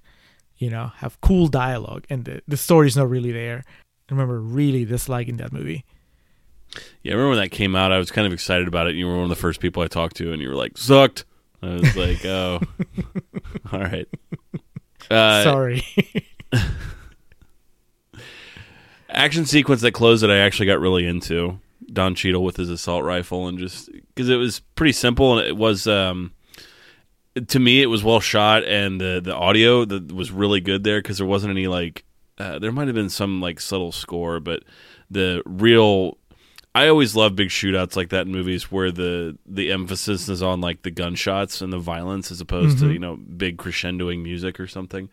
[0.59, 3.65] you know have cool dialogue and the, the story's not really there
[4.09, 5.85] i remember really disliking that movie
[7.03, 7.91] Yeah, I remember when that came out.
[7.91, 8.95] I was kind of excited about it.
[8.95, 11.25] You were one of the first people I talked to, and you were like, "Sucked."
[11.63, 12.61] I was like, "Oh,
[13.73, 14.09] all right."
[15.11, 15.85] Uh, sorry
[19.13, 21.59] action sequence that closed it, I actually got really into.
[21.93, 25.57] Don Cheadle with his assault rifle, and just because it was pretty simple, and it
[25.57, 26.33] was um,
[27.49, 31.01] to me it was well shot, and the the audio that was really good there
[31.01, 32.05] because there wasn't any like
[32.39, 34.63] uh, there might have been some like subtle score, but
[35.11, 36.17] the real
[36.75, 40.61] I always love big shootouts like that in movies where the the emphasis is on
[40.61, 44.67] like the gunshots and the violence as opposed to you know big crescendoing music or
[44.67, 45.09] something.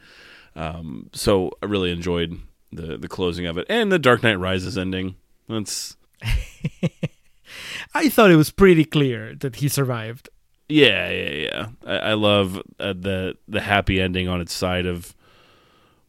[0.55, 2.39] Um, so I really enjoyed
[2.71, 5.15] the the closing of it and the Dark Knight Rises ending.
[5.49, 5.95] That's
[7.93, 10.27] i thought it was pretty clear that he survived
[10.67, 11.67] yeah yeah yeah.
[11.85, 15.15] I, I love uh, the the happy ending on its side of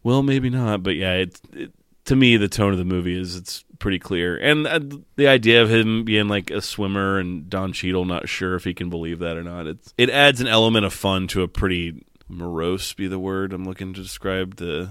[0.03, 1.73] well maybe not, but yeah, it, it
[2.07, 4.81] to me the tone of the movie is it's pretty clear and uh,
[5.17, 8.75] the idea of him being like a swimmer and Don Cheadle not sure if he
[8.75, 9.67] can believe that or not.
[9.67, 13.65] It's it adds an element of fun to a pretty morose be the word I'm
[13.65, 14.91] looking to describe the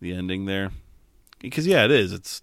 [0.00, 0.70] the ending there
[1.40, 2.42] because yeah it is it's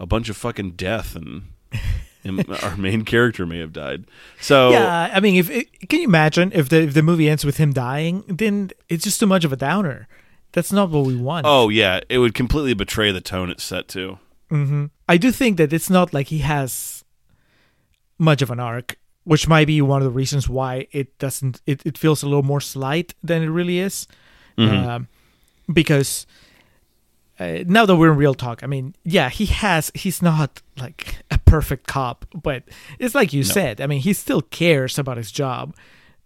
[0.00, 1.44] a bunch of fucking death and,
[2.24, 4.04] and our main character may have died
[4.40, 7.44] so Yeah, I mean, if it, can you imagine if the if the movie ends
[7.44, 10.08] with him dying, then it's just too much of a downer.
[10.52, 11.46] That's not what we want.
[11.48, 14.18] oh yeah it would completely betray the tone it's set to
[15.08, 17.04] I do think that it's not like he has
[18.18, 21.60] much of an arc, which might be one of the reasons why it doesn't.
[21.66, 24.06] It, it feels a little more slight than it really is,
[24.58, 25.08] um,
[25.72, 26.26] because
[27.38, 29.90] uh, now that we're in real talk, I mean, yeah, he has.
[29.94, 32.64] He's not like a perfect cop, but
[32.98, 33.80] it's like you said.
[33.80, 35.76] I mean, he still cares about his job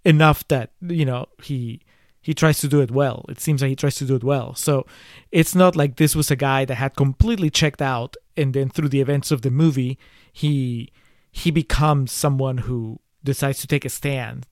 [0.05, 1.81] enough that you know he
[2.23, 3.25] he tries to do it well.
[3.29, 4.55] It seems like he tries to do it well.
[4.55, 4.87] So
[5.33, 8.89] it's not like this was a guy that had completely checked out and then through
[8.89, 9.99] the events of the movie
[10.33, 10.91] he
[11.31, 14.47] he becomes someone who decides to take a stand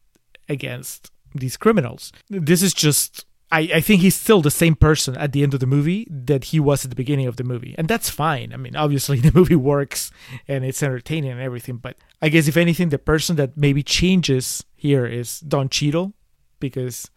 [0.48, 2.12] against these criminals.
[2.28, 5.60] This is just I, I think he's still the same person at the end of
[5.60, 7.74] the movie that he was at the beginning of the movie.
[7.76, 8.52] And that's fine.
[8.52, 10.10] I mean, obviously the movie works
[10.46, 14.64] and it's entertaining and everything, but I guess if anything the person that maybe changes
[14.74, 16.14] here is Don Cheadle
[16.60, 17.10] because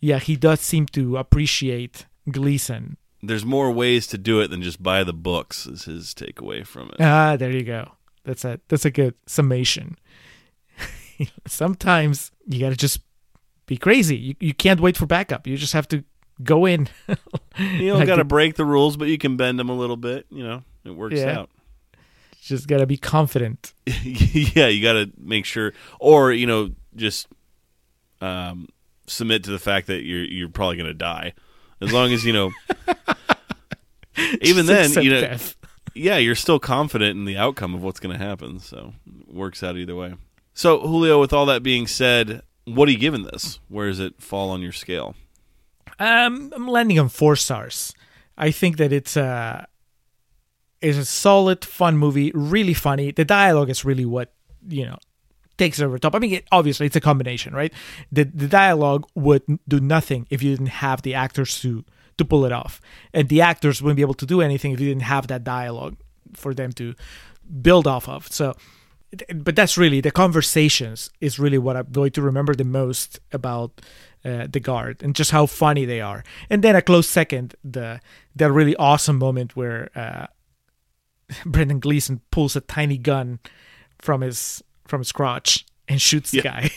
[0.00, 2.96] yeah, he does seem to appreciate Gleeson.
[3.22, 6.88] there's more ways to do it than just buy the books is his takeaway from
[6.90, 7.92] it Ah, there you go.
[8.24, 9.96] That's a that's a good summation.
[11.46, 13.00] Sometimes you gotta just
[13.66, 14.16] be crazy.
[14.16, 15.46] You you can't wait for backup.
[15.46, 16.04] You just have to
[16.42, 16.88] go in.
[17.08, 19.96] you don't Like got to break the rules but you can bend them a little
[19.96, 21.38] bit you know it works Yeah.
[21.40, 21.50] out
[22.42, 23.72] just gotta be confident.
[24.04, 27.28] yeah you got to make sure or you know just
[28.20, 28.68] um
[29.06, 31.32] submit to the fact that you're you're probably going to die
[31.80, 32.50] as long as you know
[34.40, 35.56] even then you know death.
[35.94, 38.58] yeah, you're still confident in the outcome of what's going to happen.
[38.60, 40.14] So it works out either way.
[40.54, 43.60] So Julio, with all that being said, what are you giving this?
[43.68, 45.14] Where does it fall on your scale?
[45.98, 47.94] Um, I'm landing on four stars.
[48.36, 49.66] I think that it's a
[50.80, 52.32] it's a solid, fun movie.
[52.34, 53.10] Really funny.
[53.10, 54.32] The dialogue is really what
[54.68, 54.98] you know
[55.58, 56.14] takes it over top.
[56.14, 57.72] I mean, it, obviously it's a combination, right?
[58.12, 61.84] The the dialogue would do nothing if you didn't have the actors to
[62.18, 62.80] to pull it off,
[63.12, 65.96] and the actors wouldn't be able to do anything if you didn't have that dialogue
[66.34, 66.94] for them to
[67.62, 68.26] build off of.
[68.28, 68.56] So,
[69.34, 73.80] but that's really the conversations is really what I'm going to remember the most about
[74.24, 76.24] uh, the guard and just how funny they are.
[76.50, 78.00] And then a close second, the
[78.34, 80.26] the really awesome moment where uh,
[81.46, 83.38] Brendan Gleeson pulls a tiny gun
[83.98, 86.70] from his from his crotch and shoots the guy.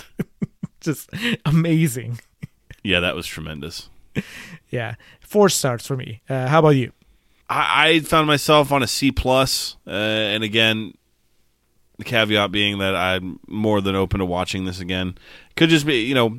[0.80, 1.10] just
[1.44, 2.20] amazing.
[2.82, 3.88] Yeah, that was tremendous.
[4.70, 6.22] Yeah, four stars for me.
[6.28, 6.92] Uh, how about you?
[7.48, 10.94] I, I found myself on a C plus, uh, and again,
[11.98, 15.16] the caveat being that I'm more than open to watching this again.
[15.56, 16.38] Could just be, you know,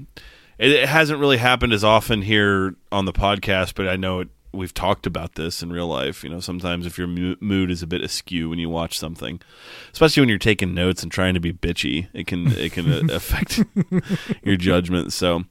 [0.57, 4.30] it, it hasn't really happened as often here on the podcast, but I know it.
[4.53, 6.23] We've talked about this in real life.
[6.23, 9.41] You know, sometimes if your mood is a bit askew when you watch something,
[9.91, 13.63] especially when you're taking notes and trying to be bitchy, it can it can affect
[14.43, 15.11] your judgment.
[15.11, 15.43] So,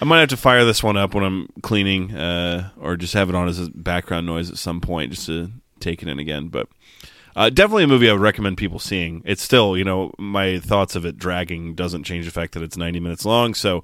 [0.00, 3.28] I might have to fire this one up when I'm cleaning, uh, or just have
[3.28, 5.50] it on as a background noise at some point, just to
[5.80, 6.48] take it in again.
[6.48, 6.68] But
[7.36, 9.22] uh, definitely a movie I would recommend people seeing.
[9.24, 12.76] It's still, you know, my thoughts of it dragging doesn't change the fact that it's
[12.76, 13.54] 90 minutes long.
[13.54, 13.82] So,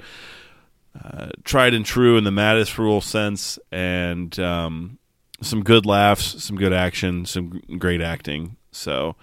[1.05, 4.99] uh, tried and true in the Mattis rule sense, and um,
[5.41, 8.57] some good laughs, some good action, some great acting.
[8.71, 9.17] So,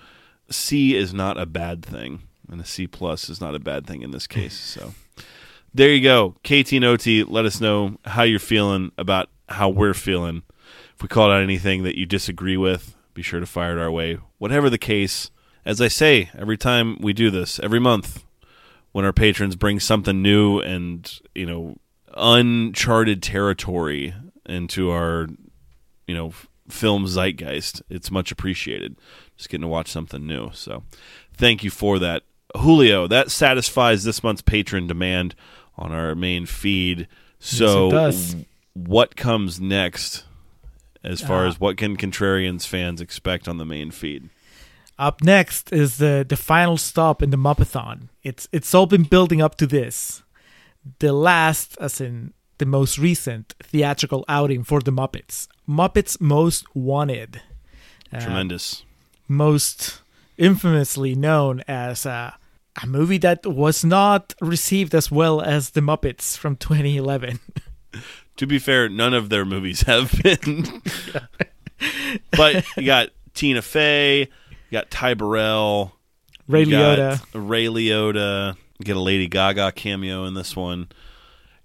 [0.49, 4.01] C is not a bad thing, and a C plus is not a bad thing
[4.01, 4.57] in this case.
[4.57, 4.93] So,
[5.73, 6.35] there you go.
[6.43, 10.43] KT and OT, let us know how you're feeling about how we're feeling.
[10.95, 13.91] If we called out anything that you disagree with, be sure to fire it our
[13.91, 14.17] way.
[14.37, 15.31] Whatever the case,
[15.65, 18.23] as I say every time we do this, every month,
[18.93, 21.75] when our patrons bring something new and, you know,
[22.15, 24.13] uncharted territory
[24.45, 25.27] into our,
[26.07, 26.33] you know,
[26.69, 28.95] film zeitgeist, it's much appreciated.
[29.35, 30.49] Just getting to watch something new.
[30.53, 30.83] So
[31.35, 32.23] thank you for that.
[32.55, 35.35] Julio, that satisfies this month's patron demand
[35.75, 37.07] on our main feed.
[37.39, 38.27] So, it does.
[38.29, 40.23] w- what comes next
[41.03, 44.29] as far Uh, as what can Contrarians fans expect on the main feed?
[44.99, 48.09] Up next is the the final stop in the Muppathon.
[48.23, 50.23] It's it's all been building up to this.
[50.99, 55.47] The last, as in the most recent theatrical outing for the Muppets.
[55.67, 57.41] Muppets Most Wanted.
[58.11, 58.83] Uh, Tremendous.
[59.27, 60.01] most
[60.37, 62.31] infamously known as uh,
[62.81, 67.39] a movie that was not received as well as the Muppets from 2011.
[68.37, 70.81] To be fair, none of their movies have been.
[72.35, 74.27] but you got Tina Fey,
[74.73, 75.93] you got Ty Burrell,
[76.47, 77.23] Ray Liotta.
[77.35, 78.57] Ray Liotta.
[78.83, 80.87] Get a Lady Gaga cameo in this one.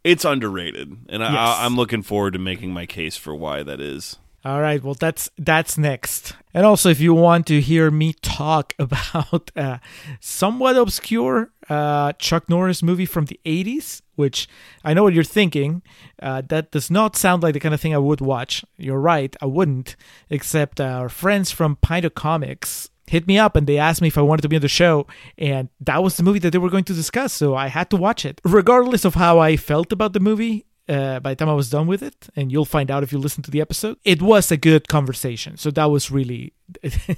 [0.05, 1.33] It's underrated, and Yes.
[1.33, 4.19] I, I'm looking forward to making my case for why that is.
[4.45, 6.35] All right, well that's that's next.
[6.53, 9.81] And also if you want to hear me talk about a
[10.21, 14.49] somewhat obscure uh, Chuck Norris movie from the 80s, which
[14.85, 15.81] I know what you're thinking,
[16.23, 18.65] uh, that does not sound like the kind of thing I would watch.
[18.77, 19.97] You're right, I wouldn't,
[20.29, 24.19] except our friends from Pint of Comics hit me up and they asked me if
[24.19, 25.07] I wanted to be on the show,
[25.37, 27.97] and that was the movie that they were going to discuss, so I had to
[27.97, 28.41] watch it.
[28.45, 31.87] Regardless of how I felt about the movie, uh, by the time I was done
[31.87, 33.99] with it, and you'll find out if you listen to the episode.
[34.05, 36.55] It was a good conversation, so that was really,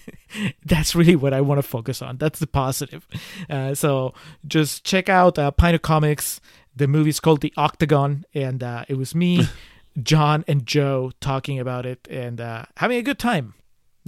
[0.65, 2.17] that's really what I want to focus on.
[2.17, 3.07] That's the positive.
[3.49, 4.13] Uh, so
[4.47, 6.41] just check out uh, Pint of Comics.
[6.75, 9.47] The movie's called The Octagon, and uh, it was me,
[10.03, 13.55] John, and Joe talking about it and uh, having a good time.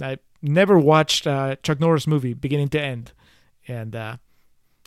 [0.01, 3.13] I never watched uh, Chuck Norris movie beginning to end,
[3.67, 4.17] and uh,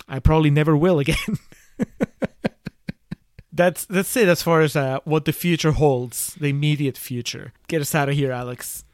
[0.09, 1.39] I probably never will again.
[3.53, 7.53] that's that's it as far as uh, what the future holds, the immediate future.
[7.69, 8.85] Get us out of here, Alex.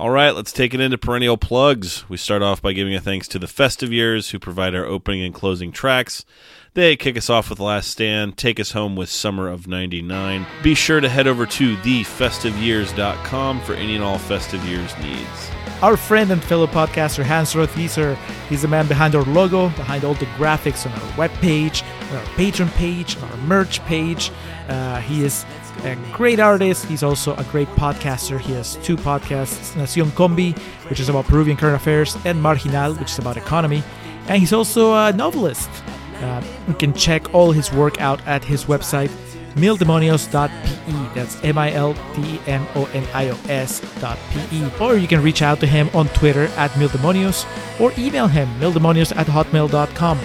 [0.00, 2.08] All right, let's take it into perennial plugs.
[2.08, 5.22] We start off by giving a thanks to the Festive Years, who provide our opening
[5.22, 6.24] and closing tracks.
[6.72, 10.46] They kick us off with Last Stand, take us home with Summer of 99.
[10.62, 15.50] Be sure to head over to thefestiveyears.com for any and all Festive Years needs.
[15.82, 18.16] Our friend and fellow podcaster Hans Rothgiesser,
[18.48, 22.24] he's the man behind our logo, behind all the graphics on our webpage, on our
[22.36, 24.30] Patreon page, on our merch page.
[24.66, 25.44] Uh, he is
[25.84, 26.84] a great artist.
[26.86, 28.38] He's also a great podcaster.
[28.40, 30.56] He has two podcasts, Nacion Combi,
[30.88, 33.82] which is about Peruvian current affairs, and Marginal, which is about economy.
[34.28, 35.70] And he's also a novelist.
[36.16, 39.10] Uh, you can check all his work out at his website,
[39.54, 41.14] mildemonios.pe.
[41.14, 44.70] That's M I L D E M O N I O S dot P-E.
[44.80, 47.46] Or you can reach out to him on Twitter at mildemonios
[47.80, 50.18] or email him mildemonios at hotmail.com.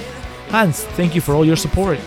[0.56, 2.00] Hans, thank you for all your support.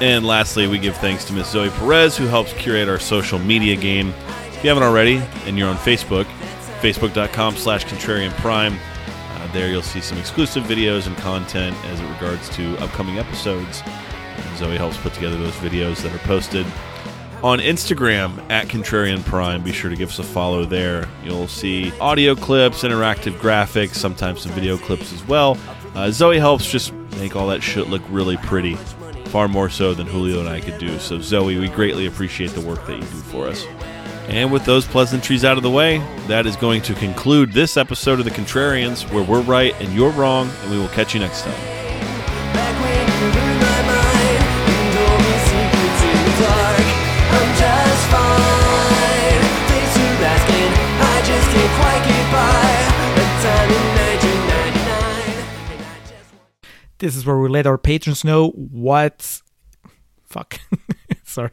[0.00, 3.76] And lastly, we give thanks to Miss Zoe Perez, who helps curate our social media
[3.76, 4.14] game.
[4.46, 6.24] If you haven't already, and you're on Facebook,
[6.80, 8.78] facebook.com slash contrarian prime,
[9.34, 13.82] uh, there you'll see some exclusive videos and content as it regards to upcoming episodes.
[14.56, 16.64] Zoe helps put together those videos that are posted
[17.42, 19.62] on Instagram at Contrarian Prime.
[19.62, 21.06] Be sure to give us a follow there.
[21.22, 25.58] You'll see audio clips, interactive graphics, sometimes some video clips as well.
[25.94, 28.76] Uh, Zoe helps just make all that shit look really pretty,
[29.26, 30.98] far more so than Julio and I could do.
[30.98, 33.64] So, Zoe, we greatly appreciate the work that you do for us.
[34.28, 38.20] And with those pleasantries out of the way, that is going to conclude this episode
[38.20, 41.42] of The Contrarians, where we're right and you're wrong, and we will catch you next
[41.42, 41.79] time.
[57.00, 59.40] This is where we let our patrons know what.
[60.26, 60.60] Fuck.
[61.24, 61.50] Sorry.